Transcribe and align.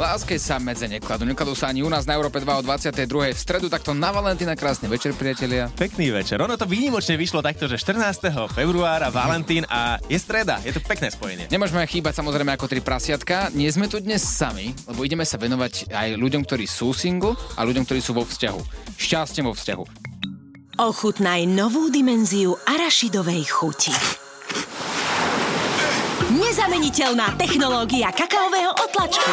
Láske 0.00 0.40
sa 0.40 0.56
medze 0.56 0.88
nekladú. 0.88 1.28
Nekladú 1.28 1.52
sa 1.52 1.68
ani 1.68 1.84
u 1.84 1.92
nás 1.92 2.08
na 2.08 2.16
Európe 2.16 2.40
2 2.40 2.48
o 2.48 2.62
22. 2.64 3.36
V 3.36 3.36
stredu 3.36 3.68
takto 3.68 3.92
na 3.92 4.08
Valentína 4.08 4.56
krásny 4.56 4.88
večer, 4.88 5.12
priatelia. 5.12 5.68
Pekný 5.76 6.08
večer. 6.08 6.40
Ono 6.40 6.56
to 6.56 6.64
výnimočne 6.64 7.20
vyšlo 7.20 7.44
takto, 7.44 7.68
že 7.68 7.76
14. 7.76 8.32
februára 8.48 9.12
Valentín 9.12 9.68
a 9.68 10.00
je 10.08 10.16
streda. 10.16 10.56
Je 10.64 10.72
to 10.72 10.80
pekné 10.80 11.12
spojenie. 11.12 11.52
Nemôžeme 11.52 11.84
chýbať 11.84 12.16
samozrejme 12.16 12.48
ako 12.56 12.72
tri 12.72 12.80
prasiatka. 12.80 13.52
Nie 13.52 13.68
sme 13.68 13.92
tu 13.92 14.00
dnes 14.00 14.24
sami, 14.24 14.72
lebo 14.88 15.04
ideme 15.04 15.28
sa 15.28 15.36
venovať 15.36 15.92
aj 15.92 16.16
ľuďom, 16.16 16.48
ktorí 16.48 16.64
sú 16.64 16.96
single 16.96 17.36
a 17.36 17.60
ľuďom, 17.60 17.84
ktorí 17.84 18.00
sú 18.00 18.16
vo 18.16 18.24
vzťahu. 18.24 18.96
Šťastie 18.96 19.44
vo 19.44 19.52
vzťahu. 19.52 19.84
Ochutnaj 20.80 21.44
novú 21.44 21.92
dimenziu 21.92 22.56
arašidovej 22.64 23.52
chuti. 23.52 23.92
Nezameniteľná 26.40 27.36
technológia 27.36 28.08
kakaového 28.16 28.72
otlačku. 28.80 29.28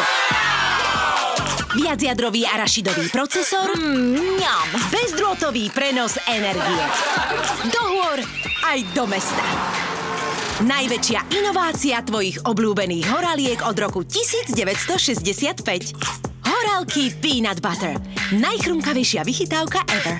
Viacjadrový 1.78 2.48
arašidový 2.48 3.12
procesor. 3.12 3.72
Mm, 3.76 4.40
Bezdrôtový 4.88 5.68
prenos 5.70 6.16
energie. 6.28 6.84
Do 7.68 7.82
hôr 7.92 8.18
aj 8.66 8.78
do 8.96 9.04
mesta. 9.04 9.44
Najväčšia 10.58 11.30
inovácia 11.38 12.02
tvojich 12.02 12.42
obľúbených 12.42 13.06
horaliek 13.06 13.62
od 13.62 13.76
roku 13.78 14.02
1965. 14.02 15.94
Horálky 16.42 17.14
Peanut 17.14 17.62
Butter. 17.62 17.94
Najchrumkavejšia 18.34 19.22
vychytávka 19.22 19.86
ever. 19.86 20.18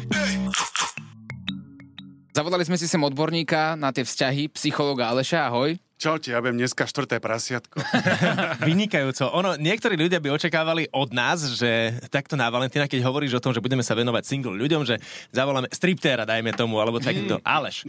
Zavolali 2.39 2.63
sme 2.63 2.79
si 2.79 2.87
sem 2.87 3.03
odborníka 3.03 3.75
na 3.75 3.91
tie 3.91 4.07
vzťahy, 4.07 4.47
psychologa 4.55 5.11
Aleša, 5.11 5.51
ahoj. 5.51 5.75
Čaute, 5.99 6.31
ja 6.31 6.39
budem 6.39 6.63
dneska 6.63 6.87
štvrté 6.87 7.19
prasiatko. 7.19 7.83
Vynikajúco. 8.71 9.35
Ono, 9.35 9.59
niektorí 9.59 9.99
ľudia 9.99 10.23
by 10.23 10.31
očakávali 10.31 10.87
od 10.95 11.11
nás, 11.11 11.59
že 11.59 11.91
takto 12.07 12.39
na 12.39 12.47
Valentína, 12.55 12.87
keď 12.87 13.03
hovoríš 13.03 13.35
o 13.35 13.43
tom, 13.43 13.51
že 13.51 13.59
budeme 13.59 13.83
sa 13.83 13.99
venovať 13.99 14.23
single 14.23 14.55
ľuďom, 14.55 14.87
že 14.87 15.03
zavoláme 15.35 15.67
striptéra, 15.75 16.23
dajme 16.23 16.55
tomu, 16.55 16.79
alebo 16.79 17.03
takýto. 17.03 17.43
Aleš. 17.43 17.83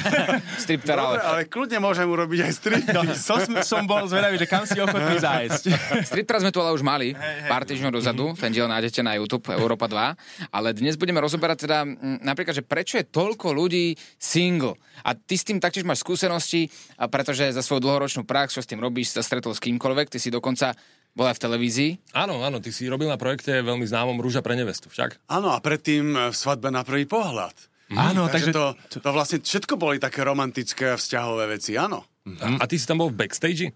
Stripter 0.68 1.00
Dobre, 1.00 1.16
Aleš. 1.16 1.24
ale 1.24 1.40
kľudne 1.48 1.78
môžem 1.80 2.04
urobiť 2.04 2.40
aj 2.44 2.52
strip. 2.52 2.84
No, 2.92 3.08
som, 3.16 3.40
som 3.64 3.88
bol 3.88 4.04
zvedavý, 4.04 4.36
že 4.36 4.44
kam 4.44 4.68
si 4.68 4.76
ochotný 4.76 5.16
zájsť. 5.24 5.62
Striptera 6.04 6.44
sme 6.44 6.52
tu 6.52 6.60
ale 6.60 6.76
už 6.76 6.84
mali 6.84 7.16
pár 7.48 7.64
týždňov 7.64 7.88
dozadu, 7.88 8.36
ten 8.36 8.52
diel 8.52 8.68
nájdete 8.68 9.00
na 9.00 9.16
YouTube 9.16 9.48
Európa 9.56 9.88
2, 9.88 10.52
ale 10.52 10.76
dnes 10.76 11.00
budeme 11.00 11.24
rozoberať 11.24 11.64
teda 11.64 11.88
napríklad, 12.20 12.52
že 12.52 12.60
prečo 12.60 13.00
je 13.00 13.08
toľko 13.08 13.56
ľudí 13.56 13.96
single. 14.20 14.76
A 15.00 15.16
ty 15.16 15.40
s 15.40 15.48
tým 15.48 15.56
taktiež 15.56 15.88
máš 15.88 16.04
skúsenosti, 16.04 16.68
a 17.00 17.08
za 17.50 17.62
svoju 17.62 17.82
dlhoročnú 17.82 18.22
prax, 18.24 18.56
čo 18.56 18.62
s 18.62 18.70
tým 18.70 18.80
robíš, 18.80 19.14
sa 19.14 19.22
stretol 19.22 19.52
s 19.52 19.60
kýmkoľvek, 19.62 20.12
ty 20.12 20.18
si 20.22 20.30
dokonca 20.30 20.74
bol 21.16 21.24
aj 21.28 21.40
v 21.40 21.42
televízii. 21.48 21.90
Áno, 22.12 22.44
áno, 22.44 22.60
ty 22.60 22.68
si 22.68 22.84
robil 22.86 23.08
na 23.08 23.16
projekte 23.16 23.64
veľmi 23.64 23.88
známom 23.88 24.20
Rúža 24.20 24.44
pre 24.44 24.52
nevestu, 24.52 24.92
však? 24.92 25.24
Áno, 25.32 25.52
a 25.52 25.58
predtým 25.64 26.30
v 26.30 26.36
svadbe 26.36 26.68
na 26.68 26.84
prvý 26.84 27.08
pohľad. 27.08 27.56
Áno, 27.94 28.26
Takže 28.26 28.50
takže... 28.50 28.52
to, 28.52 28.64
to 29.00 29.10
vlastne 29.14 29.38
všetko 29.40 29.78
boli 29.78 30.02
také 30.02 30.26
romantické 30.26 30.92
a 30.92 31.00
vzťahové 31.00 31.56
veci, 31.56 31.78
áno. 31.78 32.02
A, 32.42 32.60
a 32.60 32.64
ty 32.66 32.76
si 32.76 32.84
tam 32.84 32.98
bol 33.00 33.14
v 33.14 33.22
backstage? 33.22 33.70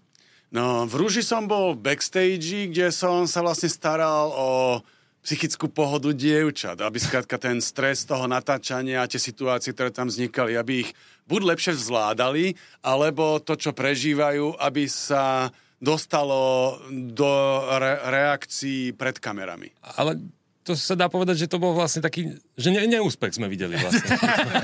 No, 0.51 0.83
v 0.83 0.93
Rúži 0.99 1.23
som 1.23 1.47
bol 1.47 1.79
backstage, 1.79 2.67
kde 2.67 2.91
som 2.91 3.23
sa 3.23 3.39
vlastne 3.39 3.71
staral 3.71 4.35
o 4.35 4.49
psychickú 5.21 5.69
pohodu 5.69 6.11
dievčat, 6.11 6.81
aby 6.81 6.97
skrátka 6.97 7.37
ten 7.37 7.61
stres 7.61 8.03
toho 8.03 8.25
natáčania 8.25 9.05
a 9.05 9.09
tie 9.09 9.21
situácie, 9.21 9.73
ktoré 9.73 9.93
tam 9.93 10.09
vznikali, 10.09 10.57
aby 10.57 10.85
ich 10.85 10.91
buď 11.29 11.41
lepšie 11.55 11.73
zvládali, 11.77 12.57
alebo 12.81 13.37
to, 13.37 13.53
čo 13.53 13.71
prežívajú, 13.71 14.57
aby 14.57 14.89
sa 14.89 15.53
dostalo 15.81 16.77
do 16.89 17.31
re- 17.77 18.01
reakcií 18.05 18.93
pred 18.93 19.17
kamerami. 19.17 19.73
Ale 19.97 20.17
to 20.61 20.77
sa 20.77 20.93
dá 20.93 21.09
povedať, 21.09 21.45
že 21.45 21.47
to 21.49 21.57
bol 21.57 21.73
vlastne 21.73 22.05
taký, 22.05 22.37
že 22.53 22.69
ne, 22.69 22.85
neúspech 22.85 23.33
sme 23.33 23.49
videli 23.49 23.73
vlastne. 23.81 24.13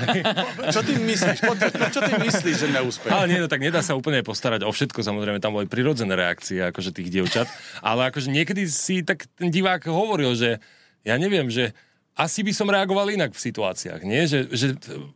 Čo 0.74 0.86
ty 0.86 0.94
myslíš? 0.94 1.38
Poďme, 1.42 1.68
čo 1.90 2.00
ty 2.06 2.12
myslíš, 2.22 2.54
že 2.54 2.68
neúspech? 2.70 3.10
Ale 3.10 3.26
nie, 3.26 3.42
no 3.42 3.50
tak 3.50 3.58
nedá 3.58 3.82
sa 3.82 3.98
úplne 3.98 4.22
postarať 4.22 4.62
o 4.62 4.70
všetko, 4.70 5.02
samozrejme, 5.02 5.42
tam 5.42 5.58
boli 5.58 5.66
prirodzené 5.66 6.14
reakcie 6.14 6.62
akože 6.70 6.94
tých 6.94 7.10
dievčat, 7.10 7.50
ale 7.82 8.14
akože 8.14 8.30
niekedy 8.30 8.70
si 8.70 9.02
tak 9.02 9.26
ten 9.34 9.50
divák 9.50 9.90
hovoril, 9.90 10.38
že 10.38 10.62
ja 11.02 11.18
neviem, 11.18 11.50
že 11.50 11.74
asi 12.14 12.42
by 12.46 12.52
som 12.54 12.70
reagoval 12.70 13.10
inak 13.10 13.34
v 13.34 13.44
situáciách, 13.50 14.02
nie? 14.06 14.26
Že, 14.26 14.38
že 14.50 14.66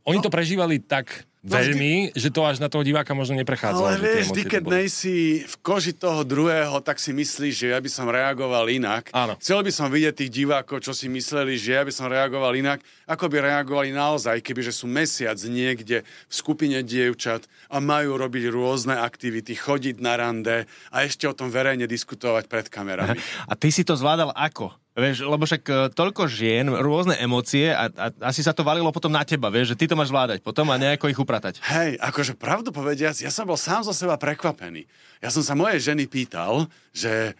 oni 0.07 0.19
to 0.23 0.31
prežívali 0.31 0.79
tak 0.83 1.27
No 1.32 1.32
veľmi, 1.43 2.15
že 2.15 2.31
to 2.31 2.47
až 2.47 2.63
na 2.63 2.71
toho 2.71 2.87
diváka 2.87 3.11
možno 3.19 3.35
neprechádzalo. 3.43 3.83
Ale 3.83 3.99
že 3.99 4.07
vieš, 4.07 4.27
to 4.31 4.47
keď 4.47 4.63
nejsi 4.63 5.43
v 5.43 5.55
koži 5.59 5.93
toho 5.93 6.23
druhého, 6.23 6.79
tak 6.79 7.03
si 7.03 7.11
myslíš, 7.11 7.55
že 7.55 7.67
ja 7.75 7.79
by 7.83 7.91
som 7.91 8.07
reagoval 8.07 8.71
inak. 8.71 9.11
Áno. 9.11 9.35
Chcel 9.43 9.67
by 9.67 9.73
som 9.75 9.91
vidieť 9.91 10.15
tých 10.23 10.31
divákov, 10.31 10.87
čo 10.87 10.95
si 10.95 11.11
mysleli, 11.11 11.59
že 11.59 11.75
ja 11.75 11.83
by 11.83 11.91
som 11.91 12.07
reagoval 12.07 12.55
inak, 12.55 12.79
ako 13.11 13.27
by 13.27 13.43
reagovali 13.43 13.91
naozaj, 13.91 14.39
kebyže 14.39 14.71
sú 14.71 14.87
mesiac 14.87 15.37
niekde 15.43 16.07
v 16.07 16.33
skupine 16.33 16.79
dievčat 16.87 17.51
a 17.67 17.83
majú 17.83 18.15
robiť 18.15 18.47
rôzne 18.49 18.95
aktivity, 19.03 19.59
chodiť 19.59 19.99
na 19.99 20.15
rande 20.15 20.71
a 20.95 20.97
ešte 21.03 21.27
o 21.27 21.35
tom 21.35 21.51
verejne 21.51 21.91
diskutovať 21.91 22.47
pred 22.47 22.67
kamerami. 22.71 23.19
A 23.51 23.59
ty 23.59 23.69
si 23.75 23.83
to 23.83 23.99
zvládal 23.99 24.31
ako? 24.33 24.73
Vieš, 24.93 25.25
lebo 25.25 25.49
však 25.49 25.63
e, 25.65 25.73
toľko 25.97 26.29
žien, 26.29 26.69
rôzne 26.69 27.17
emócie 27.17 27.73
a, 27.73 27.89
a 27.89 28.13
asi 28.29 28.45
sa 28.45 28.53
to 28.53 28.61
valilo 28.61 28.93
potom 28.93 29.09
na 29.09 29.25
teba, 29.25 29.49
vieš, 29.49 29.73
že 29.73 29.79
ty 29.81 29.85
to 29.89 29.97
máš 29.97 30.13
zvládať 30.13 30.45
potom 30.45 30.69
a 30.69 30.77
nejako 30.77 31.09
ich 31.09 31.17
upratať. 31.17 31.65
Hej, 31.65 31.97
akože 31.97 32.37
pravdu 32.37 32.77
povediac, 32.77 33.17
ja 33.17 33.33
som 33.33 33.49
bol 33.49 33.57
sám 33.57 33.89
zo 33.89 33.97
seba 33.97 34.21
prekvapený. 34.21 34.85
Ja 35.25 35.33
som 35.33 35.41
sa 35.41 35.57
mojej 35.57 35.81
ženy 35.81 36.05
pýtal, 36.13 36.69
že 36.93 37.33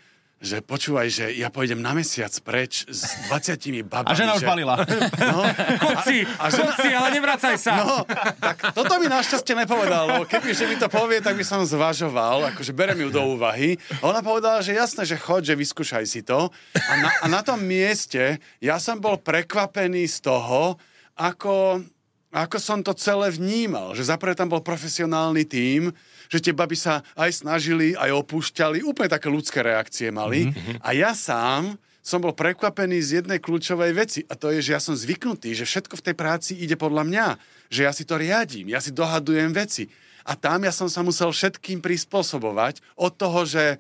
že 0.43 0.59
počúvaj, 0.59 1.07
že 1.07 1.25
ja 1.33 1.49
pôjdem 1.49 1.79
na 1.79 1.95
mesiac 1.95 2.35
preč 2.43 2.83
s 2.85 3.07
20 3.31 3.55
babami. 3.85 4.11
A 4.11 4.13
žena 4.13 4.35
už 4.35 4.43
že... 4.43 4.49
balila. 4.49 4.75
No, 5.23 5.47
Chod 5.79 5.99
si, 6.03 6.27
A- 6.27 6.35
a 6.37 6.47
chod 6.49 6.67
žena- 6.67 6.77
si, 6.77 6.89
ale 6.91 7.09
nevracaj 7.13 7.55
sa. 7.57 7.73
No, 7.79 8.03
tak 8.37 8.75
toto 8.75 8.99
mi 8.99 9.07
našťastie 9.07 9.55
nepovedalo. 9.57 10.27
Keby 10.27 10.51
že 10.51 10.67
mi 10.67 10.75
to 10.75 10.87
povie, 10.87 11.19
tak 11.19 11.33
by 11.33 11.43
som 11.43 11.63
zvažoval, 11.63 12.51
akože 12.53 12.71
berem 12.73 12.99
ju 13.01 13.11
do 13.11 13.23
úvahy. 13.31 13.79
A 13.99 14.11
ona 14.11 14.19
povedala, 14.19 14.59
že 14.59 14.75
jasné, 14.75 15.03
že 15.05 15.15
choď, 15.15 15.49
že 15.49 15.55
vyskúšaj 15.57 16.05
si 16.05 16.21
to. 16.21 16.51
A 16.75 16.93
na, 16.97 17.09
a 17.09 17.27
na 17.31 17.41
tom 17.41 17.63
mieste 17.63 18.21
ja 18.59 18.77
som 18.77 18.99
bol 18.99 19.17
prekvapený 19.17 20.05
z 20.05 20.19
toho, 20.23 20.75
ako, 21.15 21.87
ako 22.31 22.57
som 22.59 22.81
to 22.81 22.91
celé 22.93 23.31
vnímal. 23.31 23.93
Že 23.93 24.11
zaprvé 24.11 24.35
tam 24.35 24.49
bol 24.49 24.61
profesionálny 24.61 25.45
tím, 25.45 25.95
že 26.33 26.41
tie 26.41 26.57
baby 26.57 26.73
sa 26.81 27.05
aj 27.13 27.45
snažili, 27.45 27.93
aj 27.93 28.09
opúšťali, 28.25 28.81
úplne 28.81 29.13
také 29.13 29.29
ľudské 29.29 29.61
reakcie 29.61 30.09
mali. 30.09 30.49
Mm-hmm. 30.49 30.81
A 30.81 30.97
ja 30.97 31.13
sám 31.13 31.77
som 32.03 32.19
bol 32.19 32.33
prekvapený 32.35 32.99
z 32.99 33.11
jednej 33.23 33.39
kľúčovej 33.39 33.93
veci 33.95 34.21
a 34.27 34.35
to 34.35 34.51
je, 34.51 34.65
že 34.65 34.75
ja 34.75 34.81
som 34.83 34.97
zvyknutý, 34.97 35.55
že 35.55 35.69
všetko 35.69 36.01
v 36.01 36.05
tej 36.11 36.17
práci 36.17 36.53
ide 36.59 36.75
podľa 36.75 37.05
mňa, 37.07 37.27
že 37.71 37.87
ja 37.87 37.93
si 37.95 38.03
to 38.09 38.19
riadím, 38.19 38.73
ja 38.73 38.81
si 38.83 38.91
dohadujem 38.91 39.53
veci. 39.55 39.87
A 40.27 40.35
tam 40.35 40.67
ja 40.67 40.75
som 40.75 40.91
sa 40.91 41.05
musel 41.05 41.31
všetkým 41.31 41.79
prispôsobovať 41.79 42.83
od 42.99 43.13
toho, 43.15 43.47
že 43.47 43.79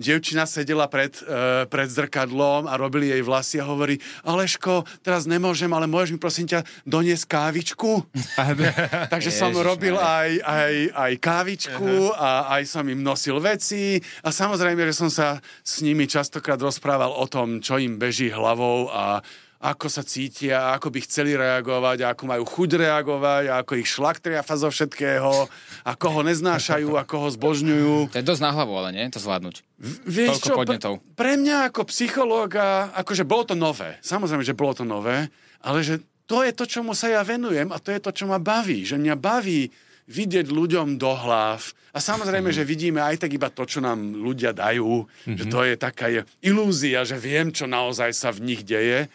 dievčina 0.00 0.48
sedela 0.48 0.88
pred, 0.88 1.12
e, 1.20 1.68
pred 1.68 1.88
zrkadlom 1.92 2.64
a 2.64 2.74
robili 2.80 3.12
jej 3.12 3.20
vlasy 3.20 3.60
a 3.60 3.68
hovorí, 3.68 4.00
Aleško, 4.24 4.88
teraz 5.04 5.28
nemôžem, 5.28 5.68
ale 5.68 5.84
môžeš 5.84 6.16
mi 6.16 6.18
prosím 6.18 6.48
ťa 6.48 6.64
doniesť 6.88 7.28
kávičku? 7.28 8.08
Takže 9.12 9.28
som 9.28 9.52
Ježiš, 9.52 9.66
robil 9.68 9.94
aj, 10.00 10.40
aj, 10.40 10.74
aj 10.96 11.12
kávičku 11.20 12.16
a 12.16 12.56
aj 12.56 12.62
som 12.64 12.88
im 12.88 13.04
nosil 13.04 13.36
veci. 13.36 14.00
A 14.24 14.32
samozrejme, 14.32 14.80
že 14.88 14.96
som 14.96 15.12
sa 15.12 15.36
s 15.60 15.84
nimi 15.84 16.08
častokrát 16.08 16.56
rozprával 16.56 17.12
o 17.12 17.28
tom, 17.28 17.60
čo 17.60 17.76
im 17.76 18.00
beží 18.00 18.32
hlavou 18.32 18.88
a 18.88 19.20
ako 19.60 19.92
sa 19.92 20.00
cítia, 20.00 20.72
ako 20.72 20.88
by 20.88 21.04
chceli 21.04 21.36
reagovať, 21.36 22.08
ako 22.08 22.22
majú 22.24 22.44
chuť 22.48 22.70
reagovať, 22.80 23.44
ako 23.52 23.72
ich 23.76 23.92
šlak 23.92 24.24
triafa 24.24 24.56
zo 24.56 24.72
všetkého, 24.72 25.52
ako 25.84 26.06
ho 26.08 26.20
neznášajú, 26.24 26.96
ako 26.96 27.14
ho 27.20 27.28
zbožňujú. 27.28 27.94
To 28.08 28.20
je 28.20 28.24
dosť 28.24 28.40
na 28.40 28.56
hlavu, 28.56 28.72
ale 28.80 28.96
nie? 28.96 29.04
To 29.12 29.20
zvládnuť. 29.20 29.56
Vieš 30.08 30.40
Toľko 30.40 30.48
čo, 30.48 30.54
podnetov. 30.56 30.92
pre, 31.12 31.12
pre 31.12 31.32
mňa 31.36 31.68
ako 31.68 31.80
psychológa, 31.92 32.88
akože 32.96 33.28
bolo 33.28 33.44
to 33.44 33.52
nové. 33.52 34.00
Samozrejme, 34.00 34.40
že 34.40 34.56
bolo 34.56 34.72
to 34.72 34.88
nové, 34.88 35.28
ale 35.60 35.84
že 35.84 36.00
to 36.24 36.40
je 36.40 36.56
to, 36.56 36.64
čomu 36.64 36.96
sa 36.96 37.12
ja 37.12 37.20
venujem 37.20 37.68
a 37.68 37.76
to 37.76 37.92
je 37.92 38.00
to, 38.00 38.16
čo 38.16 38.24
ma 38.24 38.40
baví. 38.40 38.88
Že 38.88 38.96
mňa 38.96 39.14
baví 39.20 39.68
vidieť 40.10 40.48
ľuďom 40.48 40.96
do 40.96 41.12
hlav. 41.12 41.62
A 41.92 41.98
samozrejme, 42.00 42.50
že 42.50 42.66
vidíme 42.66 42.98
aj 43.02 43.26
tak 43.26 43.30
iba 43.34 43.52
to, 43.52 43.62
čo 43.68 43.78
nám 43.78 44.14
ľudia 44.14 44.56
dajú. 44.56 45.06
Že 45.26 45.44
to 45.46 45.60
je 45.68 45.74
taká 45.76 46.06
ilúzia, 46.42 47.04
že 47.04 47.20
viem, 47.20 47.52
čo 47.54 47.68
naozaj 47.68 48.10
sa 48.14 48.32
v 48.32 48.54
nich 48.54 48.62
deje. 48.64 49.06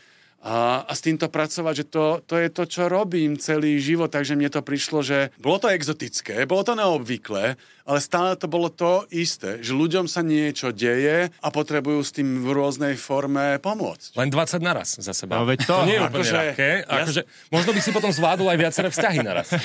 A, 0.45 0.85
a 0.85 0.93
s 0.93 1.01
týmto 1.01 1.25
pracovať, 1.25 1.73
že 1.73 1.85
to, 1.89 2.05
to 2.21 2.37
je 2.37 2.47
to, 2.47 2.63
čo 2.63 2.85
robím 2.85 3.33
celý 3.35 3.81
život, 3.81 4.07
takže 4.07 4.37
mne 4.37 4.47
to 4.47 4.61
prišlo, 4.61 5.01
že 5.01 5.33
bolo 5.41 5.57
to 5.57 5.67
exotické, 5.67 6.45
bolo 6.45 6.61
to 6.61 6.77
neobvyklé, 6.77 7.57
ale 7.81 7.97
stále 7.97 8.37
to 8.37 8.45
bolo 8.45 8.69
to 8.69 9.09
isté, 9.09 9.57
že 9.59 9.73
ľuďom 9.73 10.05
sa 10.05 10.21
niečo 10.21 10.69
deje 10.69 11.33
a 11.33 11.47
potrebujú 11.49 11.97
s 11.99 12.13
tým 12.13 12.39
v 12.39 12.49
rôznej 12.51 12.93
forme 12.93 13.57
pomôcť. 13.57 14.13
Len 14.13 14.29
20 14.29 14.61
naraz 14.61 14.95
za 14.95 15.13
seba. 15.17 15.41
No 15.41 15.49
veď 15.49 15.65
to. 15.65 15.73
to 15.75 15.85
nie 15.85 15.97
je 15.97 16.01
úplne 16.03 16.13
Akože- 16.21 16.37
ľahké. 16.37 16.69
Akože, 16.85 17.21
možno 17.49 17.69
by 17.73 17.79
si 17.81 17.89
potom 17.89 18.11
zvládol 18.13 18.47
aj 18.47 18.57
viaceré 18.61 18.87
vzťahy 18.93 19.19
naraz. 19.19 19.49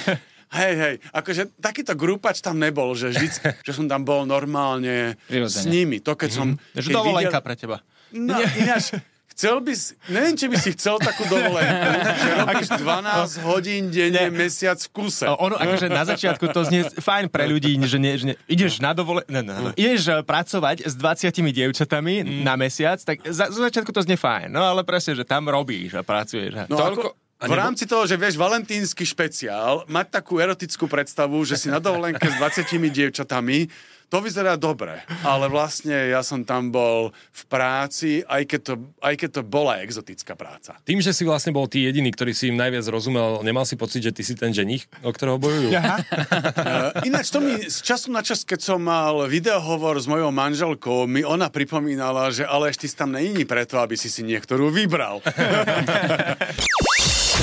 Hej, 0.50 0.74
hej, 0.74 0.94
akože 1.14 1.62
takýto 1.62 1.94
grupač 1.94 2.42
tam 2.42 2.58
nebol, 2.58 2.90
že 2.98 3.14
vždy, 3.14 3.26
že 3.66 3.70
som 3.70 3.86
tam 3.86 4.02
bol 4.02 4.26
normálne 4.26 5.14
Prirodzene. 5.30 5.62
s 5.62 5.64
nimi. 5.64 6.02
To, 6.02 6.18
keď 6.18 6.30
som... 6.34 6.58
Že 6.74 6.90
keď 6.90 6.94
dovolenka 6.98 7.38
videl- 7.38 7.46
pre 7.46 7.54
teba. 7.54 7.76
No, 8.10 8.34
ináč, 8.58 8.98
chcel 9.40 9.56
by 9.64 9.72
si, 9.72 9.96
neviem, 10.12 10.36
či 10.36 10.46
by 10.52 10.56
si 10.60 10.70
chcel 10.76 11.00
takú 11.00 11.24
dovolenku, 11.24 11.88
že 11.96 12.30
robíš 12.44 12.68
12 12.76 13.48
hodín 13.48 13.88
denne, 13.88 14.28
mesiac 14.28 14.76
v 14.76 14.88
kuse. 14.92 15.24
O, 15.32 15.48
Ono, 15.48 15.56
akože 15.56 15.88
na 15.88 16.04
začiatku 16.04 16.44
to 16.52 16.60
znie 16.68 16.84
fajn 16.84 17.32
pre 17.32 17.48
ľudí, 17.48 17.80
že, 17.88 17.96
nie, 17.96 18.20
že 18.20 18.24
nie, 18.28 18.36
ideš 18.52 18.84
na 18.84 18.92
dovole... 18.92 19.24
Ne, 19.32 19.40
ne, 19.40 19.56
ne, 19.56 19.72
ideš 19.80 20.12
eh, 20.12 20.20
pracovať 20.20 20.84
s 20.84 20.92
20 20.92 21.32
dievčatami 21.40 22.44
na 22.44 22.60
mesiac, 22.60 23.00
tak 23.00 23.24
za, 23.24 23.48
za 23.48 23.60
začiatku 23.72 23.88
to 23.96 24.04
znie 24.04 24.20
fajn. 24.20 24.52
No 24.52 24.60
ale 24.60 24.84
presne, 24.84 25.16
že 25.16 25.24
tam 25.24 25.48
robíš 25.48 25.96
a 25.96 26.04
pracuješ. 26.04 26.52
A... 26.60 26.62
No 26.68 26.76
Toľko- 26.76 27.16
ako, 27.40 27.56
v 27.56 27.56
rámci 27.56 27.88
toho, 27.88 28.04
že 28.04 28.20
vieš, 28.20 28.36
valentínsky 28.36 29.08
špeciál, 29.08 29.88
mať 29.88 30.20
takú 30.20 30.36
erotickú 30.36 30.84
predstavu, 30.84 31.40
že 31.48 31.56
si 31.56 31.72
na 31.72 31.80
dovolenke 31.80 32.28
s 32.28 32.36
20 32.36 32.68
dievčatami, 32.92 33.64
to 34.10 34.18
vyzerá 34.18 34.58
dobre, 34.58 35.06
ale 35.22 35.46
vlastne 35.46 36.10
ja 36.10 36.26
som 36.26 36.42
tam 36.42 36.74
bol 36.74 37.14
v 37.30 37.42
práci, 37.46 38.26
aj 38.26 38.42
keď 38.42 38.60
to, 38.66 38.74
aj 38.98 39.14
keď 39.14 39.30
to 39.38 39.42
bola 39.46 39.78
exotická 39.86 40.34
práca. 40.34 40.74
Tým, 40.82 40.98
že 40.98 41.14
si 41.14 41.22
vlastne 41.22 41.54
bol 41.54 41.70
ty 41.70 41.86
jediný, 41.86 42.10
ktorý 42.10 42.34
si 42.34 42.50
im 42.50 42.58
najviac 42.58 42.90
rozumel, 42.90 43.46
nemal 43.46 43.62
si 43.62 43.78
pocit, 43.78 44.02
že 44.02 44.10
ty 44.10 44.26
si 44.26 44.34
ten 44.34 44.50
ženich, 44.50 44.90
o 45.06 45.14
ktorého 45.14 45.38
bojujú? 45.38 45.70
Uh, 45.70 46.90
ináč 47.08 47.30
to 47.30 47.38
mi 47.38 47.54
z 47.70 47.78
času 47.86 48.10
na 48.10 48.26
čas, 48.26 48.42
keď 48.42 48.58
som 48.58 48.82
mal 48.82 49.30
videohovor 49.30 49.94
s 50.02 50.10
mojou 50.10 50.34
manželkou, 50.34 51.06
mi 51.06 51.22
ona 51.22 51.46
pripomínala, 51.46 52.34
že 52.34 52.42
ale 52.42 52.74
ešte 52.74 52.90
si 52.90 52.98
tam 52.98 53.14
není 53.14 53.46
preto, 53.46 53.78
aby 53.78 53.94
si 53.94 54.10
si 54.10 54.26
niektorú 54.26 54.74
vybral. 54.74 55.22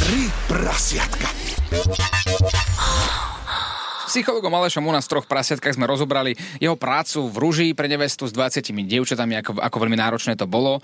Tri 0.03 0.21
prasiatka. 0.51 1.31
Psychologom 4.17 4.49
Alešom 4.49 4.81
u 4.81 4.89
nás 4.89 5.05
v 5.05 5.13
troch 5.13 5.29
prasiatkách 5.29 5.77
sme 5.77 5.85
rozobrali 5.85 6.33
jeho 6.57 6.73
prácu 6.73 7.29
v 7.29 7.37
Ruži 7.37 7.67
pre 7.77 7.85
nevestu 7.85 8.25
s 8.25 8.33
20 8.33 8.65
dievčatami, 8.89 9.45
ako, 9.45 9.61
ako 9.61 9.77
veľmi 9.77 9.93
náročné 9.93 10.33
to 10.33 10.49
bolo. 10.49 10.81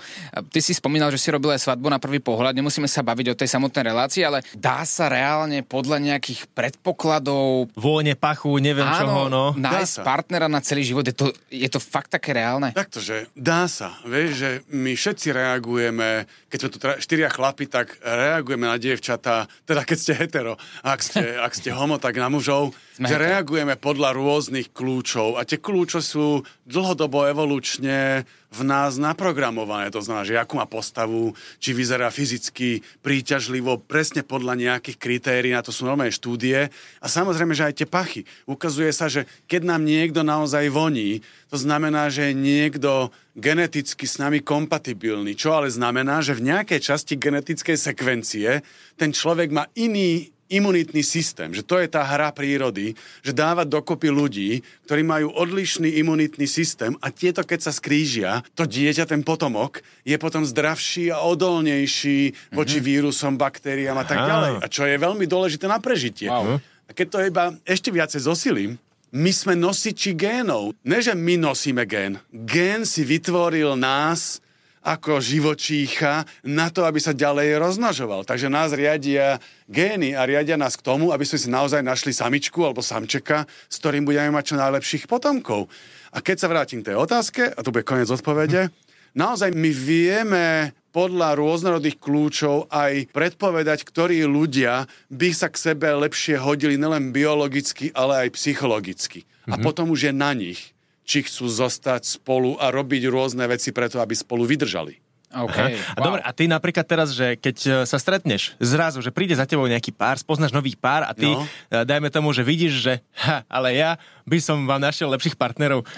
Ty 0.53 0.59
si 0.61 0.77
spomínal, 0.77 1.09
že 1.09 1.17
si 1.17 1.33
robil 1.33 1.49
aj 1.49 1.65
svadbu 1.65 1.89
na 1.89 1.97
prvý 1.97 2.21
pohľad, 2.21 2.53
nemusíme 2.53 2.85
sa 2.85 3.01
baviť 3.01 3.33
o 3.33 3.39
tej 3.41 3.49
samotnej 3.49 3.89
relácii, 3.89 4.21
ale 4.21 4.45
dá 4.53 4.85
sa 4.85 5.09
reálne 5.09 5.65
podľa 5.65 6.13
nejakých 6.13 6.45
predpokladov 6.53 7.73
Vône, 7.73 8.13
pachu, 8.13 8.61
neviem 8.61 8.85
čoho, 8.85 9.25
no. 9.33 9.57
nájsť 9.57 10.05
partnera 10.05 10.45
na 10.45 10.61
celý 10.61 10.85
život. 10.85 11.01
Je 11.01 11.17
to, 11.17 11.33
je 11.49 11.65
to 11.73 11.81
fakt 11.81 12.13
také 12.13 12.37
reálne? 12.37 12.69
Taktože 12.69 13.33
dá 13.33 13.65
sa. 13.65 13.97
Vieš, 14.05 14.29
že 14.37 14.49
my 14.69 14.93
všetci 14.93 15.33
reagujeme, 15.33 16.29
keď 16.53 16.57
sme 16.61 16.69
tu 16.69 16.77
štyria 17.01 17.33
chlapi, 17.33 17.65
tak 17.65 17.97
reagujeme 17.97 18.69
na 18.69 18.77
dievčatá, 18.77 19.49
teda 19.65 19.81
keď 19.81 19.97
ste 19.97 20.13
hetero, 20.13 20.53
ak 20.85 21.01
ste, 21.01 21.41
ak 21.41 21.57
ste 21.57 21.73
homo, 21.73 21.97
tak 21.97 22.13
na 22.21 22.29
mužov, 22.29 22.77
Sme 22.93 23.09
že 23.09 23.17
reagujeme 23.17 23.73
podľa 23.73 24.13
rôznych 24.13 24.69
kľúčov. 24.69 25.41
A 25.41 25.49
tie 25.49 25.57
kľúče 25.57 25.97
sú 25.97 26.45
dlhodobo 26.69 27.25
evolučne 27.25 28.21
v 28.53 28.61
nás 28.61 29.01
naprogramované. 29.01 29.89
To 29.89 29.97
znamená, 29.97 30.21
že 30.21 30.37
akú 30.37 30.61
má 30.61 30.69
postavu, 30.69 31.33
či 31.57 31.73
vyzerá 31.73 32.13
fyzicky 32.13 32.85
príťažlivo, 33.01 33.81
presne 33.81 34.21
podľa 34.21 34.53
nejakých 34.61 35.01
kritérií, 35.01 35.57
na 35.57 35.65
to 35.65 35.73
sú 35.73 35.89
normálne 35.89 36.13
štúdie. 36.13 36.69
A 37.01 37.05
samozrejme, 37.09 37.57
že 37.57 37.65
aj 37.65 37.77
tie 37.81 37.89
pachy. 37.89 38.21
Ukazuje 38.45 38.93
sa, 38.93 39.09
že 39.09 39.25
keď 39.49 39.73
nám 39.73 39.81
niekto 39.81 40.21
naozaj 40.21 40.69
voní, 40.69 41.25
to 41.49 41.57
znamená, 41.57 42.13
že 42.13 42.29
je 42.29 42.37
niekto 42.37 43.09
geneticky 43.33 44.05
s 44.05 44.21
nami 44.21 44.45
kompatibilný. 44.45 45.33
Čo 45.33 45.57
ale 45.57 45.73
znamená, 45.73 46.21
že 46.21 46.37
v 46.37 46.53
nejakej 46.53 46.93
časti 46.93 47.17
genetickej 47.17 47.77
sekvencie 47.77 48.61
ten 49.01 49.09
človek 49.09 49.49
má 49.49 49.65
iný 49.73 50.32
imunitný 50.51 51.01
systém, 51.01 51.55
že 51.55 51.63
to 51.63 51.79
je 51.79 51.87
tá 51.87 52.03
hra 52.03 52.35
prírody, 52.35 52.93
že 53.23 53.31
dávať 53.31 53.71
dokopy 53.71 54.09
ľudí, 54.11 54.51
ktorí 54.85 55.01
majú 55.01 55.31
odlišný 55.33 55.99
imunitný 56.03 56.45
systém 56.45 56.93
a 56.99 57.09
tieto, 57.09 57.41
keď 57.47 57.69
sa 57.69 57.71
skrížia, 57.71 58.43
to 58.53 58.67
dieťa, 58.67 59.07
ten 59.07 59.23
potomok, 59.23 59.81
je 60.03 60.19
potom 60.19 60.43
zdravší 60.43 61.09
a 61.15 61.23
odolnejší 61.23 62.51
voči 62.51 62.77
vírusom, 62.83 63.39
baktériám 63.39 63.97
a 63.97 64.05
tak 64.05 64.19
ďalej. 64.19 64.51
A 64.59 64.67
čo 64.67 64.83
je 64.83 64.99
veľmi 64.99 65.25
dôležité 65.25 65.65
na 65.71 65.79
prežitie. 65.79 66.27
Wow. 66.27 66.59
A 66.59 66.91
keď 66.91 67.07
to 67.07 67.19
iba 67.23 67.43
ešte 67.63 67.89
viacej 67.89 68.27
zosilím, 68.27 68.75
my 69.13 69.29
sme 69.29 69.53
nosiči 69.53 70.17
génov. 70.17 70.73
Ne, 70.81 70.97
že 70.97 71.13
my 71.13 71.37
nosíme 71.37 71.85
gén. 71.85 72.17
Gén 72.33 72.81
si 72.81 73.05
vytvoril 73.05 73.77
nás 73.77 74.42
ako 74.83 75.23
živočícha 75.23 76.27
na 76.43 76.67
to, 76.67 76.83
aby 76.83 76.99
sa 76.99 77.15
ďalej 77.15 77.55
rozmnožoval. 77.57 78.27
Takže 78.27 78.51
nás 78.51 78.75
riadia 78.75 79.39
gény 79.71 80.11
a 80.11 80.27
riadia 80.27 80.59
nás 80.59 80.75
k 80.75 80.85
tomu, 80.85 81.15
aby 81.15 81.23
sme 81.23 81.39
si 81.39 81.47
naozaj 81.47 81.79
našli 81.79 82.11
samičku 82.11 82.59
alebo 82.61 82.83
samčeka, 82.83 83.47
s 83.71 83.79
ktorým 83.79 84.03
budeme 84.03 84.35
mať 84.35 84.53
čo 84.53 84.55
najlepších 84.59 85.07
potomkov. 85.07 85.71
A 86.11 86.19
keď 86.19 86.45
sa 86.45 86.51
vrátim 86.51 86.83
k 86.83 86.93
tej 86.93 86.99
otázke, 86.99 87.47
a 87.47 87.59
to 87.63 87.71
bude 87.71 87.87
koniec 87.87 88.11
odpovede, 88.11 88.69
naozaj 89.15 89.55
my 89.55 89.71
vieme 89.71 90.45
podľa 90.93 91.33
rôznorodých 91.39 91.97
kľúčov 91.97 92.69
aj 92.69 93.09
predpovedať, 93.09 93.81
ktorí 93.81 94.21
ľudia 94.29 94.85
by 95.09 95.29
sa 95.33 95.49
k 95.49 95.73
sebe 95.73 95.89
lepšie 95.89 96.37
hodili 96.37 96.77
nielen 96.77 97.09
biologicky, 97.09 97.89
ale 97.97 98.27
aj 98.29 98.37
psychologicky. 98.37 99.25
A 99.49 99.57
potom 99.57 99.89
už 99.89 100.11
je 100.11 100.13
na 100.13 100.31
nich, 100.37 100.72
či 101.03 101.23
chcú 101.27 101.47
zostať 101.51 102.07
spolu 102.07 102.55
a 102.59 102.71
robiť 102.71 103.07
rôzne 103.11 103.43
veci 103.47 103.75
preto, 103.75 103.99
aby 103.99 104.15
spolu 104.15 104.47
vydržali. 104.47 105.03
OK. 105.33 105.57
A 105.97 105.99
dobre, 105.99 106.21
a 106.21 106.29
ty 106.29 106.45
napríklad 106.45 106.85
teraz, 106.85 107.09
že 107.17 107.33
keď 107.41 107.57
e, 107.65 107.69
sa 107.89 107.97
stretneš 107.97 108.53
zrazu, 108.61 109.01
že 109.01 109.09
príde 109.09 109.33
za 109.33 109.49
tebou 109.49 109.65
nejaký 109.65 109.89
pár, 109.89 110.21
spoznáš 110.21 110.53
nový 110.53 110.77
pár 110.77 111.09
a 111.09 111.13
ty, 111.17 111.25
No. 111.25 111.41
no. 111.73 111.81
dajme 111.89 112.13
tomu, 112.13 112.29
že 112.37 112.45
vidíš, 112.45 112.73
že 112.77 112.93
ha, 113.17 113.41
ale 113.49 113.73
ja 113.73 113.97
by 114.29 114.37
som 114.37 114.61
vám 114.69 114.77
našiel 114.77 115.09
lepších 115.09 115.33
partnerov. 115.33 115.81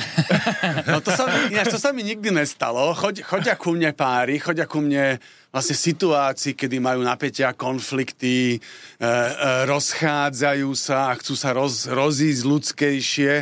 No 0.87 1.03
to 1.03 1.11
sa, 1.11 1.27
mi, 1.27 1.51
ináč, 1.51 1.67
to 1.67 1.81
sa 1.81 1.91
mi 1.91 2.01
nikdy 2.07 2.31
nestalo. 2.31 2.95
Choď, 2.95 3.27
chodia 3.27 3.59
ku 3.59 3.75
mne 3.75 3.91
páry, 3.91 4.39
chodia 4.39 4.63
ku 4.65 4.79
mne 4.79 5.19
vlastne 5.51 5.75
situácii, 5.75 6.55
kedy 6.55 6.79
majú 6.79 7.03
napätia, 7.03 7.51
konflikty, 7.51 8.55
e, 8.55 8.59
e, 9.03 9.07
rozchádzajú 9.67 10.69
sa 10.79 11.11
a 11.11 11.17
chcú 11.19 11.33
sa 11.35 11.51
roz, 11.51 11.91
rozísť 11.91 12.43
ľudskejšie. 12.47 13.33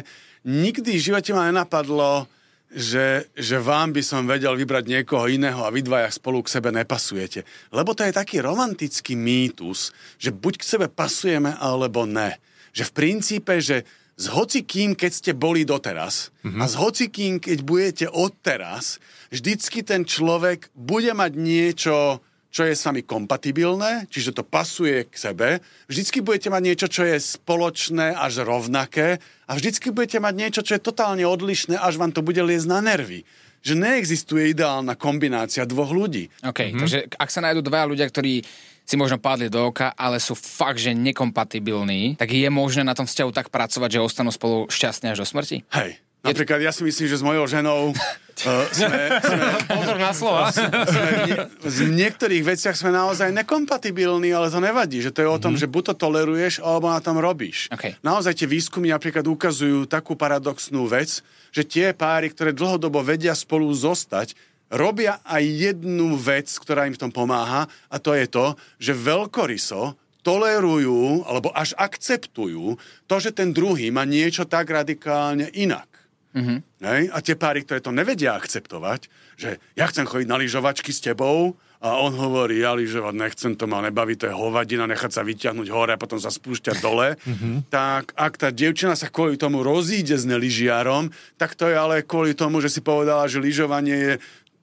Nikdy 0.43 0.99
v 0.99 1.05
živote 1.11 1.31
ma 1.31 1.47
nenapadlo, 1.47 2.27
že, 2.73 3.29
že 3.37 3.61
vám 3.61 3.93
by 3.93 4.01
som 4.01 4.25
vedel 4.25 4.57
vybrať 4.57 4.83
niekoho 4.89 5.29
iného 5.29 5.61
a 5.61 5.69
vy 5.69 5.85
dvaja 5.85 6.09
spolu 6.09 6.41
k 6.41 6.51
sebe 6.57 6.73
nepasujete. 6.73 7.45
Lebo 7.69 7.93
to 7.93 8.01
je 8.03 8.11
taký 8.11 8.41
romantický 8.41 9.13
mýtus, 9.13 9.93
že 10.17 10.33
buď 10.33 10.53
k 10.59 10.67
sebe 10.67 10.87
pasujeme, 10.89 11.53
alebo 11.61 12.09
ne. 12.09 12.41
Že 12.73 12.83
v 12.89 12.95
princípe, 12.97 13.53
že 13.61 13.85
s 14.13 14.25
hocikým, 14.29 14.93
keď 14.93 15.11
ste 15.13 15.31
boli 15.33 15.65
doteraz 15.65 16.33
mm-hmm. 16.45 16.61
a 16.61 16.65
s 16.69 16.75
hocikým, 16.77 17.41
keď 17.41 17.57
budete 17.65 18.05
odteraz, 18.09 19.01
vždycky 19.33 19.81
ten 19.81 20.05
človek 20.05 20.69
bude 20.77 21.13
mať 21.13 21.31
niečo, 21.33 22.21
čo 22.53 22.69
je 22.69 22.77
s 22.77 22.85
vami 22.85 23.01
kompatibilné, 23.01 24.05
čiže 24.13 24.37
to 24.37 24.45
pasuje 24.45 25.09
k 25.09 25.15
sebe. 25.17 25.57
Vždycky 25.89 26.21
budete 26.21 26.53
mať 26.53 26.61
niečo, 26.61 26.87
čo 26.87 27.01
je 27.01 27.17
spoločné 27.17 28.13
až 28.13 28.45
rovnaké 28.45 29.17
a 29.49 29.57
vždycky 29.57 29.89
budete 29.89 30.21
mať 30.21 30.33
niečo, 30.37 30.61
čo 30.61 30.77
je 30.77 30.85
totálne 30.85 31.25
odlišné, 31.25 31.81
až 31.81 31.97
vám 31.97 32.13
to 32.13 32.21
bude 32.21 32.37
liezť 32.37 32.69
na 32.69 32.85
nervy. 32.85 33.25
Že 33.65 33.73
neexistuje 33.79 34.53
ideálna 34.53 34.93
kombinácia 34.93 35.65
dvoch 35.65 35.89
ľudí. 35.89 36.29
OK, 36.45 36.59
mm-hmm. 36.61 36.81
takže 36.83 36.99
ak 37.17 37.29
sa 37.33 37.41
nájdú 37.41 37.65
dvaja 37.65 37.89
ľudia, 37.89 38.05
ktorí 38.05 38.45
si 38.83 38.95
možno 38.99 39.17
padli 39.17 39.47
do 39.47 39.71
oka, 39.71 39.95
ale 39.95 40.19
sú 40.19 40.35
fakt, 40.35 40.77
že 40.77 40.91
nekompatibilní, 40.93 42.19
tak 42.19 42.35
je 42.35 42.49
možné 42.51 42.83
na 42.83 42.93
tom 42.93 43.07
vzťahu 43.07 43.31
tak 43.31 43.47
pracovať, 43.49 43.89
že 43.97 44.03
ostanú 44.03 44.29
spolu 44.29 44.67
šťastne 44.67 45.15
až 45.15 45.23
do 45.23 45.27
smrti? 45.27 45.63
Hej. 45.73 46.03
Napríklad 46.23 46.63
ja 46.63 46.71
si 46.71 46.87
myslím, 46.87 47.07
že 47.11 47.19
s 47.19 47.23
mojou 47.23 47.43
ženou 47.51 47.91
uh, 47.91 48.65
sme, 48.71 49.19
sme, 49.19 49.45
Pozor 49.67 49.99
na 49.99 50.15
slova. 50.15 50.47
sme 50.55 50.71
v, 50.71 50.95
nie, 51.27 51.35
v 51.59 51.79
niektorých 51.99 52.43
veciach 52.47 52.79
sme 52.79 52.95
naozaj 52.95 53.35
nekompatibilní, 53.35 54.31
ale 54.31 54.47
to 54.47 54.63
nevadí, 54.63 55.03
že 55.03 55.11
to 55.11 55.19
je 55.19 55.27
o 55.27 55.35
tom, 55.35 55.59
mm-hmm. 55.59 55.67
že 55.67 55.73
buď 55.75 55.83
to 55.91 56.07
toleruješ, 56.07 56.63
alebo 56.63 56.87
na 56.87 57.03
tom 57.03 57.19
robíš. 57.19 57.67
OK. 57.75 57.99
Naozaj 57.99 58.39
tie 58.39 58.47
výskumy 58.47 58.95
napríklad 58.95 59.27
ukazujú 59.27 59.83
takú 59.83 60.15
paradoxnú 60.15 60.87
vec, 60.87 61.19
že 61.51 61.67
tie 61.67 61.91
páry, 61.91 62.31
ktoré 62.31 62.55
dlhodobo 62.55 63.03
vedia 63.03 63.35
spolu 63.35 63.67
zostať, 63.75 64.31
robia 64.71 65.19
aj 65.27 65.43
jednu 65.43 66.15
vec, 66.15 66.47
ktorá 66.49 66.87
im 66.87 66.95
v 66.95 67.03
tom 67.03 67.11
pomáha, 67.11 67.67
a 67.91 67.99
to 67.99 68.15
je 68.15 68.25
to, 68.31 68.55
že 68.79 68.95
veľkoryso 68.95 69.99
tolerujú 70.23 71.27
alebo 71.27 71.51
až 71.51 71.75
akceptujú 71.75 72.79
to, 73.05 73.15
že 73.19 73.35
ten 73.35 73.51
druhý 73.51 73.91
má 73.91 74.07
niečo 74.07 74.47
tak 74.47 74.71
radikálne 74.71 75.51
inak. 75.51 75.92
Mm-hmm. 76.33 76.57
Hej? 76.81 77.01
A 77.13 77.17
tie 77.21 77.35
páry, 77.37 77.61
ktoré 77.61 77.79
to 77.79 77.93
nevedia 77.93 78.33
akceptovať, 78.33 79.07
že 79.37 79.61
ja 79.77 79.85
chcem 79.89 80.09
chodiť 80.09 80.27
na 80.27 80.41
lyžovačky 80.41 80.89
s 80.89 81.01
tebou, 81.01 81.57
a 81.83 81.99
on 81.99 82.15
hovorí, 82.15 82.63
ja 82.63 82.71
lyžovať 82.71 83.11
nechcem, 83.11 83.51
to 83.59 83.67
ma 83.67 83.83
nebaví, 83.83 84.15
to 84.15 84.31
je 84.31 84.31
hovadina, 84.31 84.87
nechať 84.87 85.19
sa 85.19 85.21
vyťahnuť 85.27 85.67
hore 85.67 85.91
a 85.91 85.99
potom 85.99 86.15
sa 86.15 86.31
spúšťať 86.31 86.79
dole, 86.79 87.19
mm-hmm. 87.19 87.67
tak 87.75 88.15
ak 88.15 88.39
tá 88.39 88.55
devčina 88.55 88.95
sa 88.95 89.11
kvôli 89.11 89.35
tomu 89.35 89.59
rozíde 89.67 90.15
s 90.15 90.23
neližiarom, 90.23 91.11
tak 91.35 91.59
to 91.59 91.67
je 91.67 91.75
ale 91.75 92.07
kvôli 92.07 92.39
tomu, 92.39 92.63
že 92.63 92.71
si 92.71 92.79
povedala, 92.79 93.27
že 93.27 93.43
lyžovanie 93.43 93.97
je 93.99 94.13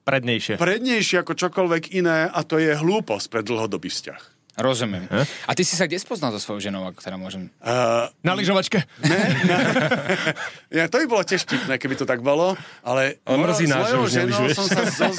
Prednejšie. 0.01 0.57
prednejšie 0.57 1.21
ako 1.21 1.37
čokoľvek 1.37 1.93
iné 1.93 2.25
a 2.25 2.41
to 2.41 2.57
je 2.57 2.73
hlúposť 2.73 3.29
pre 3.29 3.45
dlhodobý 3.45 3.93
vzťah. 3.93 4.40
Rozumiem. 4.61 5.09
A 5.49 5.51
ty 5.57 5.65
si 5.65 5.73
sa 5.73 5.89
kde 5.89 5.97
spoznal 5.97 6.29
so 6.37 6.39
svojou 6.39 6.69
ženou, 6.69 6.85
ak 6.85 7.01
teda 7.01 7.17
môžem? 7.17 7.49
Uh, 7.57 8.07
Na 8.21 8.37
lyžovačke. 8.37 8.85
ne, 9.01 9.19
ne. 9.49 9.57
ja, 10.77 10.85
to 10.85 11.01
by 11.01 11.05
bolo 11.09 11.25
tiež 11.25 11.49
vtipné, 11.49 11.81
keby 11.81 11.97
to 11.97 12.05
tak 12.05 12.21
bolo, 12.21 12.53
ale 12.85 13.17
Ale 13.25 13.37
mrzí 13.41 13.65
nás, 13.65 13.89
už 13.97 14.13
ženou 14.13 14.45
som 14.53 14.67
sa 14.69 14.85
zoz... 14.85 15.17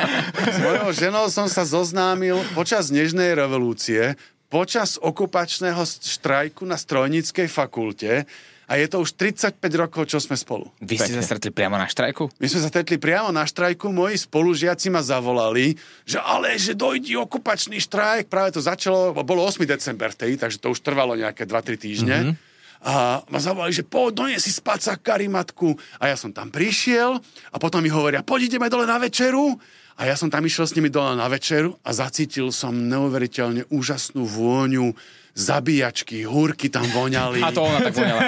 s 0.56 0.58
mojou 0.60 0.88
ženou 0.92 1.24
som 1.32 1.48
sa 1.48 1.64
zoznámil 1.64 2.36
počas 2.52 2.92
Nežnej 2.92 3.32
revolúcie, 3.32 4.20
počas 4.52 5.00
okupačného 5.00 5.80
štrajku 5.88 6.68
na 6.68 6.76
strojníckej 6.76 7.48
fakulte 7.48 8.28
a 8.72 8.80
je 8.80 8.88
to 8.88 9.04
už 9.04 9.20
35 9.20 9.60
rokov, 9.76 10.08
čo 10.08 10.16
sme 10.16 10.32
spolu. 10.32 10.72
Vy 10.80 10.96
ste 10.96 11.12
sa 11.12 11.20
stretli 11.20 11.52
priamo 11.52 11.76
na 11.76 11.84
štrajku? 11.84 12.40
My 12.40 12.48
sme 12.48 12.64
sa 12.64 12.72
stretli 12.72 12.96
priamo 12.96 13.28
na 13.28 13.44
štrajku, 13.44 13.92
moji 13.92 14.16
spolužiaci 14.16 14.88
ma 14.88 15.04
zavolali, 15.04 15.76
že 16.08 16.16
ale, 16.16 16.56
že 16.56 16.72
dojde 16.72 17.20
okupačný 17.20 17.76
štrajk, 17.84 18.32
práve 18.32 18.56
to 18.56 18.64
začalo, 18.64 19.12
bolo 19.12 19.44
8. 19.44 19.68
december 19.68 20.08
vtedy, 20.16 20.40
takže 20.40 20.56
to 20.56 20.72
už 20.72 20.80
trvalo 20.80 21.12
nejaké 21.12 21.44
2-3 21.44 21.84
týždne. 21.84 22.16
Mm-hmm. 22.16 22.50
A 22.88 23.20
ma 23.28 23.38
zavolali, 23.44 23.76
že 23.76 23.84
poď, 23.84 24.10
dones 24.24 24.40
si 24.40 24.48
spať 24.48 24.80
sa 24.80 24.92
karimatku. 24.96 25.76
A 26.00 26.08
ja 26.08 26.16
som 26.16 26.32
tam 26.32 26.48
prišiel 26.48 27.20
a 27.52 27.56
potom 27.60 27.84
mi 27.84 27.92
hovoria, 27.92 28.24
poď 28.24 28.56
ideme 28.56 28.72
dole 28.72 28.88
na 28.88 28.96
večeru. 28.96 29.52
A 30.00 30.08
ja 30.08 30.16
som 30.16 30.32
tam 30.32 30.48
išiel 30.48 30.64
s 30.64 30.72
nimi 30.72 30.88
dole 30.88 31.12
na 31.12 31.28
večeru 31.28 31.76
a 31.84 31.92
zacítil 31.92 32.48
som 32.48 32.72
neuveriteľne 32.72 33.68
úžasnú 33.68 34.24
vôňu 34.24 34.96
zabíjačky, 35.32 36.28
húrky 36.28 36.68
tam 36.68 36.84
voňali. 36.92 37.40
A 37.40 37.48
to 37.52 37.64
ona 37.64 37.80
tak 37.80 37.94
voňala. 37.96 38.20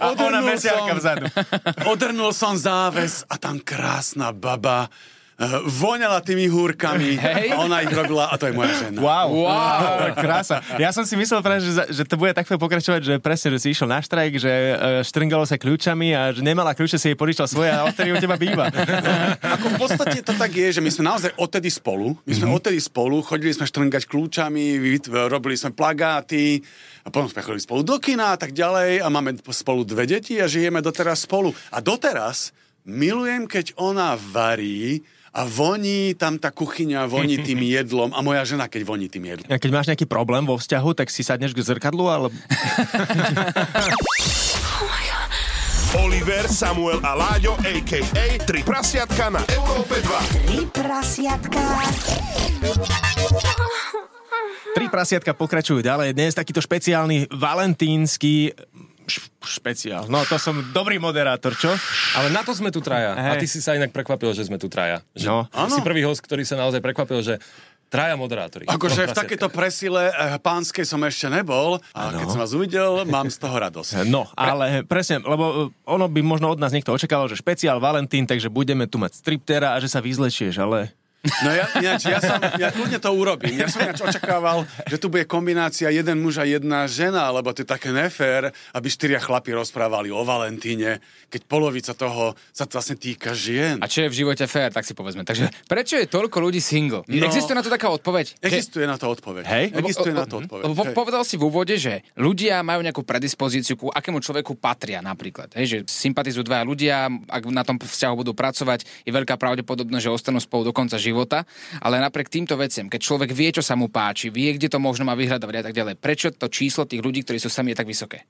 A 0.00 0.04
ona 0.12 0.12
odrnul 0.12 0.44
mesiarka 0.52 0.92
som- 0.92 0.98
vzadu. 1.00 1.24
Odrnul 1.88 2.32
som 2.32 2.54
záves 2.56 3.24
a 3.26 3.40
tam 3.40 3.56
krásna 3.58 4.32
baba 4.32 4.92
voňala 5.70 6.18
tými 6.18 6.50
húrkami 6.50 7.14
Hej. 7.14 7.54
a 7.54 7.62
ona 7.62 7.86
ich 7.86 7.94
robila 7.94 8.26
a 8.26 8.34
to 8.34 8.50
je 8.50 8.54
moja 8.58 8.74
žena. 8.74 8.98
Wow. 8.98 9.46
Wow. 9.46 10.18
Krása. 10.18 10.66
Ja 10.82 10.90
som 10.90 11.06
si 11.06 11.14
myslel 11.14 11.38
práve, 11.46 11.62
že, 11.62 11.78
že 11.94 12.02
to 12.02 12.18
bude 12.18 12.34
takto 12.34 12.58
pokračovať, 12.58 13.00
že 13.06 13.14
presne, 13.22 13.54
že 13.54 13.58
si 13.62 13.68
išiel 13.70 13.86
na 13.86 14.02
štrajk, 14.02 14.34
že 14.34 14.50
e, 14.50 14.74
štrngalo 15.06 15.46
sa 15.46 15.54
kľúčami 15.54 16.10
a 16.10 16.34
že 16.34 16.42
nemala 16.42 16.74
kľúče, 16.74 16.98
si 16.98 17.14
jej 17.14 17.18
podičal 17.18 17.46
svoje 17.46 17.70
a 17.70 17.86
odtedy 17.86 18.10
u 18.10 18.18
teba 18.18 18.34
býva. 18.34 18.66
Ako 19.62 19.66
v 19.70 19.76
podstate 19.78 20.26
to 20.26 20.34
tak 20.34 20.50
je, 20.50 20.74
že 20.74 20.82
my 20.82 20.90
sme 20.90 21.06
naozaj 21.06 21.30
odtedy 21.38 21.70
spolu. 21.70 22.18
My 22.26 22.34
sme 22.34 22.50
odtedy 22.50 22.82
spolu, 22.82 23.22
chodili 23.22 23.54
sme 23.54 23.70
štrngať 23.70 24.10
kľúčami, 24.10 24.82
robili 25.30 25.54
sme 25.54 25.70
plagáty 25.70 26.58
a 27.06 27.14
potom 27.14 27.30
sme 27.30 27.46
chodili 27.46 27.62
spolu 27.62 27.86
do 27.86 28.02
kina 28.02 28.34
a 28.34 28.38
tak 28.42 28.50
ďalej 28.50 29.00
a 29.00 29.06
máme 29.06 29.38
spolu 29.54 29.86
dve 29.86 30.02
deti 30.02 30.42
a 30.42 30.50
žijeme 30.50 30.82
doteraz 30.82 31.30
spolu. 31.30 31.54
A 31.70 31.78
doteraz 31.78 32.50
milujem, 32.82 33.46
keď 33.46 33.78
ona 33.78 34.18
varí 34.18 35.06
a 35.34 35.44
voní 35.44 36.14
tam 36.16 36.38
tá 36.38 36.50
kuchyňa, 36.50 37.08
voní 37.08 37.38
tým 37.46 37.60
jedlom 37.64 38.12
a 38.16 38.20
moja 38.24 38.44
žena, 38.44 38.68
keď 38.68 38.82
voní 38.84 39.08
tým 39.08 39.24
jedlom. 39.28 39.48
A 39.48 39.60
keď 39.60 39.70
máš 39.72 39.88
nejaký 39.92 40.06
problém 40.08 40.44
vo 40.46 40.56
vzťahu, 40.56 40.90
tak 40.96 41.08
si 41.12 41.24
sadneš 41.24 41.52
k 41.52 41.64
zrkadlu, 41.64 42.08
alebo... 42.08 42.34
Oliver, 45.96 46.44
Samuel 46.52 47.00
a 47.00 47.16
Láďo, 47.16 47.56
a.k.a. 47.64 48.44
Tri 48.44 48.60
prasiatka 48.60 49.32
na 49.32 49.40
Európe 49.48 49.96
2. 50.04 50.44
Tri 50.44 50.60
prasiatka. 50.68 51.64
Tri 54.76 54.86
prasiatka 54.92 55.32
pokračujú 55.32 55.80
ďalej. 55.80 56.12
Dnes 56.12 56.36
takýto 56.36 56.60
špeciálny 56.60 57.32
valentínsky 57.32 58.52
špeciál. 59.42 60.06
No, 60.06 60.22
to 60.28 60.36
som 60.36 60.60
dobrý 60.70 61.00
moderátor, 61.00 61.56
čo? 61.56 61.72
Ale 62.14 62.28
na 62.30 62.44
to 62.44 62.52
sme 62.52 62.68
tu 62.68 62.84
traja. 62.84 63.16
Hej. 63.16 63.30
A 63.32 63.34
ty 63.40 63.46
si 63.48 63.58
sa 63.64 63.74
inak 63.74 63.90
prekvapil, 63.90 64.36
že 64.36 64.46
sme 64.46 64.60
tu 64.60 64.68
traja. 64.70 65.00
Že 65.16 65.26
No. 65.28 65.48
Si 65.72 65.80
prvý 65.84 66.04
host, 66.04 66.20
ktorý 66.24 66.44
sa 66.44 66.56
naozaj 66.56 66.80
prekvapil, 66.84 67.20
že 67.24 67.40
traja 67.88 68.14
moderátori. 68.20 68.68
Akože 68.68 69.08
v 69.08 69.16
takejto 69.16 69.48
presile 69.48 70.12
eh, 70.12 70.36
pánskej 70.36 70.84
som 70.84 71.00
ešte 71.02 71.32
nebol 71.32 71.80
a 71.96 72.12
keď 72.12 72.26
som 72.28 72.40
vás 72.40 72.52
uvidel, 72.52 73.08
mám 73.08 73.32
z 73.32 73.40
toho 73.40 73.56
radosť. 73.56 73.90
No, 74.08 74.28
ale 74.36 74.84
presne, 74.88 75.20
lebo 75.20 75.68
uh, 75.68 75.88
ono 75.88 76.08
by 76.08 76.20
možno 76.24 76.48
od 76.52 76.60
nás 76.60 76.72
niekto 76.72 76.92
očakával, 76.92 77.28
že 77.28 77.36
špeciál 77.36 77.76
Valentín, 77.80 78.24
takže 78.24 78.48
budeme 78.48 78.88
tu 78.88 78.96
mať 78.96 79.20
striptera 79.20 79.76
a 79.76 79.80
že 79.80 79.88
sa 79.88 80.00
vyzlečieš, 80.00 80.60
ale... 80.60 80.92
No 81.18 81.50
ja, 81.50 81.66
ináč, 81.74 82.06
ja, 82.06 82.22
som, 82.22 82.38
ja 82.38 82.70
kľudne 82.70 83.02
to 83.02 83.10
urobím. 83.10 83.58
Ja 83.58 83.66
som 83.66 83.82
ináč 83.82 83.98
očakával, 83.98 84.62
že 84.86 85.02
tu 85.02 85.10
bude 85.10 85.26
kombinácia 85.26 85.90
jeden 85.90 86.22
muž 86.22 86.38
a 86.38 86.46
jedna 86.46 86.86
žena, 86.86 87.26
lebo 87.34 87.50
to 87.50 87.66
je 87.66 87.68
také 87.68 87.90
nefér, 87.90 88.54
aby 88.70 88.86
štyria 88.86 89.18
chlapi 89.18 89.50
rozprávali 89.50 90.14
o 90.14 90.22
Valentíne, 90.22 91.02
keď 91.26 91.40
polovica 91.44 91.90
toho 91.90 92.38
sa 92.54 92.64
to 92.64 92.78
vlastne 92.78 92.94
týka 92.94 93.34
žien. 93.34 93.82
A 93.82 93.90
čo 93.90 94.06
je 94.06 94.14
v 94.14 94.18
živote 94.24 94.46
fér, 94.46 94.70
tak 94.70 94.86
si 94.86 94.94
povedzme. 94.94 95.26
Takže 95.26 95.50
prečo 95.66 95.98
je 95.98 96.06
toľko 96.06 96.38
ľudí 96.38 96.62
single? 96.62 97.02
No. 97.04 97.26
Existuje 97.26 97.58
na 97.58 97.66
to 97.66 97.70
taká 97.72 97.90
odpoveď? 97.90 98.38
Že- 98.38 98.46
Existuje 98.46 98.86
na 98.86 98.94
to 98.94 99.10
odpoveď. 99.10 99.42
Hej? 99.42 99.64
Existuje 99.74 100.14
Lebo- 100.14 100.22
na 100.22 100.26
to 100.30 100.36
odpoveď. 100.38 100.62
Lebo 100.70 100.74
po- 100.78 100.94
povedal 100.94 101.26
si 101.26 101.34
v 101.34 101.50
úvode, 101.50 101.74
že 101.74 102.06
ľudia 102.14 102.62
majú 102.62 102.78
nejakú 102.80 103.02
predispozíciu, 103.02 103.74
ku 103.74 103.90
akému 103.90 104.22
človeku 104.22 104.54
patria 104.54 105.02
napríklad. 105.02 105.50
Hej, 105.58 105.66
že 105.66 105.78
sympatizujú 105.90 106.46
dvaja 106.46 106.62
ľudia, 106.62 107.10
ak 107.26 107.42
na 107.50 107.66
tom 107.66 107.74
vzťahu 107.74 108.14
budú 108.22 108.32
pracovať, 108.38 108.86
je 109.02 109.10
veľká 109.10 109.34
pravdepodobnosť, 109.34 110.04
že 110.06 110.14
ostanú 110.14 110.38
spolu 110.38 110.70
do 110.70 110.72
konca 110.72 110.94
života. 111.08 111.48
Ale 111.80 111.96
napriek 111.98 112.28
týmto 112.28 112.54
veciam, 112.60 112.92
keď 112.92 113.00
človek 113.00 113.30
vie, 113.32 113.48
čo 113.50 113.64
sa 113.64 113.74
mu 113.74 113.88
páči, 113.88 114.28
vie, 114.28 114.52
kde 114.54 114.68
to 114.68 114.76
možno 114.76 115.08
má 115.08 115.16
vyhľadávať 115.16 115.56
a 115.60 115.64
tak 115.70 115.76
ďalej, 115.76 115.94
prečo 115.96 116.28
to 116.30 116.52
číslo 116.52 116.84
tých 116.84 117.00
ľudí, 117.00 117.24
ktorí 117.24 117.40
sú 117.40 117.48
sami, 117.48 117.72
je 117.72 117.80
tak 117.80 117.88
vysoké? 117.88 118.28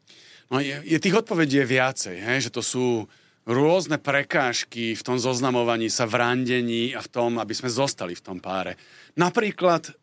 No 0.48 0.62
je, 0.62 0.80
je 0.86 0.98
tých 1.02 1.18
odpovedí 1.18 1.60
je 1.60 1.66
viacej, 1.66 2.16
hej? 2.22 2.38
že 2.48 2.54
to 2.54 2.62
sú 2.64 3.04
rôzne 3.48 3.96
prekážky 3.96 4.92
v 4.92 5.02
tom 5.02 5.16
zoznamovaní 5.16 5.88
sa, 5.88 6.04
v 6.04 6.20
randení 6.20 6.92
a 6.92 7.00
v 7.00 7.08
tom, 7.08 7.40
aby 7.40 7.56
sme 7.56 7.72
zostali 7.72 8.12
v 8.12 8.24
tom 8.24 8.38
páre. 8.40 8.76
Napríklad, 9.16 9.88
eh, 9.88 9.94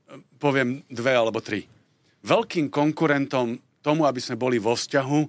poviem 0.41 0.81
dve 0.89 1.13
alebo 1.13 1.41
tri. 1.41 1.69
Veľkým 2.25 2.73
konkurentom 2.73 3.61
tomu, 3.85 4.09
aby 4.09 4.17
sme 4.17 4.33
boli 4.33 4.57
vo 4.57 4.73
vzťahu, 4.73 5.19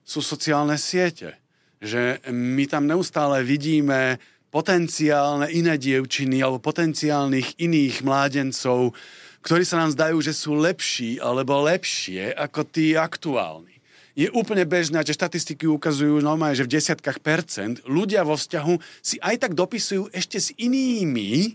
sú 0.00 0.20
sociálne 0.24 0.80
siete. 0.80 1.36
Že 1.84 2.24
my 2.32 2.64
tam 2.64 2.88
neustále 2.88 3.44
vidíme 3.44 4.16
potenciálne 4.48 5.52
iné 5.52 5.76
dievčiny 5.76 6.40
alebo 6.40 6.60
potenciálnych 6.62 7.60
iných 7.60 8.00
mládencov, 8.00 8.96
ktorí 9.44 9.62
sa 9.64 9.80
nám 9.84 9.92
zdajú, 9.92 10.18
že 10.24 10.32
sú 10.32 10.56
lepší 10.56 11.20
alebo 11.20 11.60
lepšie 11.64 12.32
ako 12.32 12.60
tí 12.68 12.96
aktuálni. 12.96 13.76
Je 14.18 14.26
úplne 14.34 14.66
bežné, 14.66 14.98
že 15.06 15.14
štatistiky 15.14 15.70
ukazujú 15.70 16.18
normálne, 16.18 16.58
že 16.58 16.66
v 16.66 16.74
desiatkách 16.74 17.22
percent 17.22 17.78
ľudia 17.86 18.26
vo 18.26 18.34
vzťahu 18.34 18.74
si 18.98 19.14
aj 19.22 19.46
tak 19.46 19.52
dopisujú 19.54 20.10
ešte 20.10 20.42
s 20.42 20.50
inými, 20.58 21.54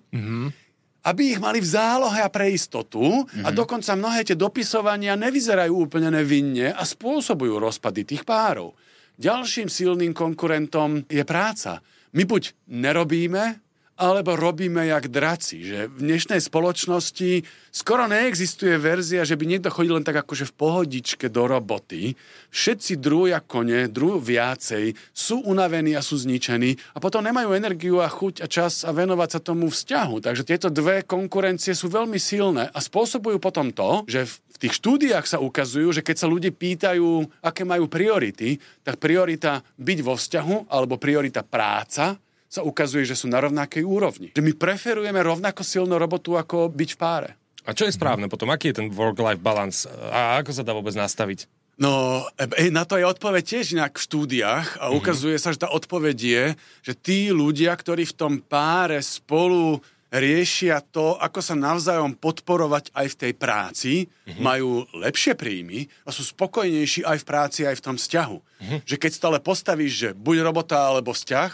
aby 1.04 1.36
ich 1.36 1.44
mali 1.44 1.60
v 1.60 1.68
zálohe 1.68 2.24
a 2.24 2.32
pre 2.32 2.56
istotu 2.56 3.28
a 3.44 3.52
dokonca 3.52 4.00
mnohé 4.00 4.24
tie 4.24 4.40
dopisovania 4.40 5.20
nevyzerajú 5.20 5.76
úplne 5.76 6.08
nevinne 6.16 6.72
a 6.72 6.88
spôsobujú 6.88 7.60
rozpady 7.60 8.08
tých 8.08 8.24
párov. 8.24 8.72
Ďalším 9.20 9.68
silným 9.68 10.16
konkurentom 10.16 11.04
je 11.12 11.22
práca. 11.28 11.84
My 12.14 12.30
buď 12.30 12.54
nerobíme, 12.70 13.58
alebo 13.98 14.38
robíme 14.38 14.86
jak 14.86 15.10
draci, 15.10 15.66
že 15.66 15.90
v 15.90 16.14
dnešnej 16.14 16.42
spoločnosti 16.42 17.42
skoro 17.74 18.06
neexistuje 18.06 18.78
verzia, 18.78 19.26
že 19.26 19.34
by 19.34 19.46
niekto 19.50 19.74
chodil 19.74 19.98
len 19.98 20.06
tak 20.06 20.22
akože 20.22 20.50
v 20.50 20.54
pohodičke 20.54 21.26
do 21.30 21.50
roboty. 21.50 22.14
Všetci 22.54 23.02
drúja 23.02 23.42
kone, 23.42 23.90
drú 23.90 24.22
viacej, 24.22 24.94
sú 25.10 25.42
unavení 25.42 25.98
a 25.98 26.06
sú 26.06 26.22
zničení 26.22 26.78
a 26.94 27.02
potom 27.02 27.26
nemajú 27.26 27.54
energiu 27.54 27.98
a 27.98 28.10
chuť 28.10 28.46
a 28.46 28.48
čas 28.50 28.86
a 28.86 28.94
venovať 28.94 29.30
sa 29.34 29.40
tomu 29.42 29.74
vzťahu. 29.74 30.22
Takže 30.22 30.46
tieto 30.46 30.70
dve 30.70 31.02
konkurencie 31.06 31.74
sú 31.74 31.90
veľmi 31.90 32.22
silné 32.22 32.70
a 32.70 32.78
spôsobujú 32.78 33.42
potom 33.42 33.74
to, 33.74 34.06
že 34.06 34.30
tých 34.64 34.80
štúdiách 34.80 35.28
sa 35.28 35.44
ukazujú, 35.44 35.92
že 35.92 36.00
keď 36.00 36.16
sa 36.24 36.32
ľudí 36.32 36.56
pýtajú, 36.56 37.28
aké 37.44 37.68
majú 37.68 37.92
priority, 37.92 38.56
tak 38.80 38.96
priorita 38.96 39.60
byť 39.76 40.00
vo 40.00 40.16
vzťahu 40.16 40.72
alebo 40.72 40.96
priorita 40.96 41.44
práca 41.44 42.16
sa 42.48 42.62
ukazuje, 42.64 43.04
že 43.04 43.18
sú 43.18 43.28
na 43.28 43.44
rovnakej 43.44 43.84
úrovni. 43.84 44.32
Že 44.32 44.46
my 44.46 44.54
preferujeme 44.56 45.20
rovnako 45.20 45.66
silnú 45.66 46.00
robotu 46.00 46.40
ako 46.40 46.72
byť 46.72 46.90
v 46.96 47.00
páre. 47.02 47.30
A 47.68 47.76
čo 47.76 47.84
je 47.84 47.96
správne 47.96 48.32
potom? 48.32 48.52
Aký 48.54 48.72
je 48.72 48.80
ten 48.80 48.88
work-life 48.94 49.42
balance? 49.42 49.84
A 49.90 50.40
ako 50.40 50.52
sa 50.56 50.64
dá 50.64 50.72
vôbec 50.72 50.94
nastaviť? 50.96 51.50
No, 51.74 52.22
e, 52.38 52.70
na 52.70 52.86
to 52.86 53.02
je 53.02 53.10
odpoveď 53.10 53.44
tiež 53.44 53.74
inak 53.74 53.98
v 53.98 54.06
štúdiách 54.06 54.78
a 54.78 54.94
ukazuje 54.94 55.42
sa, 55.42 55.50
že 55.50 55.66
tá 55.66 55.74
odpoveď 55.74 56.18
je, 56.22 56.46
že 56.86 56.94
tí 56.94 57.34
ľudia, 57.34 57.74
ktorí 57.74 58.06
v 58.06 58.14
tom 58.14 58.34
páre 58.38 59.02
spolu 59.02 59.82
riešia 60.14 60.78
to, 60.94 61.18
ako 61.18 61.42
sa 61.42 61.58
navzájom 61.58 62.14
podporovať 62.14 62.94
aj 62.94 63.08
v 63.10 63.20
tej 63.20 63.34
práci, 63.34 63.94
majú 64.38 64.86
lepšie 64.94 65.34
príjmy 65.34 65.90
a 66.06 66.14
sú 66.14 66.22
spokojnejší 66.22 67.02
aj 67.02 67.18
v 67.18 67.26
práci, 67.26 67.60
aj 67.66 67.82
v 67.82 67.86
tom 67.90 67.96
vzťahu. 67.98 68.38
Že 68.86 68.96
keď 69.02 69.12
stále 69.12 69.38
postavíš, 69.42 69.94
že 69.98 70.10
buď 70.14 70.46
robota 70.46 70.86
alebo 70.86 71.18
vzťah, 71.18 71.52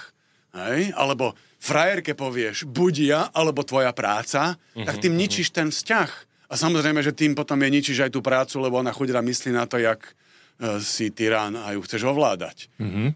hej, 0.67 0.91
alebo 0.91 1.39
frajerke 1.59 2.11
povieš 2.19 2.67
buď 2.67 2.93
ja, 2.99 3.21
alebo 3.31 3.63
tvoja 3.63 3.95
práca, 3.95 4.59
tak 4.75 4.99
tým 4.99 5.15
ničíš 5.15 5.55
ten 5.55 5.71
vzťah. 5.71 6.11
A 6.49 6.57
samozrejme, 6.57 6.99
že 6.99 7.15
tým 7.15 7.37
potom 7.37 7.61
je 7.61 7.69
ničíš 7.69 8.09
aj 8.09 8.11
tú 8.11 8.19
prácu, 8.25 8.59
lebo 8.59 8.81
ona 8.81 8.91
chudera 8.91 9.21
myslí 9.23 9.53
na 9.53 9.69
to, 9.69 9.79
jak 9.79 10.01
si 10.83 11.07
tyrán 11.07 11.55
a 11.55 11.71
ju 11.71 11.79
chceš 11.81 12.03
ovládať. 12.03 12.67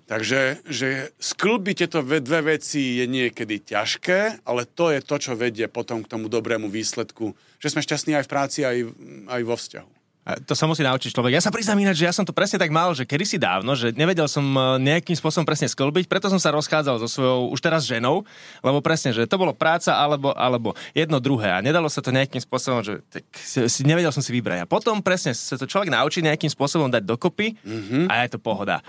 Takže 0.08 0.64
že 0.64 1.12
sklbiť 1.20 1.76
tieto 1.76 2.00
ve- 2.00 2.24
dve 2.24 2.56
veci 2.56 3.00
je 3.00 3.06
niekedy 3.06 3.60
ťažké, 3.60 4.48
ale 4.48 4.64
to 4.64 4.96
je 4.96 5.04
to, 5.04 5.16
čo 5.20 5.36
vedie 5.36 5.68
potom 5.68 6.04
k 6.04 6.08
tomu 6.08 6.32
dobrému 6.32 6.72
výsledku, 6.72 7.36
že 7.60 7.68
sme 7.68 7.84
šťastní 7.84 8.16
aj 8.16 8.26
v 8.26 8.32
práci, 8.32 8.60
aj, 8.64 8.78
aj 9.28 9.42
vo 9.44 9.56
vzťahu. 9.60 10.03
A 10.24 10.40
to 10.40 10.56
sa 10.56 10.64
musí 10.64 10.80
naučiť 10.88 11.12
človek. 11.12 11.36
Ja 11.36 11.44
sa 11.44 11.52
priznám 11.52 11.84
ináč, 11.84 12.00
že 12.00 12.08
ja 12.08 12.16
som 12.16 12.24
to 12.24 12.32
presne 12.32 12.56
tak 12.56 12.72
mal, 12.72 12.96
že 12.96 13.04
kedysi 13.04 13.36
dávno, 13.36 13.76
že 13.76 13.92
nevedel 13.92 14.24
som 14.32 14.44
e, 14.56 14.80
nejakým 14.80 15.20
spôsobom 15.20 15.44
presne 15.44 15.68
sklbiť, 15.68 16.08
preto 16.08 16.32
som 16.32 16.40
sa 16.40 16.56
rozchádzal 16.56 17.04
so 17.04 17.08
svojou 17.12 17.52
už 17.52 17.60
teraz 17.60 17.84
ženou, 17.84 18.24
lebo 18.64 18.80
presne, 18.80 19.12
že 19.12 19.28
to 19.28 19.36
bolo 19.36 19.52
práca 19.52 19.92
alebo, 20.00 20.32
alebo 20.32 20.80
jedno 20.96 21.20
druhé 21.20 21.52
a 21.52 21.60
nedalo 21.60 21.92
sa 21.92 22.00
to 22.00 22.16
nejakým 22.16 22.40
spôsobom, 22.40 22.80
že 22.80 23.04
tak 23.12 23.28
si, 23.36 23.68
si, 23.68 23.82
nevedel 23.84 24.16
som 24.16 24.24
si 24.24 24.32
vybrať. 24.32 24.64
A 24.64 24.70
potom 24.70 25.04
presne 25.04 25.36
sa 25.36 25.60
to 25.60 25.68
človek 25.68 25.92
naučí 25.92 26.24
nejakým 26.24 26.48
spôsobom 26.48 26.88
dať 26.88 27.04
dokopy 27.04 27.60
mm-hmm. 27.60 28.08
a 28.08 28.24
je 28.24 28.30
to 28.32 28.40
pohoda. 28.40 28.80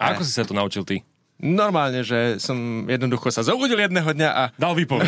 A 0.00 0.16
ako 0.16 0.24
si 0.24 0.32
sa 0.32 0.48
to 0.48 0.56
naučil 0.56 0.88
ty? 0.88 1.04
Normálne, 1.38 2.02
že 2.02 2.42
som 2.42 2.58
jednoducho 2.90 3.30
sa 3.30 3.46
zobudil 3.46 3.78
jedného 3.78 4.10
dňa 4.10 4.30
a... 4.34 4.42
Dal 4.58 4.74
výpoveď. 4.74 5.06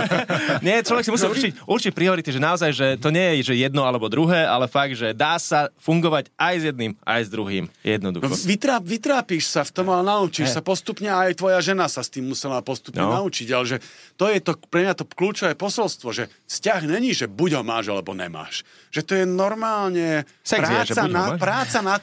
Nie, 0.64 0.80
človek 0.80 1.04
si 1.04 1.12
musí 1.12 1.28
určiť, 1.28 1.50
určiť 1.68 1.92
priority, 1.92 2.32
že 2.32 2.40
naozaj, 2.40 2.70
že 2.72 2.86
to 2.96 3.12
nie 3.12 3.36
je 3.44 3.52
že 3.52 3.54
jedno 3.60 3.84
alebo 3.84 4.08
druhé, 4.08 4.48
ale 4.48 4.64
fakt, 4.64 4.96
že 4.96 5.12
dá 5.12 5.36
sa 5.36 5.68
fungovať 5.76 6.32
aj 6.40 6.54
s 6.56 6.64
jedným, 6.72 6.92
aj 7.04 7.20
s 7.20 7.28
druhým. 7.28 7.64
Jednoducho. 7.84 8.24
No, 8.24 8.32
vytráp, 8.32 8.80
vytrápiš 8.80 9.44
sa 9.52 9.60
v 9.60 9.76
tom, 9.76 9.92
ale 9.92 10.08
naučíš 10.08 10.48
He. 10.48 10.56
sa 10.56 10.64
postupne 10.64 11.12
a 11.12 11.28
aj 11.28 11.36
tvoja 11.36 11.60
žena 11.60 11.84
sa 11.84 12.00
s 12.00 12.08
tým 12.08 12.24
musela 12.32 12.64
postupne 12.64 13.04
No. 13.04 13.12
naučiť. 13.20 13.48
Ale 13.52 13.64
že 13.68 13.76
to 14.16 14.32
je 14.32 14.40
to 14.40 14.56
pre 14.72 14.88
mňa 14.88 14.96
to 14.96 15.04
kľúčové 15.04 15.52
posolstvo, 15.52 16.16
že 16.16 16.32
vzťah 16.48 16.80
není, 16.88 17.12
že 17.12 17.28
buď 17.28 17.60
ho 17.60 17.62
máš 17.62 17.92
alebo 17.92 18.16
nemáš. 18.16 18.64
Že 18.88 19.00
to 19.04 19.12
je 19.20 19.24
normálne 19.28 20.24
Sex 20.40 20.64
je, 20.64 20.72
práca, 20.72 21.00
ho 21.04 21.08
na, 21.12 21.24
práca, 21.36 21.78
na, 21.84 21.96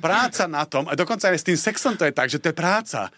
práca 0.00 0.44
na 0.48 0.64
tom, 0.64 0.88
a 0.88 0.96
dokonca 0.96 1.28
aj 1.28 1.36
s 1.36 1.44
tým 1.44 1.58
sexom 1.60 2.00
to 2.00 2.08
je 2.08 2.16
tak, 2.16 2.32
že 2.32 2.40
to 2.40 2.48
je 2.48 2.56
práca. 2.56 3.09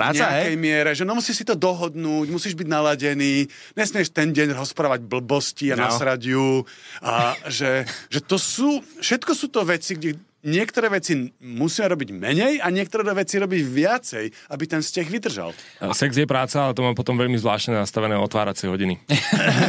Práca, 0.00 0.16
v 0.16 0.20
nejakej 0.24 0.54
hej? 0.56 0.64
miere, 0.64 0.90
že 0.96 1.04
no 1.04 1.12
musíš 1.12 1.36
si 1.36 1.44
to 1.44 1.52
dohodnúť, 1.52 2.26
musíš 2.32 2.56
byť 2.56 2.64
naladený, 2.64 3.44
nesmieš 3.76 4.08
ten 4.16 4.32
deň 4.32 4.56
rozprávať 4.56 5.04
blbosti 5.04 5.68
a 5.70 5.76
No. 5.76 5.84
nasrať 5.86 6.20
ju. 6.32 6.64
A 7.04 7.36
že, 7.52 7.84
že 8.08 8.24
to 8.24 8.40
sú, 8.40 8.80
všetko 8.98 9.32
sú 9.36 9.52
to 9.52 9.60
veci, 9.62 9.92
kde 9.94 10.16
niektoré 10.44 10.88
veci 10.88 11.32
musíme 11.40 11.92
robiť 11.92 12.08
menej 12.16 12.52
a 12.60 12.68
niektoré 12.72 13.04
veci 13.12 13.36
robiť 13.36 13.60
viacej, 13.60 14.24
aby 14.52 14.64
ten 14.64 14.80
vzťah 14.80 15.06
vydržal. 15.06 15.50
Sex 15.92 16.16
je 16.16 16.26
práca, 16.28 16.68
ale 16.68 16.76
to 16.76 16.84
mám 16.84 16.96
potom 16.96 17.16
veľmi 17.16 17.36
zvláštne 17.36 17.76
nastavené 17.76 18.16
otváracie 18.16 18.68
hodiny. 18.68 19.00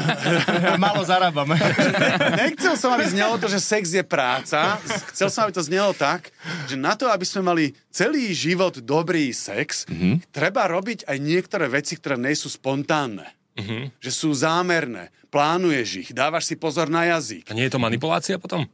Málo 0.84 1.04
zarábame. 1.04 1.60
Nechcel 2.40 2.76
som, 2.80 2.96
aby 2.96 3.06
znelo 3.08 3.36
to, 3.40 3.52
že 3.52 3.60
sex 3.60 3.92
je 3.92 4.04
práca. 4.04 4.80
Chcel 5.12 5.28
som, 5.28 5.48
aby 5.48 5.54
to 5.56 5.64
znelo 5.64 5.92
tak, 5.92 6.32
že 6.68 6.80
na 6.80 6.96
to, 6.96 7.12
aby 7.12 7.24
sme 7.28 7.44
mali 7.44 7.76
celý 7.92 8.32
život 8.32 8.80
dobrý 8.80 9.36
sex, 9.36 9.86
mm-hmm. 9.88 10.32
treba 10.32 10.68
robiť 10.72 11.08
aj 11.08 11.18
niektoré 11.20 11.68
veci, 11.68 12.00
ktoré 12.00 12.16
nie 12.16 12.36
sú 12.36 12.48
spontánne. 12.48 13.28
Mm-hmm. 13.60 14.00
Že 14.00 14.12
sú 14.12 14.30
zámerné. 14.32 15.12
Plánuješ 15.28 16.08
ich, 16.08 16.10
dávaš 16.12 16.52
si 16.52 16.56
pozor 16.60 16.92
na 16.92 17.08
jazyk. 17.08 17.48
A 17.52 17.56
nie 17.56 17.68
je 17.68 17.76
to 17.76 17.80
manipulácia 17.80 18.36
potom? 18.40 18.68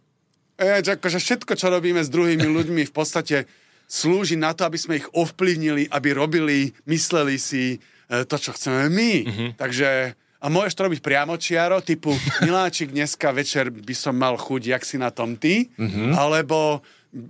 E, 0.58 0.82
že 0.82 0.98
akože 0.98 1.22
všetko, 1.22 1.54
čo 1.54 1.70
robíme 1.70 2.02
s 2.02 2.10
druhými 2.10 2.50
ľuďmi, 2.50 2.82
v 2.90 2.94
podstate 2.94 3.46
slúži 3.86 4.36
na 4.36 4.58
to, 4.58 4.66
aby 4.66 4.78
sme 4.78 4.98
ich 5.00 5.08
ovplyvnili, 5.14 5.88
aby 5.94 6.10
robili, 6.18 6.74
mysleli 6.90 7.38
si 7.38 7.78
e, 7.78 8.26
to, 8.26 8.36
čo 8.42 8.58
chceme 8.58 8.90
my. 8.90 9.14
Mm-hmm. 9.24 9.50
Takže 9.62 9.90
a 10.38 10.46
môžeš 10.54 10.74
to 10.78 10.86
robiť 10.86 11.02
priamo 11.02 11.34
čiaro, 11.38 11.82
typu 11.82 12.14
Miláčik, 12.46 12.90
dneska 12.90 13.30
večer 13.34 13.70
by 13.70 13.96
som 13.96 14.18
mal 14.18 14.34
chuť, 14.38 14.62
jak 14.74 14.84
si 14.86 14.98
na 14.98 15.14
tom 15.14 15.38
ty, 15.38 15.70
mm-hmm. 15.78 16.18
alebo 16.18 16.82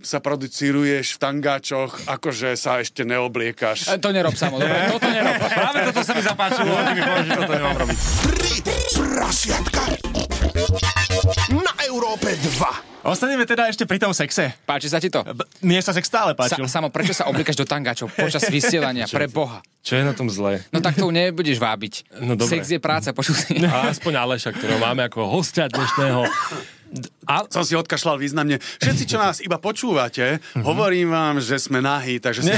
sa 0.01 0.19
producíruješ 0.19 1.15
v 1.15 1.21
tangáčoch, 1.21 2.09
akože 2.09 2.57
sa 2.57 2.81
ešte 2.81 3.03
neobliekaš. 3.03 3.91
E, 3.91 3.99
To 3.99 4.15
nerob 4.15 4.39
samo, 4.39 4.55
dobre? 4.55 4.87
Toto 4.95 5.07
nerob. 5.11 5.35
Práve 5.35 5.77
toto 5.83 6.01
sa 6.01 6.11
mi 6.15 6.23
zapáčilo, 6.23 6.71
mi 6.95 7.01
povieš, 7.03 7.27
že 7.27 7.35
toto 7.35 7.53
nemám 7.59 7.75
robiť. 7.75 7.97
Tri 8.23 8.55
prasiatka 8.95 9.83
na 11.49 11.73
Európe 11.83 12.33
2. 12.33 13.03
Ostaneme 13.03 13.47
teda 13.47 13.67
ešte 13.67 13.83
pri 13.83 13.97
tom 13.97 14.11
sexe. 14.11 14.51
Páči 14.61 14.87
sa 14.87 14.99
ti 14.99 15.07
to? 15.07 15.23
B- 15.23 15.47
Mne 15.63 15.79
sa 15.79 15.95
sex 15.95 16.03
stále 16.03 16.35
Sa, 16.35 16.37
páčil. 16.37 16.67
samo, 16.67 16.91
prečo 16.91 17.15
sa 17.15 17.23
oblíkaš 17.25 17.55
do 17.55 17.63
tangáčov 17.63 18.11
počas 18.11 18.43
vysielania? 18.51 19.07
Pre 19.07 19.27
Boha. 19.27 19.63
Čo 19.79 19.95
je 19.95 20.03
na 20.03 20.11
tom 20.11 20.27
zlé? 20.27 20.67
No 20.69 20.83
tak 20.83 20.93
to 20.93 21.07
nebudeš 21.07 21.55
vábiť. 21.55 22.19
No 22.19 22.35
dobre. 22.35 22.51
Sex 22.51 22.67
je 22.67 22.77
práca, 22.77 23.15
počuj 23.15 23.35
si. 23.37 23.55
A 23.63 23.87
aspoň 23.87 24.13
Aleša, 24.19 24.51
ktorého 24.51 24.75
máme 24.77 25.07
ako 25.07 25.23
hostia 25.25 25.67
dnešného. 25.67 26.27
A, 27.27 27.43
Som 27.51 27.67
si 27.67 27.75
odkašľal 27.75 28.15
významne. 28.15 28.63
Všetci, 28.79 29.03
čo 29.03 29.19
nás 29.19 29.43
iba 29.43 29.59
počúvate, 29.59 30.39
hovorím 30.63 31.11
vám, 31.11 31.43
že 31.43 31.59
sme 31.59 31.83
nahí, 31.83 32.23
takže 32.23 32.47
si 32.47 32.51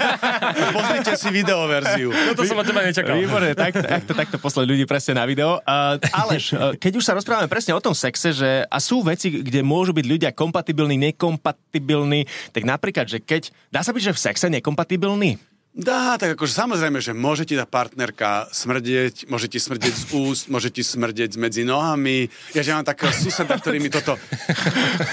pozrite 0.76 1.14
si 1.14 1.28
videoverziu. 1.30 2.10
toto 2.34 2.42
som 2.42 2.58
od 2.58 2.66
teba 2.66 2.82
nečakal. 2.82 3.14
Výborne, 3.14 3.54
takto, 3.54 3.86
takto, 3.86 4.12
takto 4.18 4.36
poslať 4.42 4.66
ľudí 4.66 4.84
presne 4.90 5.22
na 5.22 5.24
video. 5.30 5.62
Uh, 5.62 6.02
Aleš, 6.10 6.54
uh, 6.58 6.74
keď 6.82 6.92
už 6.98 7.04
sa 7.06 7.14
rozprávame 7.14 7.46
presne 7.46 7.70
o 7.70 7.80
tom 7.82 7.94
sexe, 7.94 8.34
že 8.34 8.66
a 8.66 8.78
sú 8.82 9.06
veci, 9.06 9.30
kde 9.30 9.62
môžu 9.62 9.94
byť 9.94 10.06
ľudia 10.06 10.30
kompatibilní, 10.34 10.98
nekompatibilní, 11.10 12.26
tak 12.50 12.66
napríklad, 12.66 13.06
že 13.06 13.22
keď, 13.22 13.54
dá 13.70 13.86
sa 13.86 13.94
byť, 13.94 14.10
že 14.10 14.16
v 14.16 14.20
sexe 14.20 14.46
nekompatibilný? 14.50 15.49
Dá, 15.70 16.18
tak 16.18 16.34
akože 16.34 16.50
samozrejme, 16.50 16.98
že 16.98 17.14
môže 17.14 17.46
ti 17.46 17.54
tá 17.54 17.62
partnerka 17.62 18.50
smrdieť, 18.50 19.30
môže 19.30 19.46
ti 19.46 19.62
smrdieť 19.62 19.94
z 19.94 20.04
úst, 20.18 20.50
môže 20.50 20.66
ti 20.66 20.82
smrdieť 20.82 21.38
medzi 21.38 21.62
nohami. 21.62 22.26
Ja 22.58 22.66
že 22.66 22.74
mám 22.74 22.82
takého 22.82 23.14
suseda, 23.14 23.54
ktorý 23.54 23.78
mi 23.78 23.86
toto... 23.86 24.18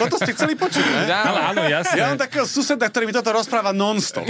Toto 0.02 0.18
ste 0.18 0.34
chceli 0.34 0.58
počuť, 0.58 0.82
ne? 0.82 1.14
Ale 1.14 1.40
áno, 1.54 1.62
jasne. 1.70 2.02
Ja 2.02 2.10
mám 2.10 2.18
takého 2.18 2.50
suseda, 2.50 2.90
ktorý 2.90 3.06
mi 3.06 3.14
toto 3.14 3.30
rozpráva 3.38 3.70
non-stop. 3.70 4.26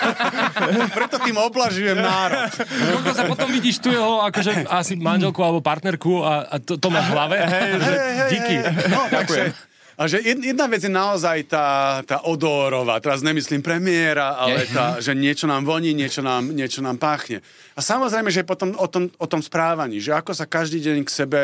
Preto 0.96 1.20
tým 1.20 1.36
oblažujem 1.36 2.00
národ. 2.00 2.48
Koľko 2.64 3.10
sa 3.12 3.28
potom 3.28 3.52
vidíš 3.52 3.84
tu 3.84 3.92
jeho 3.92 4.24
akože 4.24 4.64
asi 4.72 4.96
manželku 4.96 5.44
alebo 5.44 5.60
partnerku 5.60 6.24
a, 6.24 6.48
a 6.48 6.56
to, 6.56 6.80
to 6.80 6.88
máš 6.88 7.12
v 7.12 7.20
hlave? 7.20 7.36
Hej, 7.36 7.68
že 7.84 7.94
díky. 8.32 8.56
No, 8.88 9.12
takže, 9.12 9.52
a 9.94 10.10
že 10.10 10.18
jed- 10.22 10.42
jedna 10.42 10.66
vec 10.66 10.82
je 10.82 10.90
naozaj 10.90 11.46
tá, 11.46 12.02
tá 12.02 12.26
odorová, 12.26 12.98
teraz 12.98 13.22
nemyslím 13.22 13.62
premiéra, 13.62 14.34
ale 14.34 14.66
tá, 14.70 14.98
že 14.98 15.14
niečo 15.14 15.46
nám 15.46 15.62
voní, 15.62 15.94
niečo 15.94 16.20
nám, 16.20 16.50
niečo 16.50 16.82
nám 16.82 16.98
páchne. 16.98 17.40
A 17.74 17.80
samozrejme, 17.80 18.30
že 18.30 18.42
potom 18.42 18.74
o 18.74 18.86
tom, 18.90 19.06
o 19.18 19.26
tom 19.30 19.38
správaní, 19.38 20.02
že 20.02 20.10
ako 20.10 20.34
sa 20.34 20.50
každý 20.50 20.82
deň 20.82 20.98
k 21.06 21.14
sebe 21.14 21.40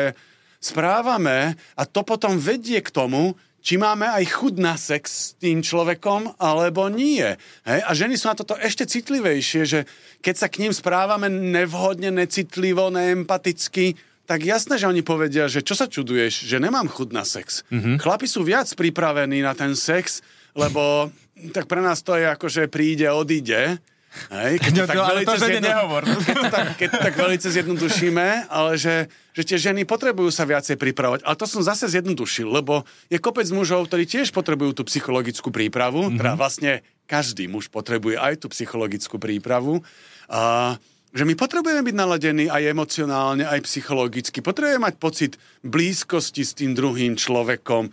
správame 0.61 1.55
a 1.79 1.83
to 1.87 2.03
potom 2.03 2.37
vedie 2.37 2.83
k 2.83 2.91
tomu, 2.91 3.33
či 3.61 3.77
máme 3.77 4.09
aj 4.09 4.25
chud 4.41 4.57
na 4.57 4.73
sex 4.73 5.03
s 5.05 5.25
tým 5.37 5.61
človekom, 5.61 6.41
alebo 6.41 6.89
nie. 6.89 7.21
Hej? 7.61 7.79
A 7.85 7.91
ženy 7.93 8.17
sú 8.17 8.33
na 8.33 8.35
toto 8.35 8.57
ešte 8.57 8.89
citlivejšie, 8.89 9.61
že 9.69 9.79
keď 10.25 10.35
sa 10.35 10.47
k 10.49 10.65
ním 10.65 10.73
správame 10.73 11.29
nevhodne, 11.29 12.09
necitlivo, 12.09 12.89
neempaticky, 12.89 13.93
tak 14.31 14.47
jasné, 14.47 14.79
že 14.79 14.87
oni 14.87 15.03
povedia, 15.03 15.51
že 15.51 15.59
čo 15.59 15.75
sa 15.75 15.91
čuduješ, 15.91 16.47
že 16.47 16.55
nemám 16.63 16.87
chud 16.87 17.11
na 17.11 17.27
sex. 17.27 17.67
Mm-hmm. 17.67 17.99
Chlapi 17.99 18.31
sú 18.31 18.47
viac 18.47 18.71
pripravení 18.71 19.43
na 19.43 19.51
ten 19.51 19.75
sex, 19.75 20.23
lebo 20.55 21.11
tak 21.51 21.67
pre 21.67 21.83
nás 21.83 21.99
to 21.99 22.15
je 22.15 22.31
ako, 22.31 22.47
že 22.47 22.71
príde, 22.71 23.11
odíde. 23.11 23.83
Hej, 24.31 24.59
keď 24.59 24.71
to 24.71 24.81
No, 24.83 24.87
tak 24.87 24.95
ale 24.95 25.07
veľmi 25.07 25.25
to 25.27 25.35
žene 25.39 25.59
nehovor. 25.63 26.03
keď 26.27 26.35
to 26.35 26.47
tak, 26.47 26.67
keď 26.79 26.87
to 26.95 26.99
tak 26.99 27.13
veľmi 27.15 27.37
zjednodušíme, 27.43 28.27
ale 28.47 28.71
že, 28.79 28.95
že 29.35 29.43
tie 29.43 29.57
ženy 29.59 29.83
potrebujú 29.83 30.31
sa 30.31 30.47
viacej 30.47 30.79
pripravovať. 30.79 31.27
Ale 31.27 31.35
to 31.35 31.47
som 31.47 31.59
zase 31.63 31.91
zjednodušil, 31.91 32.47
lebo 32.47 32.87
je 33.11 33.19
kopec 33.19 33.47
mužov, 33.51 33.91
ktorí 33.91 34.07
tiež 34.07 34.31
potrebujú 34.31 34.79
tú 34.79 34.83
psychologickú 34.87 35.51
prípravu, 35.51 36.07
mm-hmm. 36.07 36.19
teda 36.19 36.31
vlastne 36.39 36.71
každý 37.07 37.51
muž 37.51 37.67
potrebuje 37.67 38.15
aj 38.15 38.39
tú 38.39 38.47
psychologickú 38.51 39.19
prípravu. 39.19 39.83
A 40.27 40.75
že 41.11 41.27
my 41.27 41.35
potrebujeme 41.35 41.83
byť 41.83 41.95
naladení 41.95 42.45
aj 42.47 42.71
emocionálne, 42.71 43.43
aj 43.43 43.67
psychologicky. 43.67 44.39
Potrebujeme 44.39 44.87
mať 44.87 44.95
pocit 44.95 45.31
blízkosti 45.61 46.43
s 46.47 46.55
tým 46.55 46.71
druhým 46.71 47.19
človekom. 47.19 47.91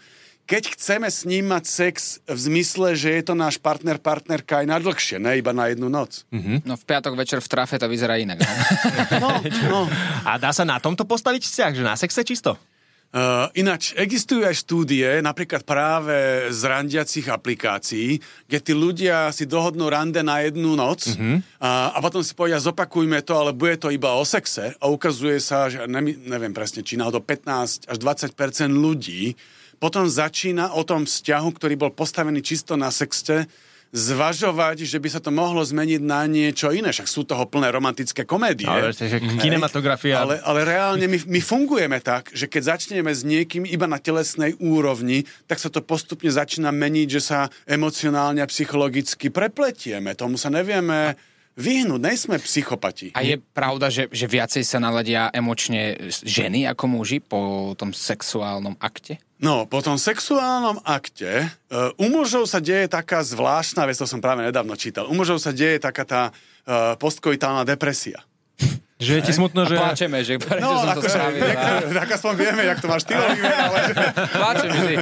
Keď 0.48 0.80
chceme 0.80 1.12
s 1.12 1.28
ním 1.28 1.52
mať 1.52 1.64
sex 1.68 2.24
v 2.24 2.38
zmysle, 2.40 2.96
že 2.96 3.20
je 3.20 3.22
to 3.28 3.36
náš 3.36 3.60
partner, 3.60 4.00
partnerka 4.00 4.64
aj 4.64 4.66
na 4.66 4.80
dlhšie, 4.80 5.20
ne 5.20 5.36
iba 5.36 5.52
na 5.52 5.68
jednu 5.68 5.92
noc. 5.92 6.24
No 6.64 6.72
v 6.72 6.84
piatok 6.88 7.12
večer 7.20 7.44
v 7.44 7.48
trafe 7.52 7.76
to 7.76 7.84
vyzerá 7.84 8.16
inak. 8.16 8.40
No? 8.40 8.48
No, 9.20 9.30
no. 9.68 9.80
A 10.24 10.40
dá 10.40 10.48
sa 10.56 10.64
na 10.64 10.80
tomto 10.80 11.04
postaviť 11.04 11.42
vzťah, 11.44 11.72
že 11.76 11.82
na 11.84 12.00
sexe 12.00 12.24
čisto? 12.24 12.56
Uh, 13.08 13.48
ináč, 13.56 13.96
existujú 13.96 14.44
aj 14.44 14.68
štúdie, 14.68 15.24
napríklad 15.24 15.64
práve 15.64 16.52
z 16.52 16.60
randiacich 16.60 17.24
aplikácií, 17.32 18.20
kde 18.44 18.58
tí 18.60 18.76
ľudia 18.76 19.32
si 19.32 19.48
dohodnú 19.48 19.88
rande 19.88 20.20
na 20.20 20.44
jednu 20.44 20.76
noc 20.76 21.16
uh-huh. 21.16 21.40
a, 21.56 21.96
a 21.96 21.98
potom 22.04 22.20
si 22.20 22.36
povedia, 22.36 22.60
zopakujme 22.60 23.24
to, 23.24 23.32
ale 23.32 23.56
bude 23.56 23.80
to 23.80 23.88
iba 23.88 24.12
o 24.12 24.28
sexe 24.28 24.76
a 24.76 24.84
ukazuje 24.92 25.40
sa, 25.40 25.72
že 25.72 25.88
ne, 25.88 26.04
neviem 26.04 26.52
presne, 26.52 26.84
či 26.84 27.00
náhodou 27.00 27.24
15 27.24 27.88
až 27.88 27.96
20% 27.96 28.76
ľudí 28.76 29.32
potom 29.78 30.04
začína 30.10 30.74
o 30.74 30.82
tom 30.82 31.06
vzťahu, 31.06 31.48
ktorý 31.54 31.74
bol 31.78 31.94
postavený 31.94 32.42
čisto 32.42 32.74
na 32.74 32.90
sexe, 32.90 33.46
zvažovať, 33.88 34.84
že 34.84 35.00
by 35.00 35.08
sa 35.08 35.20
to 35.20 35.32
mohlo 35.32 35.64
zmeniť 35.64 36.00
na 36.04 36.28
niečo 36.28 36.68
iné. 36.68 36.92
Však 36.92 37.08
sú 37.08 37.24
toho 37.24 37.48
plné 37.48 37.72
romantické 37.72 38.28
komédie. 38.28 38.68
Ale 38.68 38.92
kinematografia... 39.40 40.20
Ale, 40.20 40.40
ale 40.44 40.60
reálne 40.68 41.08
my, 41.08 41.18
my 41.24 41.40
fungujeme 41.40 41.96
tak, 42.04 42.28
že 42.36 42.50
keď 42.52 42.76
začneme 42.76 43.08
s 43.08 43.24
niekým 43.24 43.64
iba 43.64 43.88
na 43.88 43.96
telesnej 43.96 44.52
úrovni, 44.60 45.24
tak 45.48 45.56
sa 45.56 45.72
to 45.72 45.80
postupne 45.80 46.28
začína 46.28 46.68
meniť, 46.68 47.08
že 47.08 47.22
sa 47.24 47.48
emocionálne 47.64 48.44
a 48.44 48.50
psychologicky 48.50 49.32
prepletieme. 49.32 50.12
Tomu 50.12 50.36
sa 50.36 50.52
nevieme 50.52 51.16
vyhnúť, 51.58 52.00
nejsme 52.00 52.38
psychopati. 52.38 53.10
A 53.18 53.26
je 53.26 53.42
pravda, 53.42 53.90
že, 53.90 54.06
že 54.14 54.30
viacej 54.30 54.62
sa 54.62 54.78
naladia 54.78 55.26
emočne 55.34 55.98
ženy 56.22 56.70
ako 56.70 56.84
muži 56.86 57.18
po 57.18 57.74
tom 57.74 57.90
sexuálnom 57.90 58.78
akte? 58.78 59.18
No, 59.42 59.66
po 59.66 59.82
tom 59.82 59.98
sexuálnom 59.98 60.82
akte 60.86 61.50
uh, 61.70 61.94
u 61.98 62.06
mužov 62.10 62.46
sa 62.46 62.62
deje 62.62 62.90
taká 62.90 63.22
zvláštna 63.22 63.86
vec, 63.86 63.98
to 63.98 64.06
som 64.06 64.22
práve 64.22 64.46
nedávno 64.46 64.74
čítal. 64.78 65.10
U 65.10 65.14
mužov 65.14 65.42
sa 65.42 65.54
deje 65.54 65.82
taká 65.82 66.02
tá 66.06 66.22
uh, 66.30 66.94
postkoitálna 66.98 67.66
depresia. 67.66 68.22
Že 68.98 69.12
je 69.12 69.22
ti 69.22 69.32
smutno, 69.32 69.62
že... 69.62 69.74
A 69.74 69.94
pláčeme, 69.94 70.18
že 70.20 70.36
prečo 70.36 70.58
No, 70.60 70.74
som 70.76 70.90
to 70.90 71.00
akože, 71.00 71.10
spravil. 71.12 71.42
a- 71.46 71.86
tak 71.94 72.08
aspoň 72.12 72.32
vieme, 72.34 72.62
jak 72.64 72.78
to 72.78 72.86
máš 72.86 73.02
ty, 73.02 73.14
Oliver, 73.14 73.54
ale 73.54 73.78
že, 73.80 73.94
Pláčem 74.28 74.68
vždy. 74.68 74.94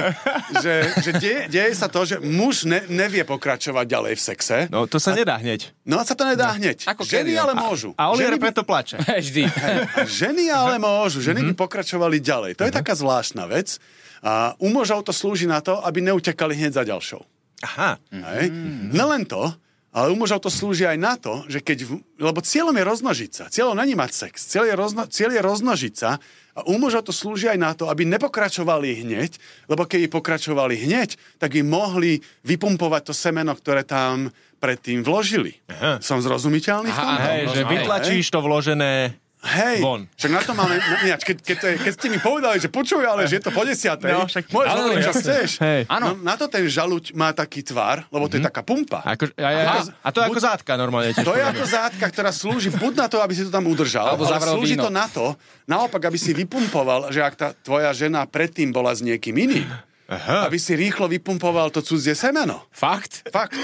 že, 0.55 0.73
že 0.99 1.11
deje, 1.15 1.39
deje 1.47 1.71
sa 1.73 1.87
to, 1.87 2.01
že 2.03 2.15
muž 2.19 2.63
ne, 2.63 2.85
nevie 2.87 3.21
pokračovať 3.23 3.85
ďalej 3.87 4.13
v 4.13 4.21
sexe. 4.23 4.57
No, 4.67 4.85
to 4.85 4.97
sa 4.97 5.11
nedá 5.11 5.35
hneď. 5.35 5.73
No 5.81 5.97
a 5.97 6.03
sa 6.03 6.13
to 6.13 6.23
nedá 6.23 6.53
hneď. 6.53 6.85
Ako 6.85 7.01
Ženy 7.01 7.25
kedy, 7.25 7.31
no? 7.33 7.41
ale 7.41 7.53
môžu. 7.53 7.89
A 7.93 8.03
Oliver 8.07 8.29
Ženy 8.29 8.37
by- 8.37 8.45
preto 8.45 8.61
plače. 8.61 8.95
Vždy. 9.01 9.43
A 9.89 10.05
ženy 10.05 10.43
ale 10.47 10.77
môžu, 10.77 11.17
ženy 11.19 11.41
by 11.43 11.53
pokračovali 11.57 12.17
ďalej. 12.17 12.53
To 12.53 12.63
je 12.63 12.71
taká 12.71 12.93
zvláštna 12.93 13.45
vec. 13.45 13.81
A 14.19 14.53
u 14.55 14.69
mužov 14.69 15.01
to 15.01 15.11
slúži 15.11 15.45
na 15.45 15.57
to, 15.57 15.77
aby 15.79 16.01
neutekali 16.01 16.53
hneď 16.53 16.73
za 16.75 16.83
ďalšou. 16.83 17.21
Aha. 17.59 17.97
Hej. 18.13 18.53
Nelen 18.91 19.25
to, 19.25 19.49
ale 19.95 20.11
u 20.11 20.15
mužov 20.15 20.43
to 20.43 20.51
slúži 20.51 20.85
aj 20.85 20.97
na 20.99 21.13
to, 21.17 21.41
že 21.47 21.63
keď... 21.63 21.77
v- 21.87 22.03
Lebo 22.19 22.39
cieľom 22.43 22.75
je 22.75 22.83
rozmnožiť 22.85 23.31
sa. 23.33 23.43
Cieľom 23.49 23.73
není 23.73 23.95
mať 23.97 24.11
sex. 24.13 24.45
Cieľ 24.45 24.69
je, 24.69 24.75
rozno, 24.77 25.01
cieľ 25.09 25.31
je 25.33 25.41
rozmnožiť 25.41 25.93
sa. 25.95 26.21
A 26.57 26.65
u 26.69 26.77
mužov 26.77 27.05
to 27.05 27.13
slúži 27.13 27.49
aj 27.49 27.59
na 27.61 27.71
to, 27.73 27.85
aby 27.89 28.05
nepokračovali 28.05 29.05
hneď, 29.05 29.37
lebo 29.69 29.85
keby 29.85 30.09
pokračovali 30.09 30.73
hneď, 30.75 31.13
tak 31.37 31.53
by 31.53 31.61
mohli 31.61 32.17
vypumpovať 32.45 33.01
to 33.09 33.13
semeno, 33.13 33.53
ktoré 33.53 33.85
tam 33.85 34.29
predtým 34.57 35.05
vložili. 35.05 35.61
Aha. 35.69 36.01
Som 36.01 36.17
zrozumiteľný 36.17 36.89
v 36.89 36.97
Aha, 36.97 37.01
tom? 37.01 37.13
áno. 37.13 37.25
Hej, 37.29 37.41
že 37.53 37.61
vytlačíš 37.65 38.25
to 38.33 38.39
vložené... 38.41 39.13
Hej, 39.49 39.79
Von. 39.79 40.01
však 40.11 40.27
na 40.29 40.41
to 40.41 40.51
máme, 40.51 40.75
ináč, 41.01 41.23
keď, 41.23 41.37
keď, 41.39 41.57
keď 41.79 41.91
ste 41.93 42.07
mi 42.07 42.17
povedali, 42.17 42.57
že 42.57 42.67
počuj, 42.67 42.99
ale 43.01 43.23
že 43.23 43.39
je 43.39 43.43
to 43.43 43.51
po 43.51 43.63
desiatej, 43.63 44.11
No, 44.11 44.23
však- 44.23 44.49
môžeš 44.49 44.67
Áno, 44.67 44.79
hovoriť, 44.81 44.99
čo 45.01 45.13
chceš. 45.15 45.49
Hej. 45.59 45.81
Áno. 45.87 46.05
No, 46.09 46.21
na 46.21 46.35
to 46.35 46.45
ten 46.45 46.63
žaluť 46.63 47.11
má 47.13 47.31
taký 47.31 47.61
tvar, 47.61 48.03
lebo 48.07 48.25
to 48.25 48.35
je 48.35 48.43
taká 48.43 48.59
pumpa. 48.59 48.99
Ako, 49.01 49.31
a, 49.33 49.47
a, 49.47 49.75
a 49.81 50.09
to 50.09 50.19
je 50.19 50.25
ako 50.25 50.41
zátka 50.41 50.71
normálne. 50.73 51.15
To 51.15 51.31
je 51.31 51.43
ako 51.45 51.63
zátka, 51.63 52.05
ktorá 52.05 52.29
slúži 52.29 52.67
buď 52.69 52.93
na 52.93 53.07
to, 53.07 53.17
aby 53.17 53.31
si 53.31 53.41
to 53.41 53.49
tam 53.49 53.63
udržal, 53.63 54.03
Alebo 54.09 54.23
ale 54.23 54.35
slúži 54.37 54.75
víno. 54.75 54.83
to 54.83 54.91
na 54.91 55.07
to, 55.07 55.33
naopak, 55.63 56.03
aby 56.03 56.15
si 56.15 56.31
vypumpoval, 56.33 57.07
že 57.09 57.19
ak 57.19 57.33
tá 57.33 57.47
tvoja 57.53 57.89
žena 57.91 58.23
predtým 58.23 58.69
bola 58.69 58.91
s 58.91 58.99
niekým 58.99 59.33
iným, 59.33 59.67
Aha. 60.07 60.47
aby 60.47 60.55
si 60.55 60.71
rýchlo 60.71 61.11
vypumpoval 61.11 61.67
to 61.67 61.83
cudzie 61.83 62.15
semeno. 62.15 62.63
Fakt? 62.71 63.27
Fakt. 63.27 63.59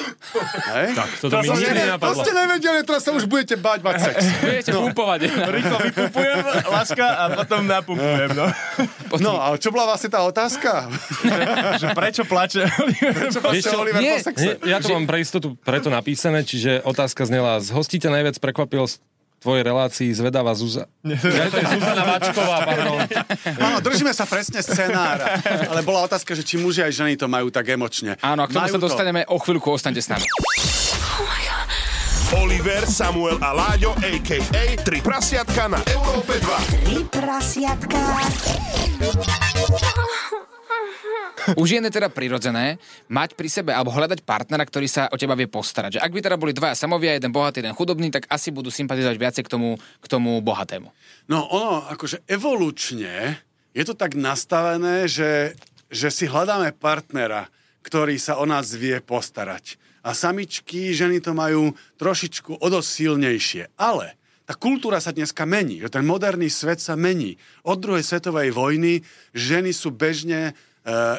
Hej? 0.75 0.91
Tak, 0.91 1.09
toto 1.23 1.39
mi 1.39 1.47
To 1.47 1.55
nikdy 1.55 1.79
ste, 1.79 1.95
to 1.95 2.13
ste 2.19 2.31
nevedeli, 2.35 2.79
teraz 2.83 3.01
sa 3.07 3.11
už 3.15 3.31
budete 3.31 3.55
báť 3.55 3.79
mať 3.79 3.95
sex. 4.11 4.17
Viete 4.43 4.71
pumpovať. 4.75 5.19
Rýchlo 5.31 5.77
vypumpujem, 5.87 6.37
láska, 6.67 7.07
a 7.15 7.23
potom 7.31 7.63
napumpujem. 7.63 8.35
No. 8.35 8.51
No, 9.23 9.39
ale 9.39 9.55
čo 9.55 9.71
bola 9.71 9.95
vlastne 9.95 10.11
tá 10.11 10.19
otázka? 10.27 10.91
že 11.81 11.87
prečo 11.95 12.27
plače? 12.27 12.67
Čo 12.67 13.39
Vieš 13.39 13.39
vlastne 13.39 13.71
čo? 13.71 13.79
Oliver 13.79 14.01
Nie, 14.03 14.19
po 14.19 14.27
sexe? 14.27 14.43
Nie, 14.43 14.53
ja 14.67 14.77
to 14.83 14.91
mám 14.91 15.07
pre 15.07 15.23
istotu 15.23 15.55
preto 15.63 15.87
napísané, 15.87 16.43
čiže 16.43 16.83
otázka 16.83 17.23
znela, 17.23 17.63
z 17.63 17.71
hostí 17.71 18.03
ťa 18.03 18.11
najviac 18.19 18.35
prekvapil 18.43 18.83
z 18.83 18.99
tvojej 19.43 19.63
relácii 19.67 20.09
zvedavá 20.15 20.55
Zuza... 20.55 20.87
Ja, 21.03 21.19
to 21.51 21.57
je 21.59 21.67
Zuzana 21.67 22.03
Vačková, 22.07 22.57
pardon. 22.63 22.97
Áno, 23.59 23.77
držíme 23.83 24.15
sa 24.15 24.23
presne 24.23 24.63
scenára. 24.63 25.43
Ale 25.43 25.83
bola 25.83 26.07
otázka, 26.07 26.31
že 26.31 26.47
či 26.47 26.55
muži 26.55 26.79
aj 26.79 26.95
ženy 26.95 27.19
to 27.19 27.27
majú 27.27 27.51
tak 27.51 27.67
emočne. 27.67 28.15
Áno, 28.23 28.43
a 28.43 28.47
k 28.47 28.55
tomu 28.55 28.63
Majú 28.63 28.75
sa 28.75 28.79
to. 28.79 28.87
dostaneme 28.87 29.21
o 29.27 29.35
chvíľku, 29.35 29.67
ostaňte 29.67 29.99
s 29.99 30.07
nami. 30.07 30.23
Oliver, 32.33 32.87
Samuel 32.89 33.37
a 33.43 33.53
Láďo, 33.53 33.93
a.k.a. 33.99 34.63
Tri 34.81 35.05
prasiatka 35.05 35.69
na 35.69 35.83
Európe 35.85 36.39
2. 36.39 36.87
Tri 36.87 36.97
prasiatka. 37.05 37.99
U 41.59 41.63
žien 41.67 41.83
je 41.83 41.93
teda 41.93 42.07
prirodzené 42.07 42.79
mať 43.11 43.35
pri 43.35 43.49
sebe 43.51 43.71
alebo 43.75 43.91
hľadať 43.91 44.23
partnera, 44.23 44.63
ktorý 44.63 44.87
sa 44.87 45.11
o 45.11 45.19
teba 45.19 45.35
vie 45.35 45.47
postarať. 45.51 45.99
Že 45.99 46.03
ak 46.03 46.11
by 46.15 46.19
teda 46.23 46.37
boli 46.39 46.51
dvaja 46.55 46.75
samovia, 46.75 47.15
jeden 47.15 47.35
bohatý, 47.35 47.59
jeden 47.59 47.75
chudobný, 47.75 48.09
tak 48.09 48.27
asi 48.31 48.49
budú 48.49 48.71
sympatizovať 48.71 49.17
viacej 49.19 49.43
k 49.45 49.51
tomu, 49.51 49.75
k 49.77 50.05
tomu 50.07 50.39
bohatému. 50.39 50.87
No 51.27 51.47
ono, 51.51 51.83
akože 51.91 52.23
evolučne 52.27 53.43
je 53.73 53.83
to 53.83 53.97
tak 53.97 54.13
nastavené, 54.13 55.09
že, 55.09 55.57
že 55.89 56.13
si 56.13 56.29
hľadáme 56.29 56.71
partnera, 56.77 57.49
ktorý 57.83 58.15
sa 58.15 58.39
o 58.39 58.45
nás 58.47 58.71
vie 58.71 59.01
postarať. 59.03 59.81
A 60.03 60.11
samičky, 60.11 60.91
ženy 60.91 61.23
to 61.23 61.31
majú 61.31 61.71
trošičku 61.95 62.59
o 62.59 62.67
dosť 62.67 62.89
silnejšie. 62.91 63.63
Ale 63.79 64.19
tá 64.43 64.59
kultúra 64.59 64.99
sa 64.99 65.15
dneska 65.15 65.47
mení, 65.47 65.79
že 65.79 65.87
ten 65.87 66.03
moderný 66.03 66.51
svet 66.51 66.83
sa 66.83 66.99
mení. 66.99 67.39
Od 67.63 67.79
druhej 67.79 68.03
svetovej 68.03 68.51
vojny 68.51 68.99
ženy 69.31 69.71
sú 69.71 69.95
bežne 69.95 70.51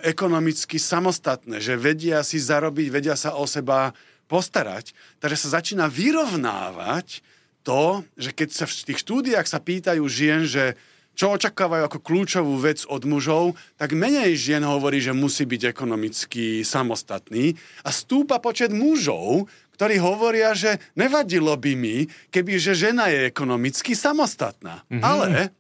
ekonomicky 0.04 0.76
samostatné, 0.76 1.60
že 1.60 1.80
vedia 1.80 2.20
si 2.20 2.36
zarobiť, 2.36 2.86
vedia 2.92 3.16
sa 3.16 3.36
o 3.36 3.48
seba 3.48 3.96
postarať. 4.28 4.92
Takže 5.20 5.36
sa 5.36 5.60
začína 5.60 5.88
vyrovnávať 5.88 7.24
to, 7.64 8.04
že 8.20 8.36
keď 8.36 8.48
sa 8.52 8.64
v 8.68 8.92
tých 8.92 9.00
štúdiách 9.00 9.48
sa 9.48 9.60
pýtajú 9.60 10.04
žien, 10.04 10.44
že 10.44 10.76
čo 11.14 11.30
očakávajú 11.30 11.86
ako 11.86 11.98
kľúčovú 12.02 12.58
vec 12.58 12.82
od 12.90 13.06
mužov, 13.06 13.54
tak 13.78 13.94
menej 13.94 14.34
žien 14.34 14.66
hovorí, 14.66 14.98
že 14.98 15.14
musí 15.14 15.46
byť 15.46 15.70
ekonomicky 15.70 16.66
samostatný 16.66 17.54
a 17.86 17.94
stúpa 17.94 18.42
počet 18.42 18.74
mužov, 18.74 19.46
ktorí 19.78 19.98
hovoria, 20.02 20.54
že 20.54 20.82
nevadilo 20.98 21.54
by 21.54 21.72
mi, 21.78 22.10
keby 22.34 22.58
že 22.58 22.74
žena 22.74 23.10
je 23.10 23.30
ekonomicky 23.30 23.94
samostatná. 23.94 24.82
Mm-hmm. 24.90 25.02
Ale 25.02 25.54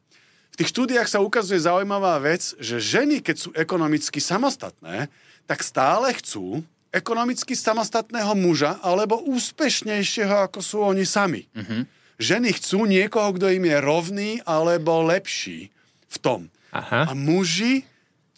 v 0.54 0.62
tých 0.62 0.70
štúdiách 0.70 1.10
sa 1.10 1.18
ukazuje 1.18 1.58
zaujímavá 1.58 2.14
vec, 2.22 2.54
že 2.62 2.78
ženy, 2.78 3.18
keď 3.18 3.36
sú 3.42 3.50
ekonomicky 3.58 4.22
samostatné, 4.22 5.10
tak 5.50 5.66
stále 5.66 6.14
chcú 6.14 6.62
ekonomicky 6.94 7.58
samostatného 7.58 8.38
muža 8.38 8.78
alebo 8.78 9.18
úspešnejšieho, 9.26 10.46
ako 10.46 10.62
sú 10.62 10.78
oni 10.86 11.02
sami. 11.02 11.50
Mm-hmm. 11.58 11.82
Ženy 12.22 12.48
chcú 12.54 12.86
niekoho, 12.86 13.34
kto 13.34 13.50
im 13.50 13.66
je 13.66 13.78
rovný 13.82 14.30
alebo 14.46 15.02
lepší 15.02 15.74
v 16.06 16.16
tom. 16.22 16.46
Aha. 16.70 17.10
A 17.10 17.12
muži 17.18 17.82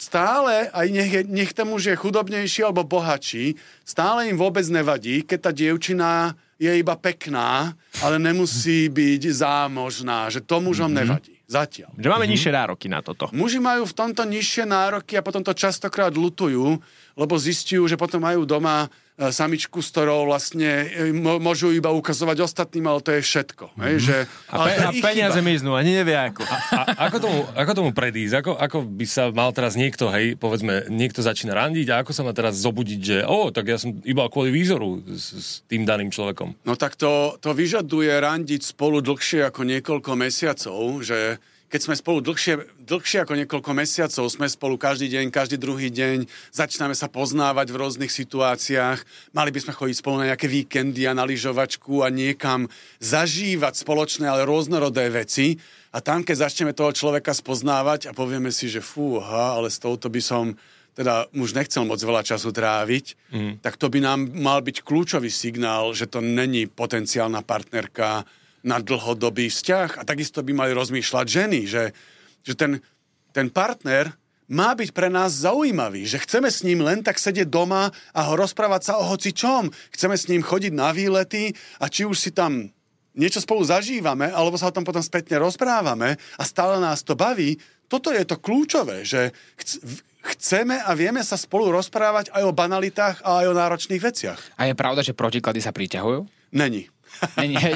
stále, 0.01 0.73
aj 0.73 0.87
nech, 0.89 1.13
je, 1.13 1.23
nech 1.29 1.53
ten 1.53 1.69
muž 1.69 1.93
je 1.93 2.01
chudobnejší 2.01 2.65
alebo 2.65 2.89
bohatší, 2.89 3.61
stále 3.85 4.33
im 4.33 4.41
vôbec 4.41 4.65
nevadí, 4.73 5.21
keď 5.21 5.39
tá 5.45 5.51
dievčina 5.53 6.33
je 6.57 6.73
iba 6.73 6.97
pekná, 6.97 7.77
ale 8.01 8.17
nemusí 8.17 8.89
byť 8.97 9.23
zámožná, 9.37 10.33
že 10.33 10.41
to 10.41 10.65
mužom 10.65 10.89
mm-hmm. 10.89 11.01
nevadí. 11.05 11.36
Zatiaľ. 11.47 11.95
Že 11.95 12.11
máme 12.11 12.27
nižšie 12.27 12.51
nároky 12.51 12.91
na 12.91 12.99
toto. 13.07 13.31
Muži 13.31 13.63
majú 13.63 13.87
v 13.87 13.95
tomto 13.95 14.27
nižšie 14.27 14.67
nároky 14.67 15.15
a 15.15 15.23
potom 15.23 15.47
to 15.47 15.55
častokrát 15.55 16.11
lutujú, 16.11 16.83
lebo 17.15 17.35
zistujú, 17.39 17.87
že 17.87 17.95
potom 17.95 18.19
majú 18.19 18.43
doma 18.43 18.91
samičku, 19.17 19.81
s 19.81 19.89
ktorou 19.97 20.29
vlastne 20.29 20.93
e, 20.93 21.09
môžu 21.17 21.73
iba 21.73 21.89
ukazovať 21.89 22.45
ostatným, 22.45 22.85
ale 22.85 23.01
to 23.01 23.17
je 23.17 23.25
všetko. 23.25 23.73
Hej, 23.81 23.95
že, 24.05 24.17
A, 24.53 24.69
pe- 24.69 24.77
a 24.77 24.91
peniaze 24.93 25.41
miznú, 25.41 25.73
ani 25.73 25.97
nevie 25.97 26.13
ako. 26.13 26.45
A 26.45 27.09
ako 27.09 27.17
tomu, 27.25 27.39
ako 27.57 27.73
tomu 27.73 27.91
predísť? 27.97 28.45
Ako, 28.45 28.53
ako 28.61 28.79
by 28.85 29.07
sa 29.09 29.33
mal 29.33 29.57
teraz 29.57 29.73
niekto, 29.73 30.13
hej, 30.13 30.37
povedzme, 30.37 30.93
niekto 30.93 31.25
začína 31.25 31.57
randiť 31.57 31.89
a 31.97 32.05
ako 32.05 32.13
sa 32.13 32.29
má 32.29 32.37
teraz 32.37 32.61
zobudiť, 32.61 33.01
že 33.01 33.17
o, 33.25 33.49
tak 33.49 33.73
ja 33.73 33.81
som 33.81 33.97
iba 34.05 34.29
kvôli 34.29 34.53
výzoru 34.53 35.01
s, 35.09 35.33
s 35.33 35.49
tým 35.65 35.89
daným 35.89 36.13
človekom. 36.13 36.53
No 36.69 36.77
tak 36.77 37.01
to, 37.01 37.41
to 37.41 37.57
vyžaduje 37.57 38.13
randiť 38.13 38.77
spolu 38.77 39.01
dlhšie 39.01 39.49
ako 39.49 39.65
niekoľko 39.65 40.13
mesiacov, 40.13 41.01
že 41.01 41.41
keď 41.67 41.81
sme 41.83 41.99
spolu 41.99 42.23
dlhšie, 42.23 42.79
dlhšie 42.87 43.27
ako 43.27 43.35
niekoľko 43.35 43.71
mesiacov, 43.75 44.31
sme 44.31 44.47
spolu 44.47 44.79
každý 44.79 45.11
deň, 45.11 45.35
každý 45.35 45.59
druhý 45.59 45.91
deň, 45.91 46.31
začíname 46.55 46.95
sa 46.95 47.11
poznávať 47.11 47.75
v 47.75 47.81
rôznych 47.83 48.13
situáciách, 48.13 49.03
mali 49.35 49.51
by 49.51 49.61
sme 49.67 49.75
chodiť 49.75 49.97
spolu 49.99 50.23
na 50.23 50.31
nejaké 50.31 50.47
víkendy 50.47 51.11
a 51.11 51.17
na 51.17 51.27
lyžovačku 51.27 52.07
a 52.07 52.09
niekam 52.15 52.71
zažívať 53.03 53.83
spoločné, 53.83 54.31
ale 54.31 54.47
rôznorodé 54.47 55.11
veci. 55.11 55.59
A 55.91 55.99
tam, 55.99 56.23
keď 56.23 56.47
začneme 56.47 56.77
toho 56.77 56.95
človeka 56.95 57.35
spoznávať 57.35 58.11
a 58.11 58.17
povieme 58.17 58.55
si, 58.55 58.71
že 58.71 58.85
fúha, 58.85 59.59
ale 59.59 59.67
s 59.67 59.83
touto 59.83 60.07
by 60.07 60.23
som 60.23 60.55
teda 60.97 61.29
už 61.37 61.53
nechcel 61.53 61.85
moc 61.85 62.01
veľa 62.01 62.25
času 62.25 62.57
tráviť, 62.57 63.07
mm. 63.29 63.53
tak 63.61 63.77
to 63.77 63.93
by 63.93 64.01
nám 64.01 64.33
mal 64.33 64.65
byť 64.65 64.81
kľúčový 64.81 65.29
signál, 65.29 65.93
že 65.93 66.09
to 66.09 66.25
není 66.25 66.65
potenciálna 66.65 67.45
partnerka 67.45 68.25
na 68.67 68.83
dlhodobý 68.83 69.47
vzťah. 69.47 70.03
A 70.03 70.03
takisto 70.03 70.43
by 70.43 70.51
mali 70.51 70.75
rozmýšľať 70.75 71.27
ženy, 71.31 71.61
že, 71.71 71.95
že 72.43 72.59
ten, 72.59 72.83
ten 73.31 73.47
partner 73.47 74.11
má 74.47 74.75
byť 74.75 74.91
pre 74.95 75.11
nás 75.11 75.43
zaujímavý, 75.43 76.07
že 76.07 76.23
chceme 76.23 76.51
s 76.51 76.63
ním 76.63 76.83
len 76.83 77.03
tak 77.03 77.19
sedieť 77.19 77.47
doma 77.47 77.91
a 78.15 78.21
ho 78.27 78.35
rozprávať 78.35 78.83
sa 78.91 78.95
o 78.99 79.07
hoci 79.07 79.35
čom. 79.35 79.71
Chceme 79.95 80.15
s 80.19 80.27
ním 80.31 80.43
chodiť 80.43 80.75
na 80.75 80.91
výlety 80.91 81.55
a 81.83 81.87
či 81.91 82.07
už 82.07 82.19
si 82.19 82.31
tam 82.35 82.71
niečo 83.17 83.41
spolu 83.41 83.65
zažívame, 83.65 84.29
alebo 84.29 84.61
sa 84.61 84.69
o 84.69 84.75
tom 84.77 84.85
potom 84.85 85.01
spätne 85.01 85.41
rozprávame 85.41 86.21
a 86.37 86.43
stále 86.45 86.77
nás 86.79 87.01
to 87.01 87.17
baví, 87.17 87.57
toto 87.87 88.13
je 88.13 88.23
to 88.27 88.37
kľúčové, 88.37 89.07
že 89.07 89.31
chc- 89.57 90.05
chceme 90.37 90.77
a 90.83 90.91
vieme 90.93 91.23
sa 91.23 91.39
spolu 91.39 91.71
rozprávať 91.71 92.35
aj 92.35 92.43
o 92.45 92.53
banalitách 92.53 93.23
a 93.23 93.43
aj 93.43 93.47
o 93.47 93.55
náročných 93.57 94.03
veciach. 94.03 94.41
A 94.59 94.69
je 94.69 94.75
pravda, 94.75 95.01
že 95.07 95.15
protiklady 95.15 95.63
sa 95.63 95.71
priťahujú? 95.71 96.27
Není. 96.53 96.91
Není, 97.37 97.57
hej? 97.57 97.75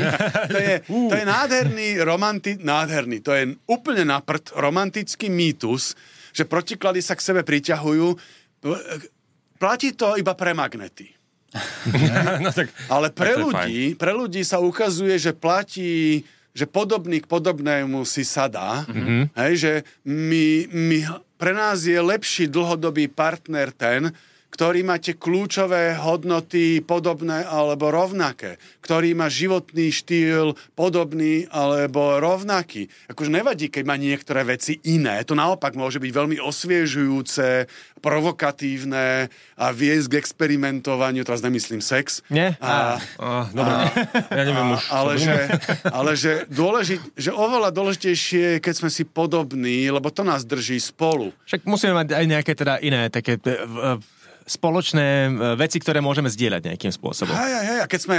To 0.48 0.59
je, 0.59 0.74
to 0.87 1.14
je 1.14 1.24
nádherný, 1.24 1.88
romanti- 2.05 2.61
nádherný, 2.61 3.20
to 3.20 3.33
je 3.33 3.55
úplne 3.66 4.05
naprd 4.05 4.53
romantický 4.57 5.29
mýtus, 5.29 5.94
že 6.31 6.46
protiklady 6.46 7.03
sa 7.03 7.18
k 7.18 7.24
sebe 7.24 7.40
priťahujú. 7.42 8.07
Platí 9.61 9.92
to 9.92 10.16
iba 10.16 10.33
pre 10.33 10.55
magnety. 10.57 11.11
no, 12.44 12.50
tak, 12.55 12.70
Ale 12.87 13.11
pre 13.11 13.35
tak 13.35 13.42
ľudí, 13.42 13.98
pre 13.98 14.12
ľudí 14.14 14.42
sa 14.46 14.62
ukazuje, 14.62 15.18
že 15.18 15.35
platí, 15.35 16.22
že 16.55 16.66
podobný 16.66 17.18
k 17.22 17.26
podobnému 17.26 18.07
si 18.07 18.22
sadá. 18.22 18.87
Mm-hmm. 18.87 19.22
Hej, 19.35 19.53
že 19.59 19.72
my, 20.07 20.46
my, 20.70 20.98
pre 21.35 21.50
nás 21.50 21.83
je 21.83 21.98
lepší 21.98 22.46
dlhodobý 22.46 23.11
partner 23.11 23.74
ten, 23.74 24.14
ktorý 24.61 24.85
má 24.85 25.01
tie 25.01 25.16
kľúčové 25.16 25.96
hodnoty 25.96 26.85
podobné 26.85 27.49
alebo 27.49 27.88
rovnaké, 27.88 28.61
ktorý 28.85 29.16
má 29.16 29.33
životný 29.33 29.88
štýl 29.88 30.53
podobný 30.77 31.49
alebo 31.49 32.20
rovnaký. 32.20 32.85
Akože 33.09 33.33
nevadí, 33.33 33.73
keď 33.73 33.88
má 33.88 33.96
niektoré 33.96 34.44
veci 34.44 34.77
iné. 34.85 35.25
To 35.25 35.33
naopak 35.33 35.73
môže 35.81 35.96
byť 35.96 36.12
veľmi 36.12 36.37
osviežujúce, 36.44 37.73
provokatívne 38.05 39.33
a 39.57 39.66
viesť 39.73 40.12
k 40.12 40.18
experimentovaniu, 40.20 41.25
teraz 41.25 41.40
nemyslím 41.40 41.81
sex. 41.81 42.20
Nie? 42.29 42.61
A, 42.61 43.01
Oh, 43.16 43.49
dobre, 43.57 43.73
ja 44.29 44.44
neviem 44.44 44.73
a, 44.73 44.77
už. 44.77 44.83
ale, 44.92 45.12
že, 45.16 45.37
ale 45.88 46.12
že, 46.20 46.33
dôležit, 46.53 47.01
že 47.16 47.33
oveľa 47.33 47.73
dôležitejšie 47.73 48.61
je, 48.61 48.61
keď 48.61 48.75
sme 48.77 48.90
si 48.92 49.09
podobní, 49.09 49.88
lebo 49.88 50.12
to 50.12 50.20
nás 50.20 50.44
drží 50.44 50.77
spolu. 50.81 51.33
Však 51.49 51.64
musíme 51.64 51.96
mať 51.96 52.12
aj 52.12 52.25
nejaké 52.29 52.53
teda 52.53 52.77
iné 52.81 53.09
také 53.09 53.40
e, 53.40 53.53
e, 53.57 54.20
spoločné 54.51 55.07
e, 55.07 55.31
veci, 55.55 55.79
ktoré 55.79 56.03
môžeme 56.03 56.27
zdieľať 56.27 56.75
nejakým 56.75 56.91
spôsobom. 56.91 57.31
Hej, 57.31 57.55
hej, 57.71 57.79
a 57.79 57.87
keď 57.87 58.01
sme 58.03 58.17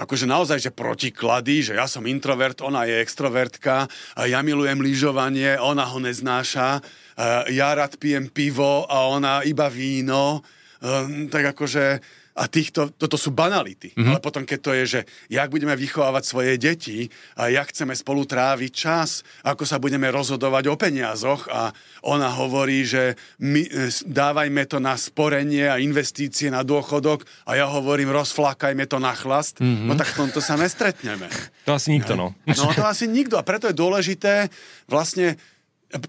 akože 0.00 0.24
naozaj, 0.26 0.58
že 0.58 0.72
protiklady, 0.72 1.70
že 1.70 1.72
ja 1.76 1.84
som 1.84 2.08
introvert, 2.08 2.64
ona 2.64 2.88
je 2.88 2.98
extrovertka, 2.98 3.86
ja 4.16 4.40
milujem 4.42 4.80
lyžovanie, 4.80 5.54
ona 5.60 5.86
ho 5.86 6.02
neznáša, 6.02 6.82
a 7.14 7.46
ja 7.46 7.70
rád 7.78 7.94
pijem 8.02 8.26
pivo 8.26 8.90
a 8.90 9.06
ona 9.06 9.46
iba 9.46 9.70
víno, 9.70 10.42
um, 10.82 11.30
tak 11.30 11.54
akože 11.54 12.02
a 12.34 12.50
týchto, 12.50 12.90
toto 12.98 13.14
sú 13.14 13.30
banality. 13.30 13.94
Mm-hmm. 13.94 14.10
Ale 14.10 14.18
potom, 14.18 14.42
keď 14.42 14.58
to 14.58 14.72
je, 14.74 14.84
že 14.84 15.00
jak 15.30 15.46
budeme 15.54 15.78
vychovávať 15.78 16.22
svoje 16.26 16.58
deti 16.58 17.06
a 17.38 17.46
jak 17.46 17.70
chceme 17.70 17.94
spolu 17.94 18.26
tráviť 18.26 18.72
čas, 18.74 19.22
ako 19.46 19.62
sa 19.62 19.78
budeme 19.78 20.10
rozhodovať 20.10 20.66
o 20.66 20.74
peniazoch 20.74 21.46
a 21.46 21.70
ona 22.02 22.34
hovorí, 22.34 22.82
že 22.82 23.14
my, 23.38 23.62
e, 23.62 23.86
dávajme 24.02 24.66
to 24.66 24.82
na 24.82 24.98
sporenie 24.98 25.70
a 25.70 25.78
investície 25.78 26.50
na 26.50 26.66
dôchodok 26.66 27.22
a 27.46 27.54
ja 27.54 27.70
hovorím, 27.70 28.10
rozflákajme 28.10 28.90
to 28.90 28.98
na 28.98 29.14
chlast, 29.14 29.62
mm-hmm. 29.62 29.86
no 29.86 29.94
tak 29.94 30.10
v 30.10 30.26
tomto 30.26 30.42
sa 30.42 30.58
nestretneme. 30.58 31.30
To 31.70 31.78
asi 31.78 31.94
nikto, 31.94 32.18
no. 32.18 32.34
No 32.50 32.74
to 32.74 32.82
asi 32.82 33.06
nikto 33.06 33.38
a 33.38 33.46
preto 33.46 33.70
je 33.70 33.78
dôležité 33.78 34.50
vlastne 34.90 35.38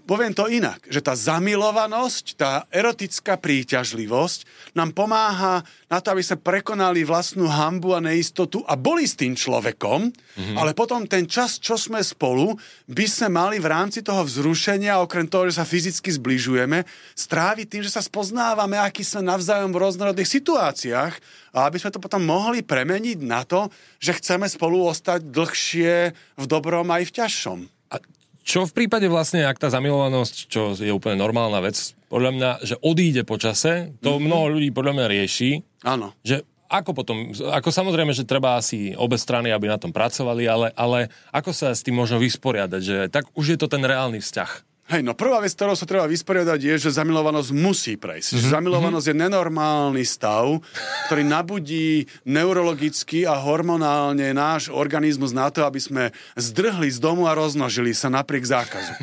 poviem 0.06 0.34
to 0.34 0.50
inak, 0.50 0.82
že 0.90 0.98
tá 0.98 1.14
zamilovanosť, 1.14 2.24
tá 2.34 2.66
erotická 2.74 3.38
príťažlivosť 3.38 4.72
nám 4.74 4.90
pomáha 4.90 5.62
na 5.86 6.02
to, 6.02 6.10
aby 6.10 6.22
sme 6.26 6.42
prekonali 6.42 7.06
vlastnú 7.06 7.46
hambu 7.46 7.94
a 7.94 8.02
neistotu 8.02 8.66
a 8.66 8.74
boli 8.74 9.06
s 9.06 9.14
tým 9.14 9.38
človekom, 9.38 10.10
mm-hmm. 10.10 10.56
ale 10.58 10.74
potom 10.74 11.06
ten 11.06 11.30
čas, 11.30 11.62
čo 11.62 11.78
sme 11.78 12.02
spolu, 12.02 12.58
by 12.90 13.06
sme 13.06 13.28
mali 13.30 13.56
v 13.62 13.70
rámci 13.70 14.02
toho 14.02 14.26
vzrušenia, 14.26 14.98
okrem 14.98 15.30
toho, 15.30 15.46
že 15.46 15.62
sa 15.62 15.68
fyzicky 15.68 16.10
zbližujeme, 16.10 16.82
stráviť 17.14 17.66
tým, 17.70 17.82
že 17.86 17.94
sa 17.94 18.02
spoznávame, 18.02 18.74
aký 18.82 19.06
sme 19.06 19.30
navzájom 19.30 19.70
v 19.70 19.80
rôznorodných 19.86 20.26
situáciách 20.26 21.14
a 21.54 21.58
aby 21.70 21.78
sme 21.78 21.94
to 21.94 22.02
potom 22.02 22.26
mohli 22.26 22.66
premeniť 22.66 23.18
na 23.22 23.46
to, 23.46 23.70
že 24.02 24.18
chceme 24.18 24.50
spolu 24.50 24.82
ostať 24.90 25.30
dlhšie 25.30 25.94
v 26.36 26.44
dobrom 26.44 26.90
aj 26.90 27.02
v 27.06 27.14
ťažšom. 27.22 27.58
A 27.94 28.02
čo 28.46 28.62
v 28.62 28.72
prípade 28.72 29.10
vlastne, 29.10 29.42
ak 29.42 29.58
tá 29.58 29.66
zamilovanosť, 29.74 30.34
čo 30.46 30.78
je 30.78 30.94
úplne 30.94 31.18
normálna 31.18 31.58
vec, 31.58 31.98
podľa 32.06 32.30
mňa, 32.30 32.50
že 32.62 32.78
odíde 32.78 33.26
po 33.26 33.42
čase, 33.42 33.98
to 33.98 34.14
mm-hmm. 34.14 34.24
mnoho 34.30 34.46
ľudí 34.54 34.70
podľa 34.70 34.92
mňa 34.94 35.06
rieši, 35.10 35.50
Áno. 35.82 36.14
že 36.22 36.46
ako 36.70 36.90
potom, 36.94 37.34
ako 37.34 37.70
samozrejme, 37.74 38.14
že 38.14 38.26
treba 38.26 38.54
asi 38.54 38.94
obe 38.94 39.18
strany, 39.18 39.50
aby 39.50 39.66
na 39.66 39.78
tom 39.78 39.90
pracovali, 39.90 40.46
ale, 40.46 40.68
ale 40.78 41.10
ako 41.34 41.50
sa 41.50 41.74
s 41.74 41.82
tým 41.82 41.98
možno 41.98 42.22
vysporiadať, 42.22 42.82
že 42.82 42.96
tak 43.10 43.26
už 43.34 43.54
je 43.54 43.58
to 43.58 43.66
ten 43.66 43.82
reálny 43.82 44.22
vzťah. 44.22 44.75
Hej, 44.86 45.02
no 45.02 45.18
prvá 45.18 45.42
vec, 45.42 45.50
ktorou 45.50 45.74
sa 45.74 45.82
treba 45.82 46.06
vysporiadať, 46.06 46.62
je, 46.62 46.74
že 46.78 46.94
zamilovanosť 46.94 47.50
musí 47.50 47.98
prejsť. 47.98 48.38
Mm-hmm. 48.38 48.52
Zamilovanosť 48.54 49.06
je 49.10 49.16
nenormálny 49.18 50.04
stav, 50.06 50.62
ktorý 51.10 51.26
nabudí 51.26 52.06
neurologicky 52.22 53.26
a 53.26 53.34
hormonálne 53.34 54.30
náš 54.30 54.70
organizmus 54.70 55.34
na 55.34 55.50
to, 55.50 55.66
aby 55.66 55.82
sme 55.82 56.14
zdrhli 56.38 56.86
z 56.86 57.02
domu 57.02 57.26
a 57.26 57.34
roznožili 57.34 57.90
sa 57.98 58.14
napriek 58.14 58.46
zákazu. 58.46 58.94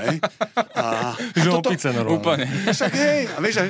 Hej? 0.00 0.16
A, 0.80 1.12
a 1.12 1.36
Že 1.36 1.60
opice 1.60 1.92
normálne. 1.92 2.16
Úplne. 2.16 2.46
však 2.72 2.92
hej, 2.96 3.20
a 3.36 3.38
vieš, 3.44 3.54
že 3.60 3.64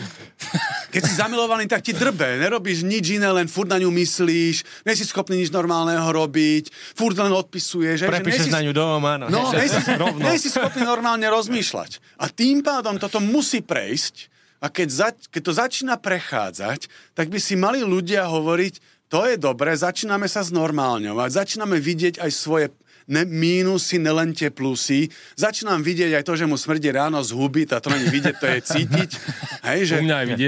keď 0.93 1.03
si 1.03 1.13
zamilovaný, 1.19 1.65
tak 1.67 1.83
ti 1.83 1.91
drbe. 1.91 2.39
Nerobíš 2.39 2.87
nič 2.87 3.19
iné, 3.19 3.27
len 3.33 3.51
furt 3.51 3.67
na 3.67 3.83
ňu 3.83 3.91
myslíš, 3.91 4.87
nie 4.87 4.95
si 4.95 5.05
schopný 5.09 5.43
nič 5.43 5.51
normálneho 5.51 6.05
robiť, 6.07 6.71
furt 6.95 7.19
len 7.19 7.35
odpisuješ. 7.35 8.05
že 8.05 8.07
Prepíšeš 8.07 8.47
nie 8.47 8.51
si- 8.53 8.55
na 8.55 8.63
ňu 8.63 8.73
doma, 8.77 9.19
no. 9.19 9.27
No, 9.27 9.51
nie 9.51 9.67
si, 9.67 9.81
nie 10.23 10.37
si 10.39 10.49
schopný 10.53 10.87
normálne 10.87 11.32
rozmýšľať. 11.33 12.21
A 12.21 12.29
tým 12.29 12.61
pádom 12.61 13.01
toto 13.01 13.19
musí 13.19 13.65
prejsť 13.65 14.29
a 14.63 14.71
keď, 14.71 14.89
za, 14.93 15.09
keď 15.33 15.43
to 15.43 15.53
začína 15.59 15.95
prechádzať, 15.99 16.87
tak 17.19 17.33
by 17.33 17.43
si 17.43 17.59
mali 17.59 17.83
ľudia 17.83 18.31
hovoriť, 18.31 18.75
to 19.11 19.27
je 19.29 19.37
dobré, 19.37 19.75
začíname 19.75 20.31
sa 20.31 20.41
znormálňovať, 20.47 21.29
začíname 21.35 21.77
vidieť 21.83 22.23
aj 22.23 22.31
svoje 22.33 22.67
ne, 23.11 23.27
mínusy, 23.27 23.99
nelen 23.99 24.33
tie 24.33 24.49
plusy. 24.49 25.11
Začínam 25.35 25.83
vidieť 25.83 26.17
aj 26.17 26.25
to, 26.25 26.35
že 26.39 26.47
mu 26.47 26.55
smrdí 26.55 26.89
ráno 26.95 27.19
z 27.21 27.35
huby, 27.35 27.67
to 27.67 27.89
není 27.91 28.09
vidieť, 28.09 28.37
to 28.39 28.47
je 28.47 28.61
cítiť. 28.63 29.11
Hej, 29.69 29.81
že. 29.85 29.97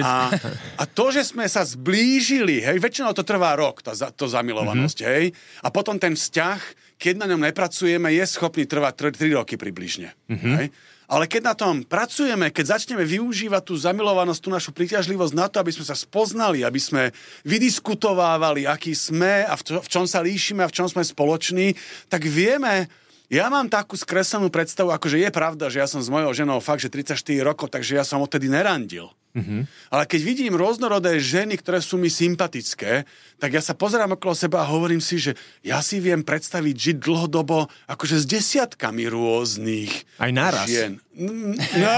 A, 0.00 0.30
a 0.78 0.84
to, 0.86 1.10
že 1.10 1.22
sme 1.26 1.46
sa 1.50 1.62
zblížili, 1.62 2.62
hej, 2.62 2.82
väčšinou 2.82 3.14
to 3.14 3.22
trvá 3.22 3.54
rok, 3.54 3.78
tá, 3.82 3.94
to 3.94 4.26
zamilovanosť, 4.26 4.98
mm-hmm. 4.98 5.14
hej, 5.14 5.24
a 5.62 5.68
potom 5.70 5.98
ten 6.02 6.18
vzťah, 6.18 6.83
keď 6.98 7.14
na 7.20 7.26
ňom 7.30 7.42
nepracujeme, 7.42 8.14
je 8.14 8.24
schopný 8.26 8.64
trvať 8.64 9.14
3 9.14 9.38
roky 9.38 9.54
približne. 9.58 10.14
Mm-hmm. 10.30 10.54
Hej. 10.58 10.68
Ale 11.04 11.28
keď 11.28 11.42
na 11.52 11.54
tom 11.54 11.84
pracujeme, 11.84 12.48
keď 12.48 12.80
začneme 12.80 13.04
využívať 13.04 13.62
tú 13.68 13.76
zamilovanosť, 13.76 14.40
tú 14.40 14.48
našu 14.48 14.72
príťažlivosť 14.72 15.34
na 15.36 15.46
to, 15.52 15.60
aby 15.60 15.68
sme 15.68 15.84
sa 15.84 15.92
spoznali, 15.92 16.64
aby 16.64 16.80
sme 16.80 17.12
vydiskutovávali, 17.44 18.64
aký 18.64 18.96
sme 18.96 19.44
a 19.44 19.52
v, 19.52 19.62
čo, 19.62 19.74
v 19.84 19.88
čom 19.90 20.04
sa 20.08 20.24
líšime 20.24 20.64
a 20.64 20.70
v 20.70 20.76
čom 20.80 20.88
sme 20.88 21.04
spoloční, 21.04 21.76
tak 22.08 22.24
vieme, 22.24 22.88
ja 23.28 23.52
mám 23.52 23.68
takú 23.68 24.00
skreslenú 24.00 24.48
predstavu, 24.48 24.96
akože 24.96 25.20
je 25.20 25.30
pravda, 25.32 25.68
že 25.68 25.84
ja 25.84 25.88
som 25.88 26.00
s 26.00 26.08
mojou 26.08 26.32
ženou 26.32 26.60
fakt, 26.64 26.80
že 26.80 26.88
34 26.88 27.20
rokov, 27.44 27.68
takže 27.68 28.00
ja 28.00 28.04
som 28.04 28.24
odtedy 28.24 28.48
nerandil. 28.48 29.12
Mm-hmm. 29.34 29.90
Ale 29.90 30.04
keď 30.06 30.20
vidím 30.22 30.54
rôznorodé 30.54 31.18
ženy, 31.18 31.58
ktoré 31.58 31.82
sú 31.82 31.98
mi 31.98 32.06
sympatické, 32.06 33.02
tak 33.42 33.50
ja 33.50 33.58
sa 33.58 33.74
pozerám 33.74 34.14
okolo 34.14 34.30
seba 34.30 34.62
a 34.62 34.70
hovorím 34.70 35.02
si, 35.02 35.18
že 35.18 35.34
ja 35.66 35.82
si 35.82 35.98
viem 35.98 36.22
predstaviť 36.22 36.74
žiť 36.78 36.96
dlhodobo 37.02 37.66
akože 37.90 38.22
s 38.22 38.30
desiatkami 38.30 39.10
rôznych 39.10 39.90
Aj 40.22 40.30
naraz. 40.30 40.70
žien. 40.70 41.02
No, 41.18 41.94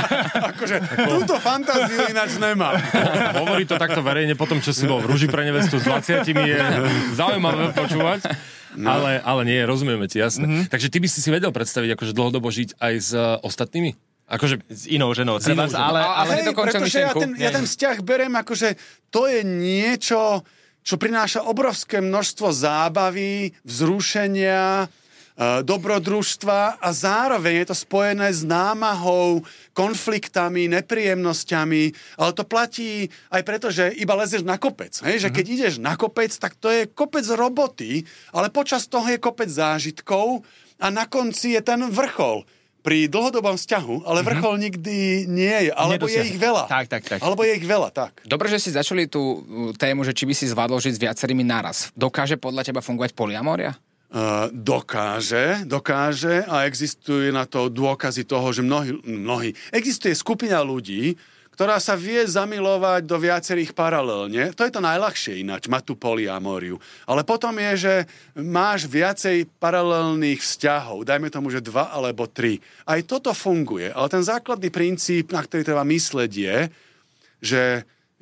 akože 0.56 0.76
túto 0.96 1.36
fantáziu 1.44 2.08
ináč 2.08 2.40
nemám. 2.40 2.80
Hovorí 3.36 3.68
to 3.68 3.76
takto 3.76 4.00
verejne 4.00 4.32
po 4.32 4.48
tom, 4.48 4.64
čo 4.64 4.72
si 4.72 4.88
bol 4.88 5.04
v 5.04 5.12
rúži 5.12 5.28
pre 5.28 5.44
nevestu 5.44 5.76
s 5.76 5.84
20 5.84 6.24
je 6.24 6.58
zaujímavé 7.20 7.76
počúvať. 7.76 8.32
No. 8.76 8.96
Ale, 8.96 9.20
ale 9.24 9.42
nie, 9.48 9.60
rozumieme 9.64 10.08
ti, 10.08 10.20
jasne. 10.20 10.44
Mm-hmm. 10.44 10.64
Takže 10.72 10.88
ty 10.92 10.98
by 11.00 11.08
si 11.08 11.20
si 11.24 11.28
vedel 11.32 11.52
predstaviť, 11.52 11.96
akože 11.96 12.12
dlhodobo 12.12 12.48
žiť 12.52 12.76
aj 12.76 12.94
s 13.00 13.10
uh, 13.16 13.40
ostatnými? 13.40 13.96
Akože, 14.28 14.60
S 14.68 14.84
inou 14.86 15.08
ženou. 15.16 15.40
inou 15.40 15.44
Trebárs, 15.44 15.72
ženou. 15.72 15.88
ale, 15.88 16.00
Ale- 16.04 16.34
Hej, 16.36 16.52
pretože 16.52 17.00
ja 17.00 17.10
myšlienku. 17.10 17.20
ten, 17.20 17.30
ja 17.40 17.50
ten 17.50 17.64
vzťah 17.64 17.96
berem 18.04 18.34
akože 18.36 18.68
to 19.08 19.24
je 19.24 19.40
niečo, 19.40 20.44
čo 20.84 20.94
prináša 21.00 21.48
obrovské 21.48 22.04
množstvo 22.04 22.52
zábavy, 22.52 23.56
vzrušenia, 23.64 24.84
e, 24.84 24.86
dobrodružstva 25.64 26.76
a 26.76 26.88
zároveň 26.92 27.62
je 27.62 27.66
to 27.70 27.76
spojené 27.78 28.28
s 28.28 28.44
námahou, 28.44 29.40
konfliktami, 29.72 30.68
nepríjemnosťami, 30.68 31.82
ale 32.18 32.30
to 32.34 32.44
platí 32.44 33.08
aj 33.30 33.42
preto, 33.46 33.70
že 33.72 33.94
iba 33.96 34.12
lezeš 34.12 34.44
na 34.44 34.58
kopec. 34.58 34.92
Hej? 35.00 35.24
Že 35.24 35.28
keď 35.32 35.44
ideš 35.48 35.74
na 35.80 35.96
kopec, 35.96 36.28
tak 36.36 36.52
to 36.58 36.68
je 36.68 36.84
kopec 36.84 37.24
roboty, 37.32 38.04
ale 38.34 38.50
počas 38.50 38.84
toho 38.84 39.08
je 39.08 39.16
kopec 39.16 39.48
zážitkov 39.48 40.42
a 40.78 40.86
na 40.90 41.06
konci 41.06 41.56
je 41.56 41.62
ten 41.62 41.80
vrchol. 41.86 42.44
Pri 42.82 43.10
dlhodobom 43.10 43.58
vzťahu, 43.58 44.06
ale 44.06 44.22
vrchol 44.22 44.54
mm-hmm. 44.54 44.66
nikdy 44.70 44.96
nie 45.26 45.56
je. 45.68 45.72
Alebo 45.74 46.06
je 46.06 46.22
Nedosiahne. 46.22 46.30
ich 46.30 46.38
veľa. 46.38 46.64
Tak, 46.70 46.86
tak, 46.86 47.02
tak. 47.04 47.18
Alebo 47.20 47.42
je 47.42 47.52
ich 47.58 47.66
veľa, 47.66 47.90
tak. 47.90 48.22
Dobre, 48.24 48.46
že 48.48 48.62
si 48.62 48.70
začali 48.70 49.10
tú 49.10 49.20
uh, 49.20 49.76
tému, 49.76 50.06
že 50.06 50.14
či 50.14 50.24
by 50.24 50.34
si 50.34 50.46
zvládol 50.48 50.78
žiť 50.78 50.94
s 50.94 51.02
viacerými 51.02 51.42
naraz. 51.42 51.90
Dokáže 51.98 52.38
podľa 52.38 52.64
teba 52.64 52.80
fungovať 52.80 53.12
poliamoria? 53.12 53.76
Uh, 54.08 54.48
dokáže, 54.56 55.68
dokáže 55.68 56.40
a 56.48 56.64
existuje 56.64 57.28
na 57.28 57.44
to 57.44 57.68
dôkazy 57.68 58.24
toho, 58.24 58.48
že 58.56 58.64
mnohí, 58.64 58.96
mnohí, 59.04 59.52
existuje 59.68 60.16
skupina 60.16 60.64
ľudí, 60.64 61.12
ktorá 61.58 61.82
sa 61.82 61.98
vie 61.98 62.22
zamilovať 62.22 63.02
do 63.02 63.18
viacerých 63.18 63.74
paralelne. 63.74 64.54
To 64.54 64.62
je 64.62 64.70
to 64.70 64.78
najľahšie 64.78 65.42
ináč, 65.42 65.66
mať 65.66 65.90
tú 65.90 65.98
poliamóriu. 65.98 66.78
Ale 67.02 67.26
potom 67.26 67.50
je, 67.58 67.72
že 67.74 67.94
máš 68.38 68.86
viacej 68.86 69.50
paralelných 69.58 70.38
vzťahov, 70.38 71.02
dajme 71.02 71.26
tomu, 71.34 71.50
že 71.50 71.58
dva 71.58 71.90
alebo 71.90 72.30
tri. 72.30 72.62
Aj 72.86 73.02
toto 73.02 73.34
funguje, 73.34 73.90
ale 73.90 74.06
ten 74.06 74.22
základný 74.22 74.70
princíp, 74.70 75.34
na 75.34 75.42
ktorý 75.42 75.66
treba 75.66 75.82
mysleť 75.82 76.30
je, 76.30 76.56
že 77.42 77.62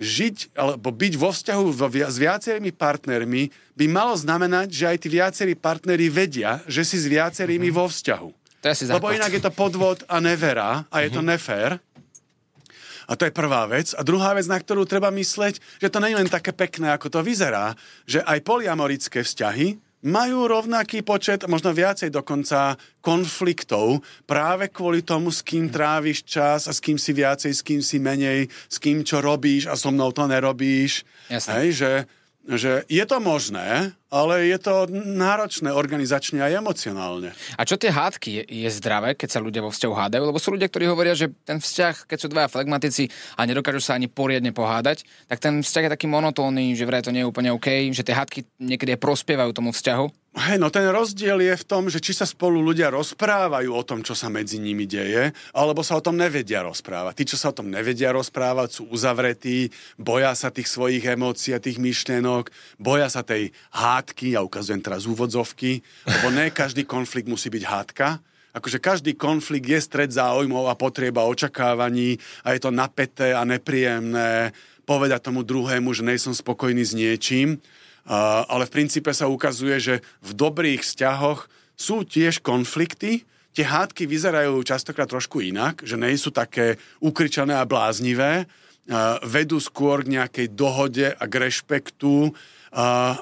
žiť 0.01 0.57
alebo 0.57 0.89
byť 0.89 1.15
vo 1.21 1.29
vzťahu 1.29 1.65
s 2.09 2.17
viacerými 2.17 2.73
partnermi 2.73 3.53
by 3.77 3.85
malo 3.85 4.17
znamenať, 4.17 4.73
že 4.73 4.85
aj 4.89 4.99
tí 5.05 5.09
viacerí 5.13 5.53
partneri 5.53 6.09
vedia, 6.09 6.65
že 6.65 6.89
si 6.89 6.97
s 6.97 7.05
viacerými 7.05 7.69
vo 7.69 7.85
vzťahu. 7.85 8.29
To 8.65 8.67
je 8.73 8.89
Lebo 8.89 9.13
inak 9.13 9.29
je 9.29 9.45
to 9.45 9.53
podvod 9.53 10.09
a 10.09 10.25
nevera 10.25 10.89
a 10.89 11.05
je 11.05 11.13
to 11.13 11.21
nefér. 11.21 11.77
A 13.07 13.15
to 13.15 13.27
je 13.27 13.35
prvá 13.35 13.67
vec. 13.71 13.95
A 13.95 14.03
druhá 14.03 14.35
vec, 14.35 14.47
na 14.51 14.59
ktorú 14.59 14.87
treba 14.87 15.11
mysleť, 15.15 15.63
že 15.79 15.91
to 15.91 16.03
nie 16.03 16.15
je 16.15 16.21
len 16.21 16.31
také 16.31 16.51
pekné, 16.51 16.91
ako 16.93 17.09
to 17.09 17.21
vyzerá, 17.23 17.79
že 18.05 18.23
aj 18.23 18.43
poliamorické 18.43 19.23
vzťahy 19.23 19.79
majú 20.07 20.47
rovnaký 20.47 21.03
počet, 21.03 21.43
možno 21.51 21.75
viacej 21.75 22.15
dokonca, 22.15 22.79
konfliktov 23.03 24.07
práve 24.23 24.71
kvôli 24.71 25.03
tomu, 25.03 25.35
s 25.35 25.43
kým 25.43 25.67
tráviš 25.67 26.23
čas 26.23 26.71
a 26.71 26.73
s 26.75 26.79
kým 26.79 26.95
si 26.95 27.11
viacej, 27.11 27.51
s 27.51 27.63
kým 27.67 27.83
si 27.83 27.99
menej, 27.99 28.47
s 28.47 28.77
kým 28.79 29.03
čo 29.03 29.19
robíš 29.19 29.67
a 29.67 29.75
so 29.75 29.91
mnou 29.91 30.15
to 30.15 30.31
nerobíš. 30.31 31.03
Jasné. 31.27 31.51
Hej, 31.59 31.69
že, 31.75 31.91
že 32.47 32.87
je 32.87 33.05
to 33.05 33.19
možné, 33.19 33.91
ale 34.07 34.47
je 34.47 34.59
to 34.63 34.87
náročné 34.95 35.75
organizačne 35.75 36.39
a 36.39 36.47
emocionálne. 36.47 37.35
A 37.59 37.67
čo 37.67 37.75
tie 37.75 37.91
hádky? 37.91 38.31
Je, 38.31 38.43
je 38.67 38.71
zdravé, 38.71 39.19
keď 39.19 39.29
sa 39.35 39.43
ľudia 39.43 39.67
vo 39.67 39.75
vzťahu 39.75 39.95
hádajú? 39.95 40.23
Lebo 40.31 40.39
sú 40.39 40.55
ľudia, 40.55 40.71
ktorí 40.71 40.87
hovoria, 40.87 41.19
že 41.19 41.35
ten 41.43 41.59
vzťah, 41.59 42.07
keď 42.07 42.19
sú 42.23 42.31
dvaja 42.31 42.47
flegmatici 42.47 43.11
a 43.35 43.43
nedokážu 43.43 43.83
sa 43.83 43.99
ani 43.99 44.07
poriadne 44.07 44.55
pohádať, 44.55 45.03
tak 45.27 45.43
ten 45.43 45.59
vzťah 45.59 45.91
je 45.91 45.95
taký 45.99 46.07
monotónny, 46.07 46.79
že 46.79 46.87
vraj 46.87 47.03
to 47.03 47.11
nie 47.11 47.27
je 47.27 47.31
úplne 47.31 47.51
OK, 47.51 47.91
že 47.91 48.07
tie 48.07 48.15
hádky 48.15 48.47
niekedy 48.63 48.95
aj 48.95 49.03
prospievajú 49.03 49.51
tomu 49.51 49.75
vzťahu. 49.75 50.26
Hej, 50.37 50.61
no 50.61 50.69
ten 50.69 50.85
rozdiel 50.93 51.41
je 51.41 51.57
v 51.57 51.65
tom, 51.65 51.89
že 51.89 51.97
či 51.97 52.13
sa 52.13 52.29
spolu 52.29 52.61
ľudia 52.61 52.93
rozprávajú 52.93 53.73
o 53.73 53.81
tom, 53.81 54.05
čo 54.05 54.13
sa 54.13 54.29
medzi 54.29 54.61
nimi 54.61 54.85
deje, 54.85 55.33
alebo 55.57 55.81
sa 55.81 55.97
o 55.97 56.05
tom 56.05 56.13
nevedia 56.13 56.61
rozprávať. 56.61 57.17
Tí, 57.17 57.25
čo 57.33 57.41
sa 57.41 57.57
o 57.57 57.57
tom 57.57 57.73
nevedia 57.73 58.13
rozprávať, 58.13 58.69
sú 58.69 58.83
uzavretí, 58.93 59.73
boja 59.97 60.37
sa 60.37 60.53
tých 60.53 60.69
svojich 60.69 61.09
emócií 61.09 61.57
a 61.57 61.65
tých 61.65 61.81
myšlienok, 61.81 62.53
boja 62.77 63.09
sa 63.09 63.25
tej 63.25 63.49
hádky, 63.73 64.37
ja 64.37 64.45
ukazujem 64.45 64.85
teraz 64.85 65.09
úvodzovky, 65.09 65.81
lebo 66.05 66.29
ne 66.29 66.53
každý 66.53 66.85
konflikt 66.85 67.33
musí 67.33 67.49
byť 67.49 67.65
hádka. 67.65 68.21
Akože 68.53 68.77
každý 68.77 69.17
konflikt 69.17 69.65
je 69.65 69.81
stred 69.81 70.13
záujmov 70.13 70.69
a 70.69 70.77
potrieba 70.77 71.25
očakávaní 71.25 72.21
a 72.45 72.53
je 72.53 72.61
to 72.61 72.69
napäté 72.69 73.33
a 73.33 73.41
nepríjemné 73.49 74.53
povedať 74.85 75.33
tomu 75.33 75.43
druhému, 75.43 75.97
že 75.97 76.07
nejsom 76.07 76.37
spokojný 76.37 76.85
s 76.85 76.93
niečím. 76.93 77.57
Ale 78.07 78.65
v 78.67 78.75
princípe 78.75 79.11
sa 79.11 79.27
ukazuje, 79.27 79.77
že 79.83 79.95
v 80.23 80.31
dobrých 80.35 80.87
vzťahoch 80.87 81.51
sú 81.75 82.07
tiež 82.07 82.41
konflikty, 82.41 83.27
tie 83.57 83.65
hádky 83.65 84.05
vyzerajú 84.09 84.61
častokrát 84.65 85.09
trošku 85.09 85.41
inak, 85.41 85.81
že 85.81 85.97
nie 85.97 86.15
sú 86.17 86.33
také 86.33 86.77
ukričané 87.01 87.57
a 87.57 87.69
bláznivé, 87.69 88.47
vedú 89.27 89.59
skôr 89.59 90.07
k 90.07 90.15
nejakej 90.15 90.47
dohode 90.55 91.09
a 91.11 91.25
k 91.27 91.35
rešpektu, 91.35 92.31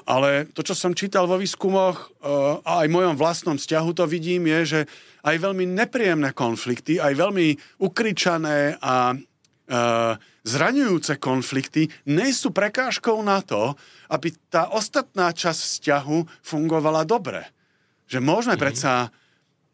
ale 0.05 0.45
to, 0.53 0.61
čo 0.61 0.75
som 0.77 0.93
čítal 0.93 1.25
vo 1.25 1.41
výskumoch 1.41 2.13
a 2.61 2.85
aj 2.85 2.87
v 2.91 2.95
mojom 2.95 3.15
vlastnom 3.17 3.57
vzťahu 3.57 3.89
to 3.95 4.05
vidím, 4.05 4.45
je, 4.45 4.59
že 4.65 4.79
aj 5.25 5.41
veľmi 5.41 5.65
nepríjemné 5.65 6.37
konflikty, 6.37 7.01
aj 7.01 7.17
veľmi 7.17 7.79
ukričané 7.81 8.77
a 8.77 9.17
zraňujúce 10.45 11.17
konflikty 11.17 11.89
nie 12.05 12.29
sú 12.29 12.53
prekážkou 12.53 13.17
na 13.25 13.41
to, 13.41 13.73
aby 14.13 14.29
tá 14.53 14.69
ostatná 14.69 15.33
časť 15.33 15.57
vzťahu 15.57 16.17
fungovala 16.45 17.01
dobre. 17.03 17.49
Že 18.05 18.21
môžeme 18.21 18.53
mm-hmm. 18.53 18.65
predsa 18.65 19.09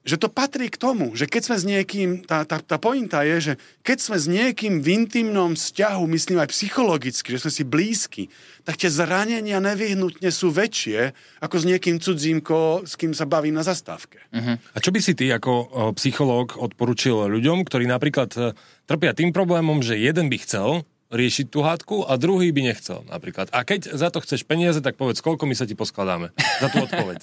že 0.02 0.18
to 0.18 0.34
patrí 0.34 0.66
k 0.74 0.82
tomu, 0.82 1.14
že 1.14 1.30
keď 1.30 1.42
sme 1.46 1.58
s 1.62 1.66
niekým, 1.66 2.10
tá, 2.26 2.42
tá, 2.42 2.58
tá 2.58 2.82
pointa 2.82 3.22
je, 3.22 3.54
že 3.54 3.54
keď 3.86 3.98
sme 4.02 4.18
s 4.18 4.26
niekým 4.26 4.82
v 4.82 4.88
intimnom 4.98 5.54
vzťahu, 5.54 6.04
myslím 6.10 6.42
aj 6.42 6.50
psychologicky, 6.50 7.38
že 7.38 7.42
sme 7.46 7.52
si 7.54 7.64
blízki, 7.64 8.24
tak 8.66 8.82
tie 8.82 8.90
zranenia 8.90 9.62
nevyhnutne 9.62 10.34
sú 10.34 10.50
väčšie 10.50 11.14
ako 11.38 11.56
s 11.62 11.66
niekým 11.70 12.02
cudzím, 12.02 12.42
s 12.82 12.94
kým 12.98 13.14
sa 13.14 13.30
bavím 13.30 13.54
na 13.54 13.66
zastávke. 13.66 14.26
Uh-huh. 14.34 14.58
A 14.58 14.78
čo 14.82 14.90
by 14.90 15.00
si 15.02 15.14
ty 15.14 15.30
ako 15.30 15.52
o, 15.54 15.66
psychológ 15.94 16.58
odporučil 16.58 17.30
ľuďom, 17.30 17.62
ktorí 17.62 17.86
napríklad 17.86 18.30
e, 18.38 18.42
trpia 18.90 19.14
tým 19.14 19.30
problémom, 19.30 19.86
že 19.86 20.02
jeden 20.02 20.34
by 20.34 20.38
chcel 20.42 20.82
riešiť 21.12 21.52
tú 21.52 21.60
hádku 21.60 22.08
a 22.08 22.16
druhý 22.16 22.56
by 22.56 22.72
nechcel 22.72 23.04
napríklad. 23.12 23.52
A 23.52 23.68
keď 23.68 23.92
za 23.92 24.08
to 24.08 24.24
chceš 24.24 24.48
peniaze, 24.48 24.80
tak 24.80 24.96
povedz, 24.96 25.20
koľko 25.20 25.44
my 25.44 25.56
sa 25.60 25.68
ti 25.68 25.76
poskladáme 25.76 26.32
za 26.36 26.68
tú 26.72 26.88
odpoveď. 26.88 27.20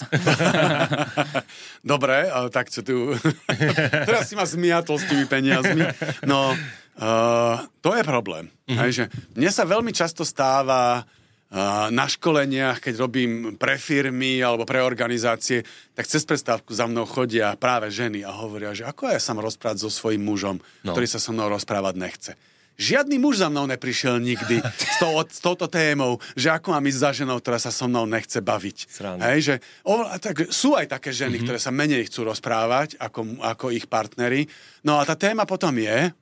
Dobre, 1.96 2.28
tak 2.52 2.68
čo 2.68 2.84
tu... 2.84 3.16
Teraz 4.08 4.28
si 4.28 4.36
ma 4.36 4.44
zmiatol 4.44 5.00
s 5.00 5.08
tými 5.08 5.24
peniazmi. 5.24 5.88
No, 6.28 6.52
uh, 6.52 7.64
to 7.80 7.96
je 7.96 8.04
problém. 8.04 8.52
Mm-hmm. 8.68 8.78
Hej, 8.84 8.90
že 8.92 9.04
mne 9.32 9.50
sa 9.50 9.64
veľmi 9.64 9.92
často 9.96 10.20
stáva 10.20 11.00
uh, 11.00 11.88
na 11.88 12.04
školeniach, 12.04 12.84
keď 12.84 12.94
robím 13.00 13.56
pre 13.56 13.80
firmy 13.80 14.44
alebo 14.44 14.68
pre 14.68 14.84
organizácie, 14.84 15.64
tak 15.96 16.04
cez 16.04 16.28
prestávku 16.28 16.76
za 16.76 16.84
mnou 16.84 17.08
chodia 17.08 17.56
práve 17.56 17.88
ženy 17.88 18.20
a 18.20 18.36
hovoria, 18.36 18.76
že 18.76 18.84
ako 18.84 19.16
ja 19.16 19.20
sa 19.20 19.32
mám 19.32 19.48
rozprávať 19.48 19.80
so 19.80 19.88
svojím 19.88 20.28
mužom, 20.28 20.60
no. 20.84 20.92
ktorý 20.92 21.08
sa 21.08 21.16
so 21.16 21.32
mnou 21.32 21.48
rozprávať 21.48 21.96
nechce. 21.96 22.32
Žiadny 22.78 23.18
muž 23.18 23.42
za 23.42 23.50
mnou 23.50 23.66
neprišiel 23.66 24.22
nikdy 24.22 24.62
s, 24.62 24.96
tou, 25.02 25.18
s 25.18 25.42
touto 25.42 25.66
témou, 25.66 26.22
že 26.38 26.54
ako 26.54 26.78
mám 26.78 26.86
ísť 26.86 27.02
za 27.02 27.10
ženou, 27.10 27.42
ktorá 27.42 27.58
sa 27.58 27.74
so 27.74 27.90
mnou 27.90 28.06
nechce 28.06 28.38
baviť. 28.38 28.86
Sranda. 28.86 29.34
Hej, 29.34 29.40
že, 29.42 29.54
o, 29.82 30.06
tak, 30.22 30.54
sú 30.54 30.78
aj 30.78 30.94
také 30.94 31.10
ženy, 31.10 31.42
mm-hmm. 31.42 31.46
ktoré 31.50 31.58
sa 31.58 31.74
menej 31.74 32.06
chcú 32.06 32.30
rozprávať 32.30 32.94
ako, 33.02 33.42
ako 33.42 33.74
ich 33.74 33.90
partnery. 33.90 34.46
No 34.86 35.02
a 35.02 35.02
tá 35.02 35.18
téma 35.18 35.42
potom 35.42 35.74
je, 35.74 36.14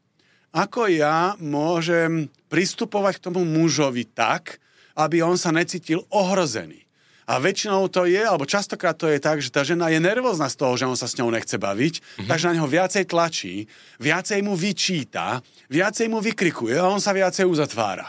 ako 0.57 0.89
ja 0.89 1.37
môžem 1.37 2.33
pristupovať 2.49 3.21
k 3.21 3.25
tomu 3.29 3.45
mužovi 3.45 4.09
tak, 4.09 4.57
aby 4.97 5.21
on 5.21 5.37
sa 5.37 5.53
necítil 5.53 6.09
ohrozený. 6.09 6.86
A 7.27 7.43
väčšinou 7.43 7.91
to 7.91 8.07
je, 8.07 8.23
alebo 8.23 8.47
častokrát 8.47 8.95
to 8.95 9.11
je 9.11 9.19
tak, 9.19 9.43
že 9.43 9.51
tá 9.51 9.67
žena 9.67 9.91
je 9.91 9.99
nervózna 9.99 10.47
z 10.47 10.63
toho, 10.63 10.79
že 10.79 10.87
on 10.87 10.95
sa 10.95 11.11
s 11.11 11.19
ňou 11.19 11.27
nechce 11.35 11.59
baviť, 11.59 11.95
mm-hmm. 11.99 12.29
takže 12.31 12.47
na 12.47 12.55
neho 12.55 12.71
viacej 12.71 13.05
tlačí, 13.11 13.67
viacej 13.99 14.47
mu 14.47 14.55
vyčíta, 14.55 15.43
viacej 15.67 16.07
mu 16.07 16.23
vykrikuje 16.23 16.79
a 16.79 16.87
on 16.87 17.03
sa 17.03 17.11
viacej 17.11 17.43
uzatvára. 17.43 18.07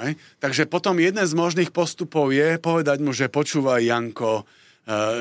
Hej. 0.00 0.16
Takže 0.40 0.64
potom 0.70 0.96
jeden 0.96 1.20
z 1.20 1.34
možných 1.36 1.68
postupov 1.68 2.32
je 2.32 2.56
povedať 2.56 2.98
mu, 3.04 3.12
že 3.12 3.28
počúvaj 3.28 3.82
Janko, 3.82 4.46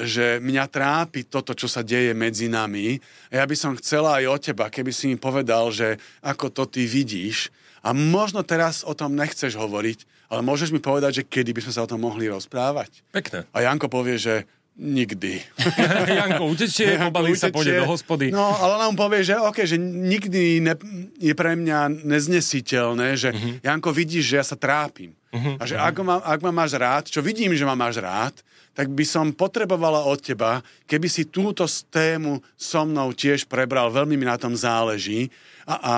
že 0.07 0.39
mňa 0.39 0.65
trápi 0.71 1.27
toto, 1.27 1.51
čo 1.51 1.67
sa 1.67 1.83
deje 1.83 2.15
medzi 2.15 2.47
nami. 2.47 2.95
Ja 3.27 3.43
by 3.43 3.55
som 3.57 3.75
chcela 3.75 4.23
aj 4.23 4.25
od 4.31 4.39
teba, 4.39 4.71
keby 4.71 4.95
si 4.95 5.11
mi 5.11 5.19
povedal, 5.19 5.75
že 5.75 5.99
ako 6.23 6.53
to 6.55 6.63
ty 6.71 6.87
vidíš. 6.87 7.51
A 7.83 7.91
možno 7.91 8.47
teraz 8.47 8.87
o 8.87 8.95
tom 8.95 9.11
nechceš 9.11 9.59
hovoriť, 9.59 10.16
ale 10.27 10.41
môžeš 10.43 10.75
mi 10.75 10.83
povedať, 10.83 11.23
že 11.23 11.27
kedy 11.27 11.55
by 11.55 11.61
sme 11.63 11.73
sa 11.73 11.83
o 11.83 11.89
tom 11.89 12.03
mohli 12.03 12.27
rozprávať. 12.27 13.03
Pekné. 13.15 13.47
A 13.55 13.63
Janko 13.63 13.87
povie, 13.87 14.19
že 14.19 14.43
nikdy. 14.77 15.41
Janko 16.21 16.53
utečie, 16.53 17.01
pobalí 17.01 17.33
sa, 17.33 17.49
pôjde 17.49 17.81
do 17.81 17.89
hospody. 17.89 18.29
No, 18.29 18.53
ale 18.53 18.85
on 18.85 18.93
povie, 18.93 19.25
že, 19.25 19.33
okay, 19.33 19.65
že 19.65 19.81
nikdy 19.81 20.61
ne, 20.61 20.77
je 21.17 21.33
pre 21.33 21.57
mňa 21.57 22.05
neznesiteľné, 22.05 23.17
že 23.17 23.33
uh-huh. 23.33 23.65
Janko, 23.65 23.89
vidíš, 23.89 24.25
že 24.29 24.35
ja 24.37 24.45
sa 24.45 24.53
trápim. 24.53 25.17
Uh-huh. 25.33 25.57
A 25.57 25.65
že 25.65 25.75
ak 25.75 25.97
ma, 26.05 26.21
ak 26.21 26.39
ma 26.45 26.53
máš 26.53 26.77
rád, 26.77 27.09
čo 27.09 27.25
vidím, 27.25 27.57
že 27.57 27.65
ma 27.65 27.73
máš 27.73 27.97
rád, 27.99 28.37
tak 28.77 28.93
by 28.93 29.01
som 29.01 29.33
potrebovala 29.33 30.05
od 30.05 30.21
teba, 30.21 30.61
keby 30.85 31.09
si 31.09 31.25
túto 31.25 31.65
tému 31.89 32.45
so 32.53 32.85
mnou 32.85 33.09
tiež 33.09 33.49
prebral, 33.49 33.89
veľmi 33.89 34.13
mi 34.13 34.29
na 34.29 34.37
tom 34.37 34.53
záleží 34.53 35.33
a, 35.65 35.73
a, 35.73 35.95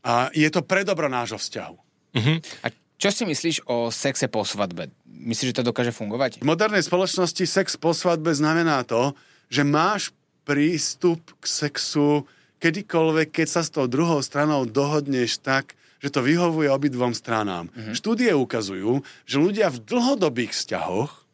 a 0.00 0.12
je 0.32 0.48
to 0.48 0.64
pre 0.64 0.88
dobro 0.88 1.12
nášho 1.12 1.36
vzťahu. 1.36 1.76
Uh-huh. 2.16 2.36
A 2.64 2.66
čo 3.02 3.10
si 3.10 3.26
myslíš 3.26 3.66
o 3.66 3.90
sexe 3.90 4.30
po 4.30 4.46
svadbe? 4.46 4.94
Myslíš, 5.10 5.50
že 5.50 5.58
to 5.58 5.66
dokáže 5.74 5.90
fungovať? 5.90 6.38
V 6.38 6.46
modernej 6.46 6.86
spoločnosti 6.86 7.42
sex 7.50 7.74
po 7.74 7.90
svadbe 7.90 8.30
znamená 8.30 8.86
to, 8.86 9.18
že 9.50 9.66
máš 9.66 10.14
prístup 10.46 11.18
k 11.42 11.44
sexu 11.50 12.22
kedykoľvek, 12.62 13.34
keď 13.34 13.46
sa 13.50 13.66
s 13.66 13.74
tou 13.74 13.90
druhou 13.90 14.22
stranou 14.22 14.70
dohodneš 14.70 15.42
tak, 15.42 15.74
že 15.98 16.14
to 16.14 16.22
vyhovuje 16.22 16.70
obidvom 16.70 17.10
stranám. 17.10 17.66
Mm-hmm. 17.74 17.94
Štúdie 17.98 18.30
ukazujú, 18.38 19.02
že 19.26 19.42
ľudia 19.42 19.66
v 19.74 19.82
dlhodobých 19.82 20.54
vzťahoch 20.54 21.26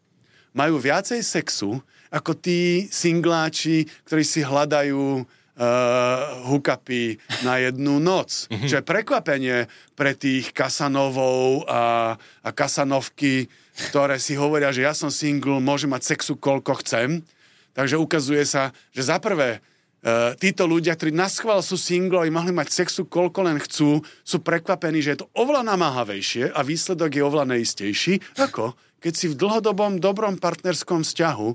majú 0.57 0.81
viacej 0.81 1.21
sexu 1.21 1.85
ako 2.09 2.33
tí 2.33 2.89
singláči, 2.89 3.85
ktorí 4.09 4.25
si 4.25 4.41
hľadajú 4.41 5.29
uh, 5.59 6.47
hukapy 6.47 7.19
na 7.43 7.59
jednu 7.59 7.99
noc. 7.99 8.47
Čo 8.49 8.81
je 8.81 8.87
prekvapenie 8.87 9.67
pre 9.99 10.15
tých 10.15 10.55
Kasanovov 10.55 11.67
a, 11.67 12.15
a 12.19 12.49
Kasanovky, 12.55 13.51
ktoré 13.91 14.23
si 14.23 14.39
hovoria, 14.39 14.71
že 14.71 14.87
ja 14.87 14.95
som 14.95 15.11
single, 15.11 15.59
môžem 15.59 15.91
mať 15.91 16.15
sexu 16.15 16.39
koľko 16.39 16.81
chcem. 16.87 17.27
Takže 17.75 17.99
ukazuje 17.99 18.43
sa, 18.47 18.71
že 18.95 19.05
za 19.05 19.19
prvé, 19.19 19.61
Uh, 19.99 20.31
títo 20.39 20.63
ľudia, 20.63 20.95
ktorí 20.95 21.11
na 21.11 21.27
schvál 21.27 21.59
sú 21.59 21.75
single 21.75 22.23
a 22.23 22.31
mohli 22.31 22.55
mať 22.55 22.71
sexu 22.71 23.03
koľko 23.11 23.51
len 23.51 23.59
chcú, 23.59 23.99
sú 24.23 24.39
prekvapení, 24.47 25.03
že 25.03 25.19
je 25.19 25.27
to 25.27 25.31
oveľa 25.35 25.75
namáhavejšie 25.75 26.55
a 26.55 26.63
výsledok 26.63 27.19
je 27.19 27.23
oveľa 27.27 27.59
neistejší. 27.59 28.39
Ako? 28.39 28.79
Keď 29.03 29.13
si 29.19 29.27
v 29.27 29.35
dlhodobom 29.35 29.99
dobrom 29.99 30.39
partnerskom 30.39 31.03
vzťahu 31.03 31.49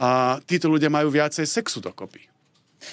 a 0.00 0.40
títo 0.48 0.72
ľudia 0.72 0.88
majú 0.88 1.12
viacej 1.12 1.44
sexu 1.44 1.84
dokopy. 1.84 2.24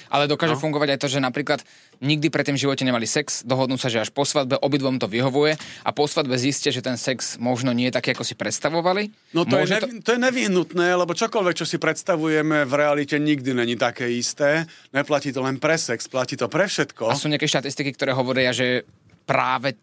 Ale 0.08 0.30
dokáže 0.30 0.56
no. 0.56 0.62
fungovať 0.62 0.96
aj 0.96 1.00
to, 1.00 1.08
že 1.08 1.20
napríklad 1.20 1.60
nikdy 2.04 2.28
predtým 2.30 2.56
v 2.56 2.64
živote 2.68 2.84
nemali 2.86 3.10
sex, 3.10 3.42
dohodnú 3.44 3.76
sa, 3.76 3.90
že 3.90 4.04
až 4.04 4.14
po 4.14 4.24
svadbe 4.24 4.60
obidvom 4.62 5.02
to 5.02 5.10
vyhovuje 5.10 5.58
a 5.58 5.90
po 5.92 6.06
svadbe 6.06 6.38
zistia, 6.38 6.70
že 6.70 6.86
ten 6.86 6.96
sex 6.96 7.42
možno 7.42 7.74
nie 7.74 7.90
je 7.90 7.98
taký, 7.98 8.14
ako 8.14 8.24
si 8.24 8.38
predstavovali. 8.38 9.10
No 9.34 9.48
to, 9.48 9.58
je, 9.60 9.66
nev- 9.68 9.84
to... 9.84 10.04
to 10.04 10.12
je 10.16 10.20
nevyhnutné, 10.22 10.88
lebo 10.94 11.18
čokoľvek, 11.18 11.56
čo 11.58 11.66
si 11.66 11.78
predstavujeme 11.82 12.68
v 12.68 12.74
realite 12.74 13.18
nikdy 13.18 13.58
není 13.58 13.76
také 13.76 14.08
isté. 14.12 14.70
Neplatí 14.94 15.34
to 15.34 15.42
len 15.42 15.58
pre 15.58 15.80
sex, 15.80 16.06
platí 16.06 16.38
to 16.38 16.46
pre 16.48 16.70
všetko. 16.70 17.10
A 17.10 17.18
sú 17.18 17.32
nejaké 17.32 17.50
štatistiky, 17.50 17.96
ktoré 17.96 18.14
hovoria, 18.14 18.54
že 18.54 18.86
práve 19.28 19.76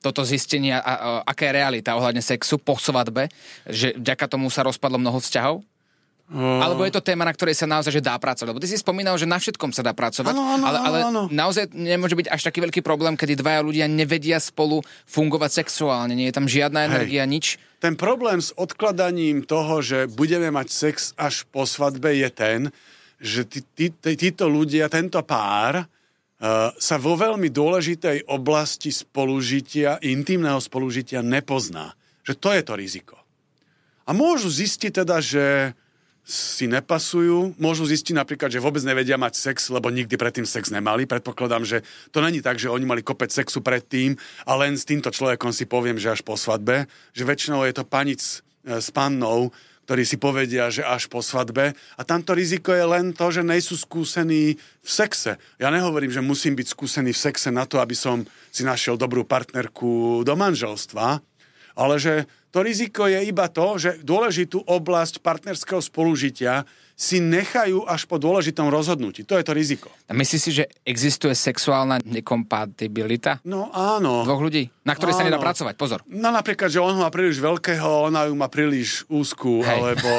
toto 0.00 0.24
zistenie, 0.24 0.72
a, 0.72 0.80
a, 0.80 0.94
aká 1.28 1.52
je 1.52 1.56
realita 1.60 1.92
ohľadne 1.92 2.24
sexu 2.24 2.56
po 2.56 2.80
svadbe, 2.80 3.28
že 3.68 3.92
vďaka 4.00 4.26
tomu 4.32 4.48
sa 4.48 4.64
rozpadlo 4.64 4.96
mnoho 4.96 5.20
vzťahov? 5.20 5.60
Uh... 6.30 6.62
Alebo 6.62 6.86
je 6.86 6.94
to 6.94 7.02
téma, 7.02 7.26
na 7.26 7.34
ktorej 7.34 7.58
sa 7.58 7.66
naozaj 7.66 7.90
že 7.90 7.98
dá 7.98 8.14
pracovať? 8.14 8.54
Lebo 8.54 8.62
ty 8.62 8.70
si 8.70 8.78
spomínal, 8.78 9.18
že 9.18 9.26
na 9.26 9.42
všetkom 9.42 9.74
sa 9.74 9.82
dá 9.82 9.90
pracovať, 9.90 10.30
ano, 10.30 10.46
ano, 10.46 10.64
ale, 10.64 10.78
ale 10.78 10.98
ano. 11.02 11.22
naozaj 11.26 11.74
nemôže 11.74 12.14
byť 12.14 12.30
až 12.30 12.46
taký 12.46 12.62
veľký 12.62 12.80
problém, 12.86 13.18
kedy 13.18 13.34
dvaja 13.34 13.66
ľudia 13.66 13.90
nevedia 13.90 14.38
spolu 14.38 14.78
fungovať 15.10 15.66
sexuálne, 15.66 16.14
nie 16.14 16.30
je 16.30 16.36
tam 16.38 16.46
žiadna 16.46 16.86
energia, 16.86 17.26
Hej. 17.26 17.32
nič. 17.34 17.46
Ten 17.82 17.98
problém 17.98 18.38
s 18.38 18.54
odkladaním 18.54 19.42
toho, 19.42 19.82
že 19.82 20.06
budeme 20.06 20.54
mať 20.54 20.70
sex 20.70 20.94
až 21.18 21.42
po 21.50 21.66
svadbe 21.66 22.14
je 22.14 22.30
ten, 22.30 22.60
že 23.18 23.42
tí, 23.42 23.66
tí, 23.74 23.90
tí, 23.90 24.14
títo 24.14 24.46
ľudia, 24.46 24.86
tento 24.86 25.18
pár, 25.26 25.86
Uh, 26.40 26.72
sa 26.80 26.96
vo 26.96 27.20
veľmi 27.20 27.52
dôležitej 27.52 28.32
oblasti 28.32 28.88
spolužitia, 28.88 30.00
intimného 30.00 30.56
spolužitia 30.56 31.20
nepozná. 31.20 31.92
Že 32.24 32.34
to 32.40 32.48
je 32.56 32.62
to 32.64 32.74
riziko. 32.80 33.16
A 34.08 34.16
môžu 34.16 34.48
zistiť 34.48 35.04
teda, 35.04 35.20
že 35.20 35.76
si 36.24 36.70
nepasujú. 36.70 37.58
Môžu 37.58 37.88
zistiť 37.88 38.14
napríklad, 38.14 38.52
že 38.52 38.62
vôbec 38.62 38.84
nevedia 38.86 39.18
mať 39.18 39.34
sex, 39.34 39.66
lebo 39.72 39.90
nikdy 39.90 40.14
predtým 40.14 40.46
sex 40.46 40.70
nemali. 40.70 41.08
Predpokladám, 41.08 41.66
že 41.66 41.82
to 42.14 42.22
není 42.22 42.38
tak, 42.38 42.60
že 42.60 42.70
oni 42.70 42.86
mali 42.86 43.02
kopec 43.02 43.32
sexu 43.32 43.58
predtým 43.64 44.14
a 44.46 44.52
len 44.54 44.78
s 44.78 44.86
týmto 44.86 45.10
človekom 45.10 45.50
si 45.50 45.66
poviem, 45.66 45.98
že 45.98 46.14
až 46.14 46.22
po 46.22 46.38
svadbe. 46.38 46.86
Že 47.16 47.24
väčšinou 47.26 47.66
je 47.66 47.74
to 47.74 47.84
panic 47.88 48.20
e, 48.20 48.78
s 48.78 48.88
pannou, 48.94 49.50
ktorí 49.90 50.06
si 50.06 50.22
povedia, 50.22 50.70
že 50.70 50.86
až 50.86 51.10
po 51.10 51.18
svadbe. 51.18 51.74
A 51.98 52.02
tamto 52.06 52.30
riziko 52.30 52.70
je 52.70 52.86
len 52.86 53.10
to, 53.10 53.26
že 53.34 53.42
nejsú 53.42 53.74
skúsení 53.74 54.54
v 54.86 54.90
sexe. 54.90 55.34
Ja 55.58 55.66
nehovorím, 55.74 56.14
že 56.14 56.22
musím 56.22 56.54
byť 56.54 56.66
skúsený 56.70 57.10
v 57.10 57.22
sexe 57.26 57.50
na 57.50 57.66
to, 57.66 57.82
aby 57.82 57.98
som 57.98 58.22
si 58.54 58.62
našiel 58.62 58.94
dobrú 58.94 59.26
partnerku 59.26 60.22
do 60.22 60.34
manželstva, 60.38 61.18
ale 61.74 61.94
že 61.98 62.30
to 62.50 62.66
riziko 62.66 63.06
je 63.06 63.22
iba 63.30 63.46
to, 63.46 63.78
že 63.78 64.02
dôležitú 64.02 64.66
oblasť 64.66 65.22
partnerského 65.22 65.78
spolužitia 65.78 66.66
si 66.98 67.16
nechajú 67.16 67.88
až 67.88 68.04
po 68.04 68.20
dôležitom 68.20 68.68
rozhodnutí. 68.68 69.24
To 69.24 69.40
je 69.40 69.44
to 69.46 69.56
riziko. 69.56 69.88
A 70.04 70.12
myslíš 70.12 70.42
si, 70.42 70.52
že 70.52 70.64
existuje 70.84 71.32
sexuálna 71.32 72.02
nekompatibilita? 72.04 73.40
No 73.48 73.72
áno. 73.72 74.26
Dvoch 74.26 74.44
ľudí, 74.44 74.68
na 74.84 74.92
ktorej 74.92 75.16
sa 75.16 75.24
nedá 75.24 75.40
pracovať, 75.40 75.74
pozor. 75.80 76.04
No 76.10 76.28
napríklad, 76.28 76.68
že 76.68 76.82
on 76.82 76.98
ho 76.98 77.06
má 77.06 77.08
príliš 77.08 77.40
veľkého, 77.40 78.12
ona 78.12 78.28
ju 78.28 78.34
má 78.36 78.52
príliš 78.52 79.08
úzkú, 79.08 79.64
Hej. 79.64 79.70
alebo... 79.70 80.10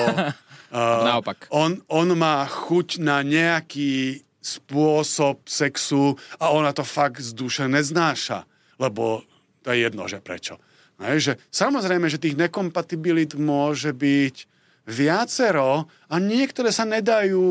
uh, 0.73 1.05
Naopak. 1.13 1.51
On, 1.53 1.77
on 1.85 2.07
má 2.17 2.47
chuť 2.49 2.97
na 2.97 3.21
nejaký 3.21 4.25
spôsob 4.41 5.45
sexu 5.45 6.17
a 6.41 6.49
ona 6.49 6.73
to 6.73 6.81
fakt 6.81 7.21
z 7.21 7.37
duše 7.37 7.69
neznáša. 7.69 8.49
Lebo 8.81 9.21
to 9.61 9.69
je 9.69 9.85
jedno, 9.85 10.09
že 10.09 10.17
prečo. 10.17 10.57
Hej, 11.01 11.17
že 11.19 11.33
samozrejme, 11.49 12.05
že 12.05 12.21
tých 12.21 12.37
nekompatibilit 12.37 13.33
môže 13.33 13.89
byť 13.89 14.35
viacero 14.85 15.89
a 16.09 16.15
niektoré 16.21 16.69
sa 16.69 16.85
nedajú, 16.85 17.41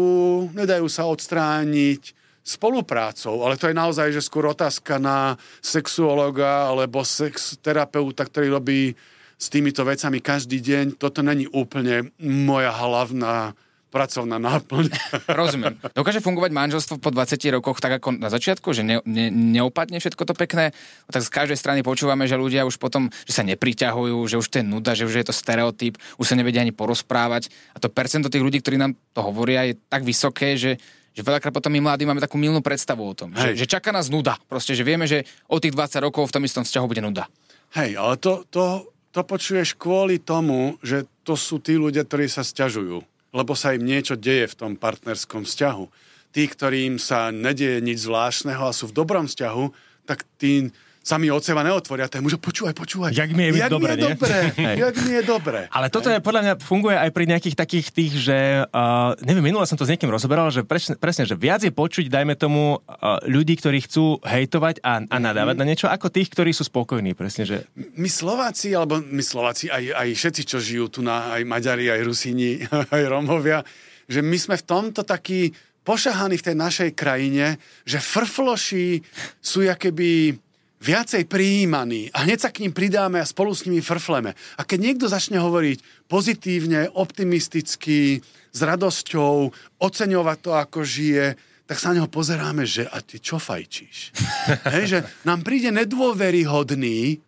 nedajú 0.55 0.87
sa 0.87 1.07
odstrániť 1.11 2.15
spoluprácou, 2.41 3.45
ale 3.45 3.61
to 3.61 3.69
je 3.69 3.77
naozaj 3.77 4.11
že 4.11 4.25
skôr 4.25 4.49
otázka 4.51 4.97
na 4.99 5.37
sexuologa 5.61 6.73
alebo 6.73 7.05
sex 7.05 7.59
terapeuta, 7.61 8.27
ktorý 8.27 8.59
robí 8.59 8.97
s 9.41 9.47
týmito 9.49 9.85
vecami 9.87 10.21
každý 10.21 10.61
deň. 10.61 11.01
Toto 11.01 11.21
není 11.25 11.49
úplne 11.49 12.13
moja 12.21 12.73
hlavná 12.75 13.57
pracovná 13.91 14.39
náplň. 14.39 14.87
Rozumiem. 15.43 15.75
Dokáže 15.93 16.23
fungovať 16.23 16.55
manželstvo 16.55 17.03
po 17.03 17.11
20 17.11 17.37
rokoch 17.59 17.83
tak 17.83 17.99
ako 17.99 18.17
na 18.17 18.31
začiatku, 18.31 18.71
že 18.71 18.87
ne, 18.87 19.03
ne, 19.03 19.29
neopadne 19.29 19.99
všetko 19.99 20.23
to 20.31 20.35
pekné? 20.39 20.71
Tak 21.11 21.27
z 21.27 21.31
každej 21.31 21.59
strany 21.59 21.81
počúvame, 21.83 22.31
že 22.31 22.39
ľudia 22.39 22.63
už 22.65 22.79
potom, 22.79 23.11
že 23.27 23.35
sa 23.35 23.43
nepriťahujú, 23.43 24.17
že 24.31 24.39
už 24.39 24.47
to 24.47 24.63
je 24.63 24.65
nuda, 24.65 24.95
že 24.95 25.05
už 25.05 25.15
je 25.21 25.27
to 25.27 25.35
stereotyp, 25.35 25.99
už 26.17 26.27
sa 26.31 26.39
nevedia 26.39 26.63
ani 26.63 26.71
porozprávať. 26.71 27.51
A 27.75 27.83
to 27.83 27.91
percento 27.91 28.31
tých 28.31 28.47
ľudí, 28.47 28.63
ktorí 28.63 28.79
nám 28.79 28.95
to 29.11 29.21
hovoria, 29.27 29.67
je 29.67 29.75
tak 29.91 30.07
vysoké, 30.07 30.55
že 30.55 30.79
že 31.11 31.27
veľakrát 31.27 31.51
potom 31.51 31.75
my 31.75 31.83
mladí 31.83 32.07
máme 32.07 32.23
takú 32.23 32.39
milnú 32.39 32.63
predstavu 32.63 33.03
o 33.03 33.19
tom, 33.19 33.35
že, 33.35 33.59
že 33.59 33.67
čaká 33.67 33.91
nás 33.91 34.07
nuda. 34.07 34.39
Proste, 34.47 34.79
že 34.79 34.87
vieme, 34.87 35.11
že 35.11 35.27
o 35.51 35.59
tých 35.59 35.75
20 35.75 36.07
rokov 36.07 36.31
v 36.31 36.35
tom 36.39 36.47
istom 36.47 36.63
vzťahu 36.63 36.87
bude 36.87 37.03
nuda. 37.03 37.27
Hej, 37.75 37.99
ale 37.99 38.15
to, 38.23 38.47
to, 38.47 38.95
to 39.11 39.21
počuješ 39.27 39.75
kvôli 39.75 40.23
tomu, 40.23 40.79
že 40.87 41.11
to 41.27 41.35
sú 41.35 41.59
tí 41.59 41.75
ľudia, 41.75 42.07
ktorí 42.07 42.31
sa 42.31 42.47
sťažujú 42.47 43.10
lebo 43.31 43.55
sa 43.55 43.75
im 43.75 43.87
niečo 43.87 44.19
deje 44.19 44.51
v 44.51 44.59
tom 44.59 44.73
partnerskom 44.75 45.47
vzťahu. 45.47 45.85
Tí, 46.31 46.47
ktorým 46.47 46.99
sa 47.03 47.35
nedieje 47.35 47.83
nič 47.83 48.07
zvláštneho 48.07 48.71
a 48.71 48.77
sú 48.77 48.91
v 48.91 48.97
dobrom 49.03 49.27
vzťahu, 49.27 49.65
tak 50.07 50.27
tí 50.39 50.71
sami 51.11 51.27
od 51.35 51.43
seba 51.43 51.67
neotvoria 51.67 52.07
tému, 52.07 52.31
že 52.31 52.39
počúvaj, 52.39 52.71
počúvaj. 52.71 53.11
Jak 53.11 53.35
mi 53.35 53.51
je 53.51 53.59
jak 53.59 53.71
dobre, 53.75 53.99
mi 53.99 54.03
je 54.03 54.07
dobre, 54.15 54.37
jak 54.87 54.95
mi 55.03 55.13
je 55.19 55.23
dobre. 55.27 55.61
Ale 55.75 55.91
toto 55.91 56.07
je 56.07 56.23
podľa 56.23 56.43
mňa 56.47 56.55
funguje 56.63 56.95
aj 56.95 57.11
pri 57.11 57.25
nejakých 57.27 57.57
takých 57.59 57.87
tých, 57.91 58.13
že 58.15 58.39
uh, 58.63 59.19
neviem, 59.27 59.43
minule 59.43 59.67
som 59.67 59.75
to 59.75 59.83
s 59.83 59.91
niekým 59.91 60.07
rozoberal, 60.07 60.55
že 60.55 60.63
presne, 60.63 60.95
presne 60.95 61.27
že 61.27 61.35
viac 61.35 61.67
je 61.67 61.75
počuť, 61.75 62.07
dajme 62.07 62.39
tomu, 62.39 62.79
uh, 62.79 63.19
ľudí, 63.27 63.59
ktorí 63.59 63.83
chcú 63.91 64.23
hejtovať 64.23 64.87
a, 64.87 65.03
a 65.03 65.17
nadávať 65.19 65.55
mm. 65.59 65.61
na 65.61 65.67
niečo, 65.67 65.87
ako 65.91 66.15
tých, 66.15 66.31
ktorí 66.31 66.55
sú 66.55 66.63
spokojní, 66.63 67.19
presne, 67.19 67.43
že... 67.43 67.67
My 67.75 68.07
Slováci, 68.07 68.71
alebo 68.71 69.03
my 69.03 69.23
Slováci, 69.25 69.67
aj, 69.67 69.91
aj 69.91 70.09
všetci, 70.15 70.43
čo 70.47 70.63
žijú 70.63 70.87
tu 70.87 71.01
na, 71.03 71.35
aj 71.35 71.43
Maďari, 71.43 71.91
aj 71.91 72.07
Rusíni, 72.07 72.63
aj 72.95 73.03
Romovia, 73.11 73.67
že 74.07 74.23
my 74.23 74.39
sme 74.39 74.55
v 74.55 74.67
tomto 74.67 75.03
takí 75.03 75.51
pošahaní 75.83 76.37
v 76.39 76.47
tej 76.47 76.57
našej 76.57 76.91
krajine, 76.93 77.57
že 77.89 77.99
frfloši 77.99 79.01
sú 79.41 79.65
jakéby 79.65 80.37
viacej 80.81 81.29
prijímaní 81.29 82.09
a 82.17 82.25
hneď 82.25 82.49
sa 82.49 82.51
k 82.51 82.65
ním 82.65 82.73
pridáme 82.73 83.21
a 83.21 83.29
spolu 83.29 83.53
s 83.53 83.69
nimi 83.69 83.85
frfleme. 83.85 84.33
A 84.57 84.63
keď 84.65 84.79
niekto 84.81 85.07
začne 85.13 85.37
hovoriť 85.37 86.09
pozitívne, 86.09 86.89
optimisticky, 86.97 88.25
s 88.51 88.61
radosťou, 88.61 89.53
oceňovať 89.79 90.39
to, 90.43 90.51
ako 90.57 90.79
žije, 90.83 91.39
tak 91.71 91.79
sa 91.79 91.95
na 91.95 92.03
neho 92.03 92.11
pozeráme, 92.11 92.67
že 92.67 92.83
a 92.83 92.99
ty 92.99 93.23
čo 93.23 93.39
fajčíš? 93.39 94.11
Hej, 94.75 94.85
že 94.91 94.99
nám 95.23 95.47
príde 95.47 95.71
nedôveryhodný, 95.71 97.23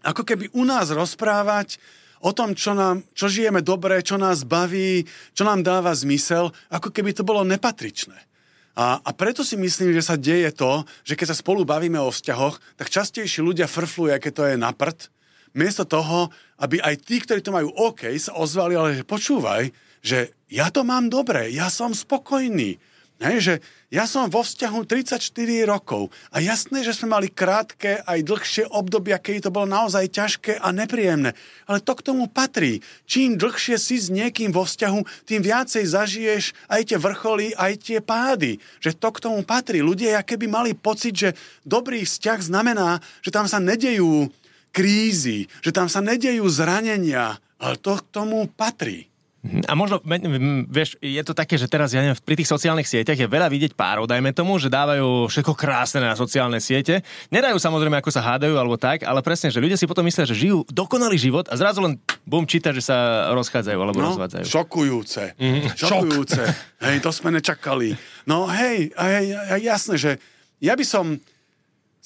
ako 0.00 0.24
keby 0.24 0.48
u 0.56 0.64
nás 0.64 0.88
rozprávať 0.88 1.76
o 2.24 2.32
tom, 2.32 2.56
čo, 2.56 2.72
nám, 2.72 3.04
čo 3.12 3.28
žijeme 3.28 3.60
dobre, 3.60 4.00
čo 4.00 4.16
nás 4.16 4.42
baví, 4.42 5.04
čo 5.36 5.44
nám 5.44 5.60
dáva 5.60 5.92
zmysel, 5.92 6.50
ako 6.72 6.88
keby 6.90 7.12
to 7.12 7.22
bolo 7.26 7.44
nepatričné. 7.44 8.27
A, 8.78 9.02
a 9.02 9.10
preto 9.10 9.42
si 9.42 9.58
myslím, 9.58 9.90
že 9.90 10.06
sa 10.06 10.14
deje 10.14 10.54
to, 10.54 10.86
že 11.02 11.18
keď 11.18 11.34
sa 11.34 11.40
spolu 11.42 11.66
bavíme 11.66 11.98
o 11.98 12.14
vzťahoch, 12.14 12.78
tak 12.78 12.94
častejšie 12.94 13.42
ľudia 13.42 13.66
frflujú, 13.66 14.14
aké 14.14 14.30
to 14.30 14.46
je 14.46 14.54
na 14.54 14.70
prd, 14.70 15.10
miesto 15.58 15.82
toho, 15.82 16.30
aby 16.62 16.78
aj 16.78 16.94
tí, 17.02 17.18
ktorí 17.18 17.42
to 17.42 17.50
majú 17.50 17.74
OK, 17.74 18.06
sa 18.22 18.38
ozvali, 18.38 18.78
ale 18.78 18.94
že 18.94 19.02
počúvaj, 19.02 19.74
že 19.98 20.30
ja 20.46 20.70
to 20.70 20.86
mám 20.86 21.10
dobre, 21.10 21.50
ja 21.50 21.66
som 21.66 21.90
spokojný. 21.90 22.78
Hej, 23.18 23.38
že 23.42 23.54
ja 23.90 24.06
som 24.06 24.30
vo 24.30 24.46
vzťahu 24.46 24.86
34 24.86 25.18
rokov 25.66 26.14
a 26.30 26.38
jasné, 26.38 26.86
že 26.86 26.94
sme 26.94 27.18
mali 27.18 27.26
krátke 27.26 27.98
aj 28.06 28.22
dlhšie 28.22 28.70
obdobia, 28.70 29.18
keď 29.18 29.50
to 29.50 29.54
bolo 29.54 29.66
naozaj 29.66 30.06
ťažké 30.06 30.62
a 30.62 30.70
nepríjemné. 30.70 31.34
Ale 31.66 31.82
to 31.82 31.98
k 31.98 32.06
tomu 32.06 32.30
patrí. 32.30 32.78
Čím 33.10 33.34
dlhšie 33.34 33.74
si 33.74 33.98
s 33.98 34.06
niekým 34.06 34.54
vo 34.54 34.62
vzťahu, 34.62 35.26
tým 35.26 35.42
viacej 35.42 35.82
zažiješ 35.90 36.54
aj 36.70 36.94
tie 36.94 36.98
vrcholy, 37.02 37.58
aj 37.58 37.72
tie 37.90 37.98
pády. 37.98 38.62
Že 38.78 38.94
to 39.02 39.08
k 39.10 39.22
tomu 39.26 39.42
patrí. 39.42 39.82
Ľudia 39.82 40.22
keby 40.22 40.46
mali 40.46 40.78
pocit, 40.78 41.18
že 41.18 41.30
dobrý 41.66 42.06
vzťah 42.06 42.38
znamená, 42.38 43.02
že 43.26 43.34
tam 43.34 43.50
sa 43.50 43.58
nedejú 43.58 44.30
krízy, 44.70 45.50
že 45.58 45.74
tam 45.74 45.90
sa 45.90 45.98
nedejú 45.98 46.46
zranenia, 46.46 47.42
ale 47.58 47.74
to 47.82 47.98
k 47.98 48.06
tomu 48.14 48.46
patrí. 48.46 49.07
A 49.38 49.78
možno, 49.78 50.02
vieš, 50.66 50.98
je 50.98 51.22
to 51.22 51.30
také, 51.30 51.54
že 51.54 51.70
teraz, 51.70 51.94
ja 51.94 52.02
neviem, 52.02 52.18
pri 52.18 52.34
tých 52.34 52.50
sociálnych 52.50 52.84
sieťach 52.84 53.14
je 53.14 53.24
veľa 53.24 53.46
vidieť 53.46 53.72
párov, 53.72 54.04
dajme 54.04 54.34
tomu, 54.34 54.58
že 54.58 54.66
dávajú 54.66 55.30
všetko 55.30 55.54
krásne 55.54 56.02
na 56.02 56.12
sociálne 56.12 56.58
siete. 56.58 57.06
Nedajú 57.28 57.54
samozrejme, 57.54 57.96
ako 57.96 58.10
sa 58.10 58.18
hádajú 58.20 58.58
alebo 58.58 58.74
tak, 58.74 59.06
ale 59.06 59.22
presne, 59.22 59.48
že 59.48 59.62
ľudia 59.62 59.78
si 59.78 59.86
potom 59.86 60.02
myslia, 60.02 60.26
že 60.26 60.34
žijú 60.34 60.66
dokonalý 60.68 61.14
život 61.14 61.46
a 61.46 61.54
zrazu 61.54 61.78
len 61.80 61.96
bum 62.22 62.42
číta, 62.44 62.74
že 62.74 62.82
sa 62.82 63.30
rozchádzajú 63.30 63.78
alebo 63.78 63.98
No, 63.98 64.10
rozvádzajú. 64.12 64.44
šokujúce. 64.44 65.38
Mhm. 65.38 65.58
Šokujúce. 65.72 66.42
Hej, 66.82 66.96
to 66.98 67.10
sme 67.10 67.30
nečakali. 67.30 67.94
No 68.26 68.50
hej, 68.50 68.90
a 68.94 69.04
hej, 69.08 69.26
a 69.32 69.54
jasné, 69.56 69.94
že 69.96 70.10
ja 70.58 70.74
by 70.74 70.82
som 70.82 71.14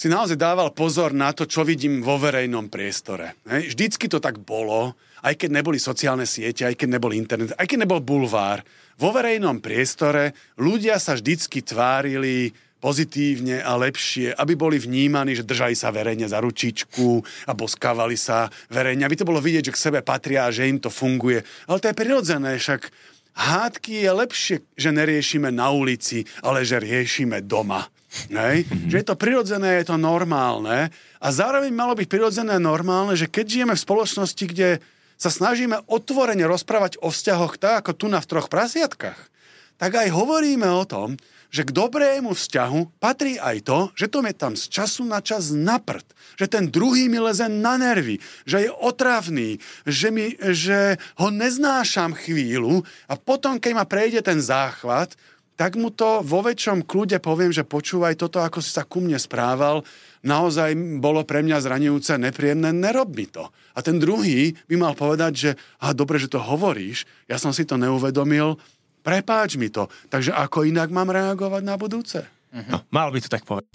si 0.03 0.11
naozaj 0.11 0.35
dával 0.35 0.75
pozor 0.75 1.15
na 1.15 1.31
to, 1.31 1.47
čo 1.47 1.63
vidím 1.63 2.03
vo 2.03 2.19
verejnom 2.19 2.67
priestore. 2.67 3.39
Vždycky 3.47 4.11
to 4.11 4.19
tak 4.19 4.43
bolo, 4.43 4.99
aj 5.23 5.39
keď 5.39 5.63
neboli 5.63 5.79
sociálne 5.79 6.27
siete, 6.27 6.67
aj 6.67 6.75
keď 6.75 6.99
nebol 6.99 7.15
internet, 7.15 7.55
aj 7.55 7.71
keď 7.71 7.87
nebol 7.87 8.03
bulvár. 8.03 8.67
Vo 8.99 9.15
verejnom 9.15 9.63
priestore 9.63 10.35
ľudia 10.59 10.99
sa 10.99 11.15
vždycky 11.15 11.63
tvárili 11.63 12.51
pozitívne 12.83 13.63
a 13.63 13.79
lepšie, 13.79 14.35
aby 14.35 14.59
boli 14.59 14.83
vnímaní, 14.83 15.39
že 15.39 15.47
držali 15.47 15.79
sa 15.79 15.95
verejne 15.95 16.27
za 16.27 16.43
ručičku 16.43 17.23
a 17.47 17.55
boskávali 17.55 18.19
sa 18.19 18.51
verejne, 18.75 19.07
aby 19.07 19.15
to 19.15 19.23
bolo 19.23 19.39
vidieť, 19.39 19.71
že 19.71 19.75
k 19.79 19.83
sebe 19.87 20.01
patria 20.03 20.51
a 20.51 20.55
že 20.55 20.67
im 20.67 20.83
to 20.83 20.91
funguje. 20.91 21.47
Ale 21.71 21.79
to 21.79 21.95
je 21.95 22.01
prirodzené, 22.03 22.59
však 22.59 22.91
hádky 23.39 24.03
je 24.03 24.11
lepšie, 24.11 24.57
že 24.75 24.91
neriešime 24.91 25.55
na 25.55 25.71
ulici, 25.71 26.27
ale 26.43 26.67
že 26.67 26.83
riešime 26.83 27.47
doma. 27.47 27.87
Hej? 28.29 28.69
Že 28.89 28.97
je 29.01 29.07
to 29.07 29.17
prirodzené, 29.17 29.81
je 29.81 29.93
to 29.93 29.97
normálne 29.97 30.93
a 31.19 31.27
zároveň 31.33 31.73
malo 31.73 31.97
byť 31.97 32.09
prirodzené 32.09 32.61
normálne, 32.61 33.17
že 33.17 33.31
keď 33.31 33.45
žijeme 33.49 33.75
v 33.75 33.85
spoločnosti, 33.85 34.45
kde 34.45 34.85
sa 35.17 35.31
snažíme 35.31 35.87
otvorene 35.87 36.45
rozprávať 36.45 36.99
o 36.99 37.09
vzťahoch 37.09 37.57
tak, 37.57 37.87
ako 37.87 37.91
tu 37.95 38.07
na 38.11 38.19
v 38.19 38.29
troch 38.29 38.51
prasiatkách, 38.51 39.31
tak 39.79 39.99
aj 39.99 40.15
hovoríme 40.15 40.67
o 40.67 40.85
tom, 40.87 41.15
že 41.53 41.69
k 41.69 41.75
dobrému 41.77 42.33
vzťahu 42.33 42.97
patrí 42.97 43.37
aj 43.37 43.69
to, 43.69 43.79
že 43.93 44.09
to 44.09 44.25
je 44.25 44.33
tam 44.33 44.57
z 44.57 44.65
času 44.73 45.05
na 45.05 45.21
čas 45.21 45.53
na 45.53 45.77
prd. 45.77 46.07
Že 46.41 46.47
ten 46.49 46.65
druhý 46.73 47.13
mi 47.13 47.21
leze 47.21 47.45
na 47.45 47.77
nervy, 47.77 48.17
že 48.49 48.67
je 48.67 48.71
otravný, 48.73 49.61
že, 49.85 50.09
mi, 50.09 50.33
že 50.41 50.97
ho 51.21 51.29
neznášam 51.29 52.17
chvíľu 52.17 52.89
a 53.05 53.21
potom, 53.21 53.61
keď 53.61 53.73
ma 53.77 53.85
prejde 53.85 54.25
ten 54.25 54.41
záchvat, 54.41 55.13
tak 55.57 55.77
mu 55.77 55.93
to 55.93 56.25
vo 56.25 56.41
väčšom 56.43 56.89
kľude 56.89 57.21
poviem, 57.21 57.53
že 57.53 57.67
počúvaj 57.67 58.19
toto, 58.19 58.41
ako 58.41 58.59
si 58.65 58.73
sa 58.73 58.89
ku 58.89 59.05
mne 59.05 59.21
správal, 59.21 59.85
naozaj 60.25 60.75
bolo 60.99 61.23
pre 61.23 61.45
mňa 61.45 61.63
zranujúce, 61.63 62.17
nepríjemné, 62.17 62.73
nerob 62.73 63.13
mi 63.13 63.29
to. 63.29 63.47
A 63.77 63.79
ten 63.85 64.01
druhý 64.01 64.57
by 64.67 64.77
mal 64.81 64.95
povedať, 64.97 65.33
že 65.33 65.51
a 65.83 65.93
dobre, 65.93 66.19
že 66.19 66.33
to 66.33 66.41
hovoríš, 66.41 67.05
ja 67.29 67.37
som 67.37 67.53
si 67.53 67.69
to 67.69 67.77
neuvedomil, 67.77 68.59
prepáč 69.05 69.61
mi 69.61 69.69
to. 69.69 69.91
Takže 70.09 70.33
ako 70.33 70.65
inak 70.65 70.89
mám 70.89 71.11
reagovať 71.11 71.63
na 71.63 71.75
budúce? 71.77 72.25
No, 72.53 72.85
mal 72.93 73.09
by 73.09 73.19
to 73.21 73.33
tak 73.33 73.49
povedať. 73.49 73.69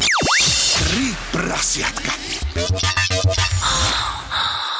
Tri 0.77 1.09
prasiatka. 1.33 2.13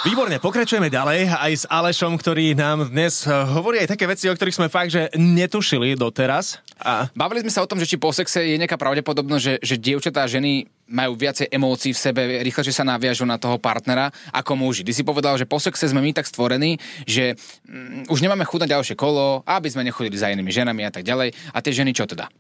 Výborne, 0.08 0.40
pokračujeme 0.40 0.88
ďalej 0.88 1.36
aj 1.36 1.52
s 1.52 1.66
Alešom, 1.68 2.16
ktorý 2.16 2.56
nám 2.56 2.88
dnes 2.88 3.28
eh, 3.28 3.44
hovorí 3.52 3.84
aj 3.84 3.92
také 3.92 4.08
veci, 4.08 4.32
o 4.32 4.36
ktorých 4.40 4.56
sme 4.56 4.72
fakt, 4.72 4.96
že 4.96 5.12
netušili 5.20 6.00
doteraz. 6.00 6.64
A 6.80 7.12
Bavili 7.12 7.44
sme 7.44 7.52
sa 7.52 7.60
o 7.60 7.68
tom, 7.68 7.76
že 7.76 7.92
či 7.92 8.00
po 8.00 8.16
sexe 8.16 8.40
je 8.40 8.56
nejaká 8.56 8.80
pravdepodobnosť, 8.80 9.44
že, 9.44 9.54
že 9.60 9.76
dievčatá 9.76 10.24
a 10.24 10.32
ženy 10.32 10.64
majú 10.88 11.20
viacej 11.20 11.52
emócií 11.52 11.92
v 11.92 12.00
sebe, 12.00 12.22
rýchlejšie 12.40 12.72
sa 12.72 12.88
naviažu 12.88 13.28
na 13.28 13.36
toho 13.36 13.60
partnera 13.60 14.08
ako 14.32 14.56
muži. 14.56 14.88
Ty 14.88 14.96
si 14.96 15.04
povedal, 15.04 15.36
že 15.36 15.44
po 15.44 15.60
sexe 15.60 15.92
sme 15.92 16.00
my 16.00 16.16
tak 16.16 16.32
stvorení, 16.32 16.80
že 17.04 17.36
mm, 17.68 18.08
už 18.08 18.24
nemáme 18.24 18.48
chuť 18.48 18.64
na 18.64 18.80
ďalšie 18.80 18.96
kolo, 18.96 19.44
aby 19.44 19.68
sme 19.68 19.84
nechodili 19.84 20.16
za 20.16 20.32
inými 20.32 20.56
ženami 20.56 20.88
a 20.88 20.92
tak 20.96 21.04
ďalej. 21.04 21.36
A 21.52 21.60
tie 21.60 21.76
ženy 21.76 21.92
čo 21.92 22.08
teda? 22.08 22.32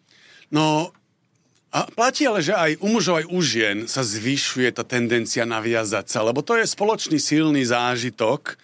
No, 0.56 0.96
a 1.68 1.84
platí 1.92 2.24
ale, 2.24 2.40
že 2.40 2.56
aj 2.56 2.80
u 2.80 2.88
mužov, 2.88 3.20
aj 3.20 3.28
u 3.28 3.40
žien 3.44 3.78
sa 3.92 4.00
zvyšuje 4.00 4.72
tá 4.72 4.88
tendencia 4.88 5.44
naviazať 5.44 6.08
sa, 6.08 6.24
lebo 6.24 6.40
to 6.40 6.56
je 6.56 6.64
spoločný 6.64 7.20
silný 7.20 7.68
zážitok. 7.68 8.56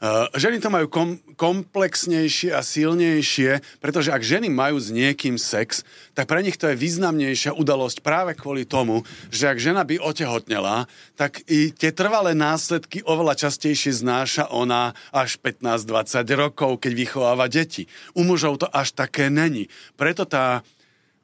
Uh, 0.00 0.32
ženy 0.32 0.64
to 0.64 0.72
majú 0.72 0.88
kom- 0.88 1.20
komplexnejšie 1.36 2.56
a 2.56 2.64
silnejšie, 2.64 3.60
pretože 3.84 4.08
ak 4.08 4.24
ženy 4.24 4.48
majú 4.48 4.80
s 4.80 4.88
niekým 4.88 5.36
sex, 5.36 5.84
tak 6.16 6.24
pre 6.24 6.40
nich 6.40 6.56
to 6.56 6.72
je 6.72 6.76
významnejšia 6.76 7.52
udalosť 7.52 8.00
práve 8.00 8.32
kvôli 8.32 8.64
tomu, 8.64 9.04
že 9.28 9.52
ak 9.52 9.60
žena 9.60 9.84
by 9.84 10.00
otehotnela, 10.00 10.88
tak 11.20 11.44
i 11.52 11.68
tie 11.68 11.92
trvalé 11.92 12.32
následky 12.32 13.04
oveľa 13.04 13.44
častejšie 13.44 14.00
znáša 14.00 14.48
ona 14.48 14.96
až 15.12 15.36
15-20 15.44 16.24
rokov, 16.32 16.80
keď 16.80 16.92
vychováva 16.96 17.52
deti. 17.52 17.84
U 18.16 18.24
mužov 18.24 18.64
to 18.64 18.72
až 18.72 18.96
také 18.96 19.28
není. 19.28 19.68
Preto 20.00 20.24
tá 20.24 20.64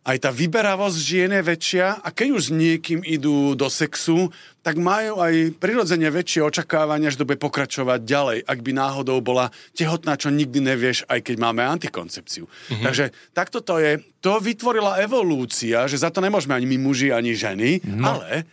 aj 0.06 0.16
tá 0.22 0.30
vyberavosť 0.30 0.98
žien 1.02 1.30
je 1.34 1.42
väčšia 1.42 1.98
a 1.98 2.08
keď 2.14 2.28
už 2.38 2.42
s 2.46 2.50
niekým 2.54 3.02
idú 3.02 3.58
do 3.58 3.66
sexu, 3.66 4.30
tak 4.62 4.78
majú 4.78 5.18
aj 5.18 5.58
prirodzene 5.58 6.06
väčšie 6.06 6.46
očakávania, 6.46 7.10
že 7.10 7.18
to 7.18 7.26
bude 7.26 7.42
pokračovať 7.42 8.06
ďalej, 8.06 8.38
ak 8.46 8.58
by 8.62 8.70
náhodou 8.70 9.18
bola 9.18 9.50
tehotná, 9.74 10.14
čo 10.14 10.30
nikdy 10.30 10.62
nevieš, 10.62 11.02
aj 11.10 11.26
keď 11.26 11.36
máme 11.42 11.66
antikoncepciu. 11.66 12.46
Mm-hmm. 12.46 12.84
Takže 12.86 13.04
takto 13.34 13.58
to 13.62 13.82
je. 13.82 13.98
To 14.22 14.38
vytvorila 14.42 15.02
evolúcia, 15.02 15.86
že 15.90 16.02
za 16.02 16.10
to 16.10 16.22
nemôžeme 16.22 16.54
ani 16.54 16.66
my 16.66 16.78
muži, 16.82 17.14
ani 17.14 17.34
ženy, 17.34 17.82
no. 17.86 18.14
ale 18.14 18.46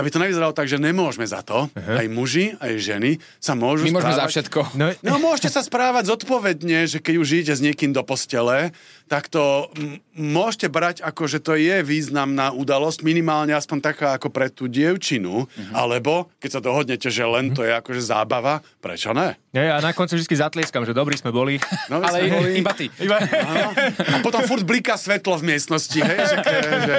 aby 0.00 0.08
to 0.08 0.16
nevyzeralo 0.16 0.56
tak, 0.56 0.64
že 0.64 0.80
nemôžeme 0.80 1.28
za 1.28 1.44
to, 1.44 1.68
uh-huh. 1.68 2.00
aj 2.00 2.06
muži, 2.08 2.56
aj 2.56 2.72
ženy 2.80 3.20
sa 3.36 3.52
môžu 3.52 3.84
My 3.84 4.00
môžeme 4.00 4.16
za 4.16 4.24
správať... 4.24 4.32
všetko. 4.32 4.60
no, 4.80 4.84
No 5.04 5.16
môžete 5.20 5.52
sa 5.52 5.60
správať 5.60 6.08
zodpovedne, 6.08 6.88
že 6.88 7.04
keď 7.04 7.14
už 7.20 7.28
idete 7.36 7.52
s 7.52 7.60
niekým 7.60 7.92
do 7.92 8.00
postele, 8.00 8.72
tak 9.12 9.28
to 9.28 9.68
m- 9.76 10.00
môžete 10.16 10.72
brať 10.72 10.96
ako, 11.04 11.28
že 11.28 11.38
to 11.44 11.52
je 11.60 11.84
významná 11.84 12.56
udalosť, 12.56 13.04
minimálne 13.04 13.52
aspoň 13.52 13.78
taká 13.92 14.08
ako 14.16 14.32
pre 14.32 14.48
tú 14.48 14.70
dievčinu, 14.70 15.44
uh-huh. 15.44 15.72
alebo 15.76 16.32
keď 16.40 16.50
sa 16.56 16.60
dohodnete, 16.64 17.12
že 17.12 17.26
len 17.28 17.52
to 17.52 17.60
je 17.60 17.76
akože 17.76 18.00
zábava, 18.00 18.64
prečo 18.80 19.12
ne? 19.12 19.36
nie, 19.50 19.66
a 19.66 19.82
na 19.82 19.90
konci 19.90 20.14
vždy 20.14 20.30
zatlieskam, 20.30 20.86
že 20.86 20.94
dobrí 20.94 21.18
sme 21.18 21.34
boli. 21.34 21.58
No, 21.90 21.98
Ale 21.98 22.22
sme 22.22 22.38
boli... 22.38 22.50
iba 22.62 22.70
ty. 22.70 22.86
Iba... 23.02 23.18
A 23.18 24.22
potom 24.22 24.46
furt 24.46 24.62
bliká 24.62 24.94
svetlo 24.94 25.42
v 25.42 25.52
miestnosti, 25.54 25.98
hej, 25.98 26.18
že, 26.22 26.36
že 26.86 26.94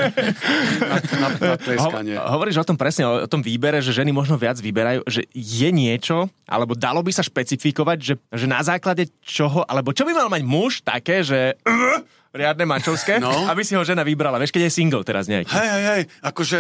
na, 0.84 0.98
na, 1.00 1.28
na 1.32 1.56
tleskanie. 1.56 2.16
Ho, 2.20 2.36
hovoríš 2.36 2.60
o 2.60 2.66
tom 2.68 2.76
presne, 2.92 3.08
o, 3.08 3.24
tom 3.24 3.40
výbere, 3.40 3.80
že 3.80 3.96
ženy 3.96 4.12
možno 4.12 4.36
viac 4.36 4.60
vyberajú, 4.60 5.08
že 5.08 5.24
je 5.32 5.72
niečo, 5.72 6.28
alebo 6.44 6.76
dalo 6.76 7.00
by 7.00 7.08
sa 7.10 7.24
špecifikovať, 7.24 7.98
že, 8.04 8.14
že 8.28 8.46
na 8.46 8.60
základe 8.60 9.08
čoho, 9.24 9.64
alebo 9.64 9.96
čo 9.96 10.04
by 10.04 10.12
mal 10.12 10.28
mať 10.28 10.44
muž 10.44 10.84
také, 10.84 11.24
že 11.24 11.56
riadne 12.36 12.68
mačovské, 12.68 13.24
No. 13.24 13.48
aby 13.48 13.64
si 13.64 13.76
ho 13.76 13.84
žena 13.84 14.04
vybrala. 14.04 14.36
Vieš, 14.36 14.52
keď 14.52 14.68
je 14.68 14.76
single 14.76 15.08
teraz 15.08 15.32
nejaký. 15.32 15.48
Hej, 15.48 15.68
hej, 15.68 15.84
hej, 15.88 16.02
akože 16.20 16.60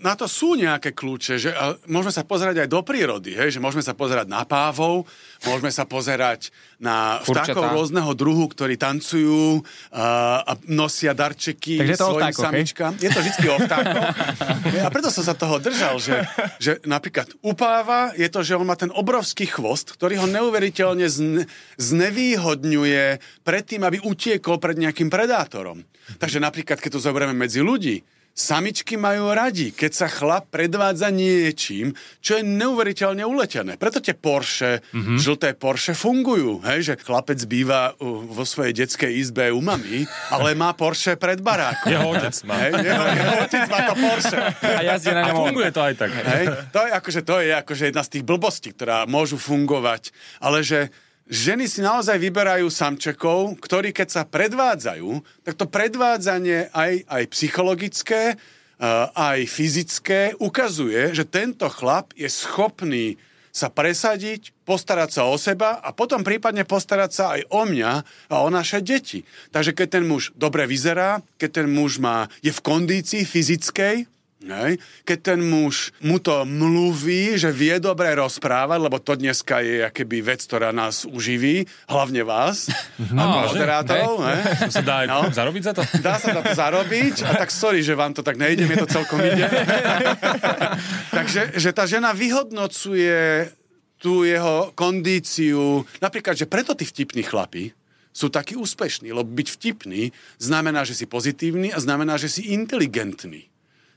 na 0.00 0.18
to 0.18 0.26
sú 0.26 0.58
nejaké 0.58 0.96
kľúče, 0.96 1.34
že 1.38 1.50
môžeme 1.86 2.10
sa 2.10 2.26
pozerať 2.26 2.64
aj 2.64 2.68
do 2.70 2.80
prírody, 2.82 3.36
hej, 3.36 3.54
že 3.54 3.60
môžeme 3.62 3.84
sa 3.84 3.94
pozerať 3.94 4.26
na 4.26 4.42
pávov, 4.42 5.06
môžeme 5.46 5.70
sa 5.70 5.84
pozerať 5.84 6.50
na 6.80 7.20
Kurčatá. 7.22 7.54
vtákov 7.54 7.64
rôzneho 7.76 8.10
druhu, 8.16 8.50
ktorí 8.50 8.74
tancujú 8.80 9.62
a, 9.94 10.40
a 10.42 10.52
nosia 10.66 11.12
darčeky 11.14 11.78
Takže 11.78 11.92
je 11.94 11.98
to 11.98 12.08
svojim 12.10 12.24
vtákoch, 12.24 12.42
hej? 12.42 12.48
samičkám. 12.50 12.92
Je 12.98 13.10
to 13.12 13.20
vždy 13.20 13.46
o 13.46 13.56
vtákoch. 13.62 14.08
A 14.84 14.88
preto 14.92 15.08
som 15.08 15.24
sa 15.24 15.32
toho 15.36 15.56
držal, 15.60 15.96
že, 16.00 16.24
že 16.60 16.72
napríklad 16.84 17.32
u 17.40 17.52
páva 17.56 18.12
je 18.16 18.28
to, 18.28 18.40
že 18.44 18.56
on 18.56 18.68
má 18.68 18.76
ten 18.76 18.92
obrovský 18.92 19.48
chvost, 19.48 19.94
ktorý 19.96 20.20
ho 20.20 20.26
neuveriteľne 20.28 21.06
zne, 21.08 21.42
znevýhodňuje 21.78 23.04
pred 23.44 23.64
tým, 23.64 23.82
aby 23.84 24.00
utiekol 24.02 24.60
pred 24.60 24.76
nejakým 24.76 25.08
predátorom. 25.08 25.84
Takže 26.20 26.40
napríklad, 26.40 26.80
keď 26.80 27.00
to 27.00 27.00
zoberieme 27.00 27.32
medzi 27.32 27.64
ľudí, 27.64 28.04
Samičky 28.34 28.98
majú 28.98 29.30
radi, 29.30 29.70
keď 29.70 29.92
sa 29.94 30.06
chlap 30.10 30.50
predvádza 30.50 31.06
niečím, 31.14 31.94
čo 32.18 32.34
je 32.34 32.42
neuveriteľne 32.42 33.22
uletené. 33.22 33.78
Preto 33.78 34.02
tie 34.02 34.10
Porsche, 34.10 34.82
mm-hmm. 34.90 35.22
žlté 35.22 35.54
Porsche 35.54 35.94
fungujú. 35.94 36.58
Hej, 36.66 36.80
že 36.82 36.94
chlapec 36.98 37.38
býva 37.46 37.94
vo 38.02 38.42
svojej 38.42 38.74
detskej 38.74 39.22
izbe 39.22 39.54
u 39.54 39.62
mami, 39.62 40.02
ale 40.34 40.58
má 40.58 40.74
Porsche 40.74 41.14
pred 41.14 41.38
barákom. 41.38 41.94
Jeho 41.94 42.10
otec 42.10 42.34
má. 42.42 42.58
Hej, 42.58 42.72
jeho, 42.82 43.04
jeho 43.06 43.34
otec 43.46 43.62
má 43.70 43.78
to 43.86 43.94
Porsche. 44.02 44.38
A 44.66 44.80
jazdí 44.82 45.10
na 45.14 45.22
ňom 45.30 45.36
funguje 45.38 45.70
to 45.70 45.80
aj 45.86 45.94
tak. 45.94 46.10
Hej, 46.10 46.44
to 46.74 46.80
je 46.82 46.90
akože, 46.90 47.20
to 47.22 47.34
je 47.38 47.50
akože 47.54 47.84
jedna 47.94 48.02
z 48.02 48.10
tých 48.18 48.24
blbostí, 48.26 48.74
ktorá 48.74 49.06
môžu 49.06 49.38
fungovať. 49.38 50.10
Ale 50.42 50.66
že 50.66 50.90
ženy 51.28 51.68
si 51.68 51.80
naozaj 51.80 52.20
vyberajú 52.20 52.68
samčekov, 52.68 53.56
ktorí 53.60 53.96
keď 53.96 54.08
sa 54.08 54.22
predvádzajú, 54.28 55.10
tak 55.44 55.54
to 55.56 55.66
predvádzanie 55.68 56.72
aj, 56.72 56.92
aj 57.08 57.22
psychologické, 57.32 58.22
eh, 58.34 59.06
aj 59.12 59.38
fyzické 59.48 60.36
ukazuje, 60.36 61.16
že 61.16 61.24
tento 61.28 61.68
chlap 61.72 62.12
je 62.16 62.28
schopný 62.28 63.16
sa 63.54 63.70
presadiť, 63.70 64.50
postarať 64.66 65.10
sa 65.14 65.22
o 65.30 65.38
seba 65.38 65.78
a 65.78 65.94
potom 65.94 66.26
prípadne 66.26 66.66
postarať 66.66 67.10
sa 67.14 67.24
aj 67.38 67.46
o 67.54 67.62
mňa 67.62 67.92
a 68.34 68.36
o 68.42 68.50
naše 68.50 68.82
deti. 68.82 69.22
Takže 69.54 69.70
keď 69.70 69.88
ten 69.94 70.04
muž 70.10 70.34
dobre 70.34 70.66
vyzerá, 70.66 71.22
keď 71.38 71.62
ten 71.62 71.68
muž 71.70 72.02
má, 72.02 72.26
je 72.42 72.50
v 72.50 72.64
kondícii 72.66 73.22
fyzickej, 73.22 74.10
Hej. 74.44 74.76
Keď 75.02 75.18
ten 75.24 75.40
muž 75.40 75.88
mu 75.98 76.20
to 76.20 76.44
mluví, 76.44 77.34
že 77.34 77.48
vie 77.48 77.80
dobre 77.80 78.12
rozprávať, 78.12 78.76
lebo 78.78 79.00
to 79.00 79.16
dneska 79.16 79.58
je 79.58 79.80
akéby 79.82 80.20
vec, 80.20 80.44
ktorá 80.44 80.68
nás 80.68 81.02
uživí, 81.02 81.64
hlavne 81.88 82.20
vás, 82.22 82.68
No, 83.08 83.24
ako 83.24 83.36
moderátorov. 83.50 84.14
To 84.60 84.70
sa 84.70 84.84
dá 84.84 85.08
No. 85.08 85.24
zarobiť 85.26 85.62
za 85.64 85.72
to? 85.72 85.82
Dá 85.98 86.20
sa 86.20 86.28
za 86.30 86.42
to 86.42 86.52
zarobiť 86.52 87.24
a 87.24 87.36
tak 87.36 87.48
sorry, 87.48 87.80
že 87.80 87.96
vám 87.96 88.12
to 88.12 88.20
tak 88.20 88.36
nejde, 88.36 88.64
mne 88.64 88.84
to 88.84 88.88
celkom 88.90 89.18
ide. 89.18 89.48
Takže 91.16 91.56
že 91.56 91.70
tá 91.72 91.88
žena 91.88 92.12
vyhodnocuje 92.12 93.48
tú 93.96 94.22
jeho 94.22 94.68
kondíciu, 94.76 95.88
napríklad, 95.98 96.36
že 96.36 96.44
preto 96.44 96.76
tí 96.76 96.84
vtipní 96.84 97.24
chlapi 97.24 97.72
sú 98.12 98.28
takí 98.28 98.54
úspešní, 98.54 99.10
lebo 99.10 99.26
byť 99.26 99.48
vtipný 99.50 100.12
znamená, 100.36 100.84
že 100.84 100.94
si 100.94 101.08
pozitívny 101.08 101.72
a 101.72 101.80
znamená, 101.80 102.14
že 102.14 102.28
si 102.28 102.52
inteligentný. 102.52 103.48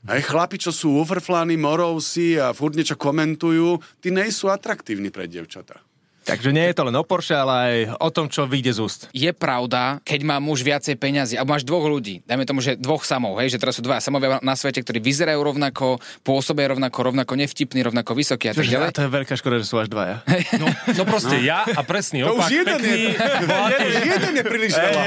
Aj 0.08 0.24
chlapi, 0.24 0.56
čo 0.56 0.72
sú 0.72 1.04
ufrfláni, 1.04 1.60
morovsi 1.60 2.40
a 2.40 2.56
furt 2.56 2.80
niečo 2.80 2.96
komentujú, 2.96 3.84
tí 4.00 4.08
nejsú 4.08 4.48
atraktívni 4.48 5.12
pre 5.12 5.28
devčatá. 5.28 5.84
Takže 6.28 6.52
nie 6.52 6.68
je 6.68 6.76
to 6.76 6.84
len 6.84 6.96
o 7.00 7.08
Porsche, 7.08 7.40
ale 7.40 7.54
aj 7.56 7.76
o 8.04 8.10
tom, 8.12 8.28
čo 8.28 8.44
vyjde 8.44 8.76
z 8.76 8.80
úst. 8.84 9.02
Je 9.16 9.32
pravda, 9.32 10.04
keď 10.04 10.28
má 10.28 10.44
muž 10.44 10.60
viacej 10.60 11.00
peňazí, 11.00 11.40
alebo 11.40 11.56
máš 11.56 11.64
dvoch 11.64 11.88
ľudí, 11.88 12.20
dajme 12.28 12.44
tomu, 12.44 12.60
že 12.60 12.76
dvoch 12.76 13.08
samov, 13.08 13.40
hej, 13.40 13.56
že 13.56 13.58
teraz 13.64 13.80
sú 13.80 13.82
dva 13.82 14.04
samovia 14.04 14.44
na 14.44 14.60
svete, 14.60 14.84
ktorí 14.84 15.00
vyzerajú 15.00 15.40
rovnako, 15.40 16.04
pôsobia 16.28 16.68
rovnako, 16.68 17.16
rovnako 17.16 17.40
nevtipní, 17.40 17.80
rovnako 17.80 18.12
vysokí 18.12 18.52
a 18.52 18.54
tak 18.54 18.68
ďalej. 18.68 18.92
to 18.92 19.08
je 19.08 19.12
veľká 19.16 19.34
škoda, 19.40 19.56
že 19.64 19.66
sú 19.72 19.80
až 19.80 19.88
dvaja. 19.88 20.20
No, 20.60 20.68
no 20.68 21.04
proste 21.08 21.40
ja 21.40 21.64
a 21.64 21.82
presný 21.88 22.28
To 22.28 22.36
opak, 22.36 22.52
už 22.52 22.60
jeden 22.60 22.76
pekný, 22.76 23.16
je, 23.16 23.78
už 23.88 23.96
jeden 24.04 24.34
je 24.36 24.44
príliš 24.44 24.74
veľa. 24.76 25.04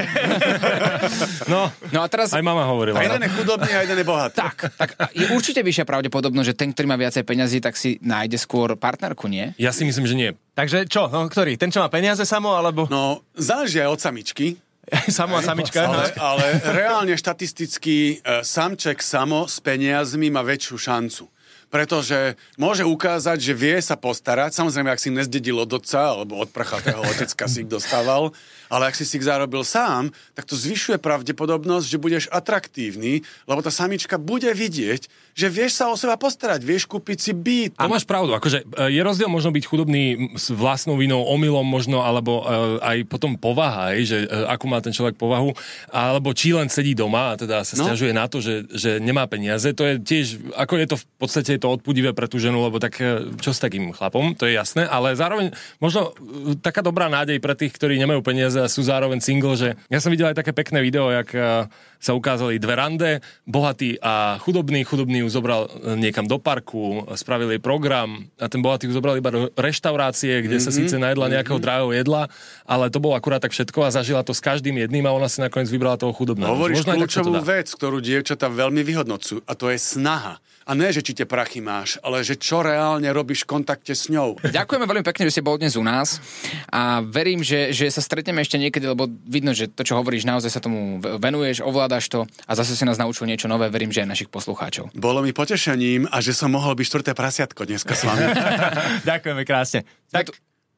no, 1.53 1.61
No 1.93 1.99
a 2.01 2.07
teraz 2.09 2.33
aj 2.33 2.41
mama 2.41 2.64
hovorila. 2.64 2.97
A 2.97 3.05
jeden 3.05 3.21
je 3.27 3.31
chudobný 3.35 3.71
a 3.77 3.85
jeden 3.85 3.99
je 3.99 4.07
bohatý. 4.07 4.41
tak, 4.41 4.73
tak 4.79 4.97
je 5.12 5.29
určite 5.37 5.61
vyššia 5.61 5.85
pravdepodobnosť, 5.85 6.49
že 6.49 6.55
ten, 6.57 6.71
ktorý 6.73 6.87
má 6.89 6.97
viacej 6.97 7.27
peňazí, 7.27 7.59
tak 7.61 7.77
si 7.77 7.99
nájde 8.01 8.39
skôr 8.41 8.73
partnerku, 8.79 9.27
nie? 9.29 9.53
Ja 9.61 9.75
si 9.75 9.85
myslím, 9.85 10.07
že 10.07 10.16
nie. 10.16 10.31
Takže 10.55 10.87
čo, 10.91 11.10
no, 11.11 11.27
ktorý? 11.27 11.59
Ten, 11.59 11.69
čo 11.75 11.83
má 11.83 11.91
peniaze 11.91 12.23
samo, 12.23 12.55
alebo 12.55 12.87
No, 12.87 13.21
záleží 13.35 13.83
aj 13.83 13.91
od 13.91 14.01
samičky, 14.01 14.47
samo 15.11 15.39
a 15.39 15.43
samička? 15.43 15.87
ale, 15.87 16.11
ale 16.19 16.47
reálne 16.75 17.15
štatisticky 17.15 18.23
e, 18.23 18.43
samček 18.43 19.03
samo 19.03 19.47
s 19.47 19.59
peniazmi 19.63 20.31
má 20.31 20.43
väčšiu 20.43 20.77
šancu. 20.79 21.25
Pretože 21.71 22.35
môže 22.59 22.83
ukázať, 22.83 23.39
že 23.39 23.55
vie 23.55 23.79
sa 23.79 23.95
postarať. 23.95 24.53
Samozrejme, 24.53 24.91
ak 24.91 24.99
si 24.99 25.14
nezdedil 25.14 25.55
od 25.55 25.71
otca, 25.71 26.18
alebo 26.18 26.43
od 26.43 26.51
prachatého 26.51 26.99
otecka 26.99 27.47
si 27.47 27.62
ich 27.62 27.71
dostával, 27.71 28.35
ale 28.66 28.91
ak 28.91 28.99
si 28.99 29.07
si 29.07 29.18
ich 29.18 29.27
zarobil 29.27 29.62
sám, 29.62 30.11
tak 30.35 30.51
to 30.51 30.59
zvyšuje 30.59 30.99
pravdepodobnosť, 30.99 31.87
že 31.87 32.03
budeš 32.03 32.25
atraktívny, 32.31 33.23
lebo 33.47 33.62
tá 33.62 33.71
samička 33.71 34.18
bude 34.18 34.51
vidieť, 34.51 35.07
že 35.31 35.47
vieš 35.47 35.79
sa 35.79 35.87
o 35.89 35.95
seba 35.95 36.18
postarať, 36.18 36.59
vieš 36.66 36.91
kúpiť 36.91 37.18
si 37.23 37.33
byt. 37.33 37.79
A 37.79 37.87
máš 37.87 38.03
pravdu, 38.03 38.35
akože 38.35 38.66
e, 38.66 38.91
je 38.91 39.01
rozdiel 39.01 39.31
možno 39.31 39.55
byť 39.55 39.64
chudobný 39.64 40.35
s 40.35 40.51
vlastnou 40.51 40.99
vinou, 40.99 41.23
omylom 41.23 41.62
možno, 41.62 42.03
alebo 42.03 42.43
e, 42.43 42.83
aj 42.83 42.97
potom 43.07 43.39
povaha, 43.39 43.95
hej, 43.95 44.03
že 44.11 44.18
e, 44.27 44.47
akú 44.51 44.66
má 44.66 44.83
ten 44.83 44.91
človek 44.91 45.14
povahu, 45.14 45.55
alebo 45.87 46.35
či 46.35 46.51
len 46.51 46.66
sedí 46.66 46.99
doma 46.99 47.35
a 47.35 47.39
teda 47.39 47.62
sa 47.62 47.79
No. 47.79 47.87
stiažuje 47.87 48.11
na 48.11 48.27
to, 48.27 48.43
že, 48.43 48.66
že 48.75 48.99
nemá 48.99 49.25
peniaze, 49.31 49.71
to 49.71 49.87
je 49.87 49.95
tiež, 50.03 50.27
ako 50.59 50.75
je 50.77 50.87
to 50.91 50.97
v 50.99 51.07
podstate 51.16 51.53
to 51.61 51.69
odpudivé 51.69 52.17
pre 52.17 52.27
tú 52.27 52.41
ženu, 52.41 52.65
lebo 52.65 52.81
tak 52.81 52.97
e, 52.99 53.37
čo 53.39 53.53
s 53.53 53.61
takým 53.61 53.93
chlapom, 53.93 54.33
to 54.33 54.49
je 54.49 54.57
jasné, 54.57 54.89
ale 54.89 55.13
zároveň 55.13 55.53
možno 55.79 56.17
e, 56.17 56.57
taká 56.57 56.81
dobrá 56.81 57.13
nádej 57.13 57.39
pre 57.39 57.53
tých, 57.53 57.77
ktorí 57.77 58.01
nemajú 58.01 58.25
peniaze 58.25 58.57
a 58.57 58.73
sú 58.73 58.81
zároveň 58.81 59.21
single, 59.21 59.55
že 59.55 59.77
ja 59.93 60.01
som 60.01 60.09
videl 60.09 60.33
aj 60.33 60.41
také 60.41 60.57
pekné 60.57 60.81
video, 60.81 61.13
jak 61.13 61.29
e, 61.37 61.69
sa 62.01 62.16
ukázali 62.16 62.57
dve 62.57 62.74
rande, 62.74 63.11
bohatý 63.44 64.01
a 64.01 64.40
chudobný, 64.40 64.82
chudobný 64.88 65.20
ju 65.20 65.28
zobral 65.28 65.68
e, 65.68 66.01
niekam 66.01 66.24
do 66.24 66.40
parku, 66.40 67.05
spravili 67.14 67.61
program. 67.61 68.26
A 68.40 68.48
ten 68.48 68.64
bohatý 68.64 68.88
ju 68.88 68.96
zobral 68.96 69.20
iba 69.20 69.28
do 69.28 69.53
reštaurácie, 69.53 70.40
kde 70.40 70.57
sa 70.59 70.72
síce 70.72 70.96
najedla 70.96 71.28
nejakého 71.28 71.61
drahého 71.61 71.92
jedla, 71.92 72.32
ale 72.64 72.88
to 72.88 72.98
bolo 72.98 73.12
akurát 73.12 73.44
tak 73.44 73.53
všetko 73.53 73.84
a 73.84 73.92
zažila 73.92 74.24
to 74.24 74.32
s 74.32 74.40
každým 74.40 74.80
jedným 74.80 75.05
a 75.05 75.12
ona 75.12 75.28
si 75.28 75.44
nakoniec 75.44 75.68
vybrala 75.68 76.01
toho 76.01 76.16
chudobného. 76.16 76.48
Hovoríš 76.57 76.88
Možno 76.88 77.05
kľúčovú 77.05 77.36
vec, 77.44 77.68
ktorú 77.68 78.01
dievčatá 78.01 78.48
veľmi 78.48 78.80
vyhodnocujú 78.80 79.44
a 79.44 79.53
to 79.53 79.68
je 79.68 79.76
snaha. 79.76 80.40
A 80.70 80.78
ne, 80.78 80.86
že 80.94 81.03
či 81.03 81.18
tie 81.18 81.26
prachy 81.26 81.59
máš, 81.59 81.98
ale 81.98 82.22
že 82.22 82.38
čo 82.38 82.62
reálne 82.62 83.11
robíš 83.11 83.42
v 83.42 83.59
kontakte 83.59 83.90
s 83.90 84.07
ňou. 84.07 84.38
Ďakujeme 84.38 84.86
veľmi 84.86 85.03
pekne, 85.03 85.26
že 85.26 85.34
si 85.34 85.42
bol 85.42 85.59
dnes 85.59 85.74
u 85.74 85.82
nás. 85.82 86.22
A 86.70 87.03
verím, 87.03 87.42
že, 87.42 87.74
že 87.74 87.90
sa 87.90 87.98
stretneme 87.98 88.38
ešte 88.38 88.55
niekedy, 88.55 88.86
lebo 88.86 89.11
vidno, 89.26 89.51
že 89.51 89.66
to, 89.66 89.82
čo 89.82 89.98
hovoríš, 89.98 90.22
naozaj 90.30 90.46
sa 90.46 90.62
tomu 90.62 91.03
venuješ, 91.03 91.66
ovládaš 91.66 91.89
to 91.91 92.20
a 92.47 92.53
zase 92.55 92.78
si 92.78 92.84
nás 92.86 93.01
naučil 93.01 93.26
niečo 93.26 93.51
nové, 93.51 93.66
verím, 93.66 93.91
že 93.91 94.07
aj 94.07 94.09
našich 94.14 94.30
poslucháčov. 94.30 94.95
Bolo 94.95 95.24
mi 95.26 95.34
potešením 95.34 96.07
a 96.07 96.22
že 96.22 96.30
som 96.30 96.55
mohol 96.55 96.78
byť 96.78 96.86
štvrté 96.86 97.11
prasiatko 97.16 97.66
dneska 97.66 97.99
s 97.99 98.07
vami. 98.07 98.30
Ďakujeme 99.11 99.43
krásne. 99.43 99.82
Tak, 100.14 100.30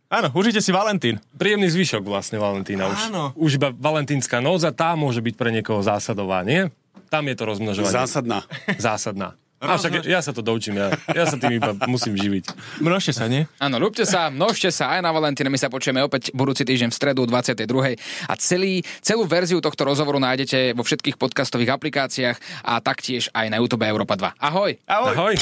áno, 0.09 0.33
užite 0.33 0.65
si 0.65 0.73
Valentín. 0.73 1.21
Príjemný 1.37 1.69
zvyšok 1.69 2.07
vlastne 2.07 2.41
Valentína 2.41 2.89
už. 2.89 3.01
Áno. 3.13 3.37
Už 3.37 3.61
iba 3.61 3.69
valentínska 3.75 4.41
noc 4.41 4.65
a 4.65 4.73
tá 4.73 4.97
môže 4.97 5.21
byť 5.21 5.35
pre 5.37 5.53
niekoho 5.53 5.85
zásadová, 5.85 6.41
nie? 6.47 6.73
Tam 7.13 7.29
je 7.29 7.37
to 7.37 7.45
rozmnožovanie. 7.45 7.93
Zásadná. 7.93 8.41
Zásadná. 8.81 9.37
A 9.63 9.79
však 9.79 10.03
ja 10.11 10.19
sa 10.19 10.35
to 10.35 10.43
doučím, 10.43 10.75
ja, 10.75 10.91
ja 11.15 11.23
sa 11.23 11.39
tým 11.39 11.63
iba 11.63 11.71
musím 11.87 12.19
živiť. 12.19 12.51
Množte 12.83 13.15
sa, 13.15 13.31
nie? 13.31 13.47
Áno, 13.63 13.79
ľúbte 13.79 14.03
sa, 14.03 14.27
množte 14.27 14.75
sa 14.75 14.99
aj 14.99 15.07
na 15.07 15.15
Valentína, 15.15 15.47
my 15.47 15.59
sa 15.59 15.71
počujeme 15.71 16.03
opäť 16.03 16.35
budúci 16.35 16.67
týždeň 16.67 16.91
v 16.91 16.97
stredu 16.99 17.23
22. 17.31 17.71
A 18.27 18.35
celý, 18.43 18.83
celú 18.99 19.23
verziu 19.23 19.63
tohto 19.63 19.87
rozhovoru 19.87 20.19
nájdete 20.19 20.75
vo 20.75 20.83
všetkých 20.83 21.15
podcastových 21.15 21.79
aplikáciách 21.79 22.67
a 22.67 22.83
taktiež 22.83 23.31
aj 23.31 23.47
na 23.55 23.63
YouTube 23.63 23.87
Európa 23.87 24.19
2. 24.19 24.35
Ahoj! 24.43 24.83
Ahoj. 24.91 25.15
Ahoj. 25.15 25.35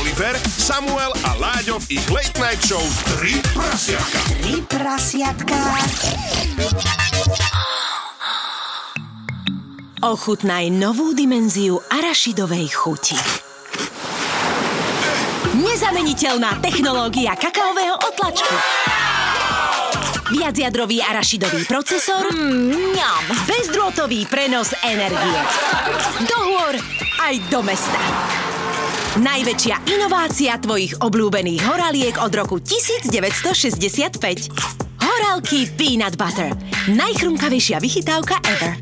Oliver, 0.00 0.34
Samuel 0.50 1.12
a 1.22 1.38
Láďo 1.38 1.78
v 1.86 2.00
ich 2.00 2.06
Late 2.10 2.34
Night 2.42 2.58
Show 2.64 2.82
3 3.22 3.38
prasiatka. 3.54 4.18
Tri 4.42 4.58
prasiatka. 4.66 5.58
Ochutnaj 9.96 10.68
novú 10.76 11.16
dimenziu 11.16 11.80
arašidovej 11.88 12.68
chuti. 12.68 13.16
Nezameniteľná 15.56 16.60
technológia 16.60 17.32
kakaového 17.32 17.96
otlačku. 18.04 18.54
Viacjadrový 20.36 21.00
arašidový 21.00 21.64
procesor. 21.64 22.28
Mňam. 22.28 23.24
Bezdrôtový 23.48 24.28
prenos 24.28 24.76
energie. 24.84 25.40
Do 26.28 26.38
hôr 26.44 26.76
aj 27.24 27.34
do 27.48 27.64
mesta. 27.64 27.96
Najväčšia 29.16 29.80
inovácia 29.96 30.60
tvojich 30.60 31.00
obľúbených 31.00 31.64
horaliek 31.64 32.20
od 32.20 32.36
roku 32.36 32.60
1965. 32.60 34.20
Horálky 35.00 35.72
Peanut 35.72 36.20
Butter. 36.20 36.52
Najchrumkavejšia 36.92 37.80
vychytávka 37.80 38.44
ever. 38.44 38.76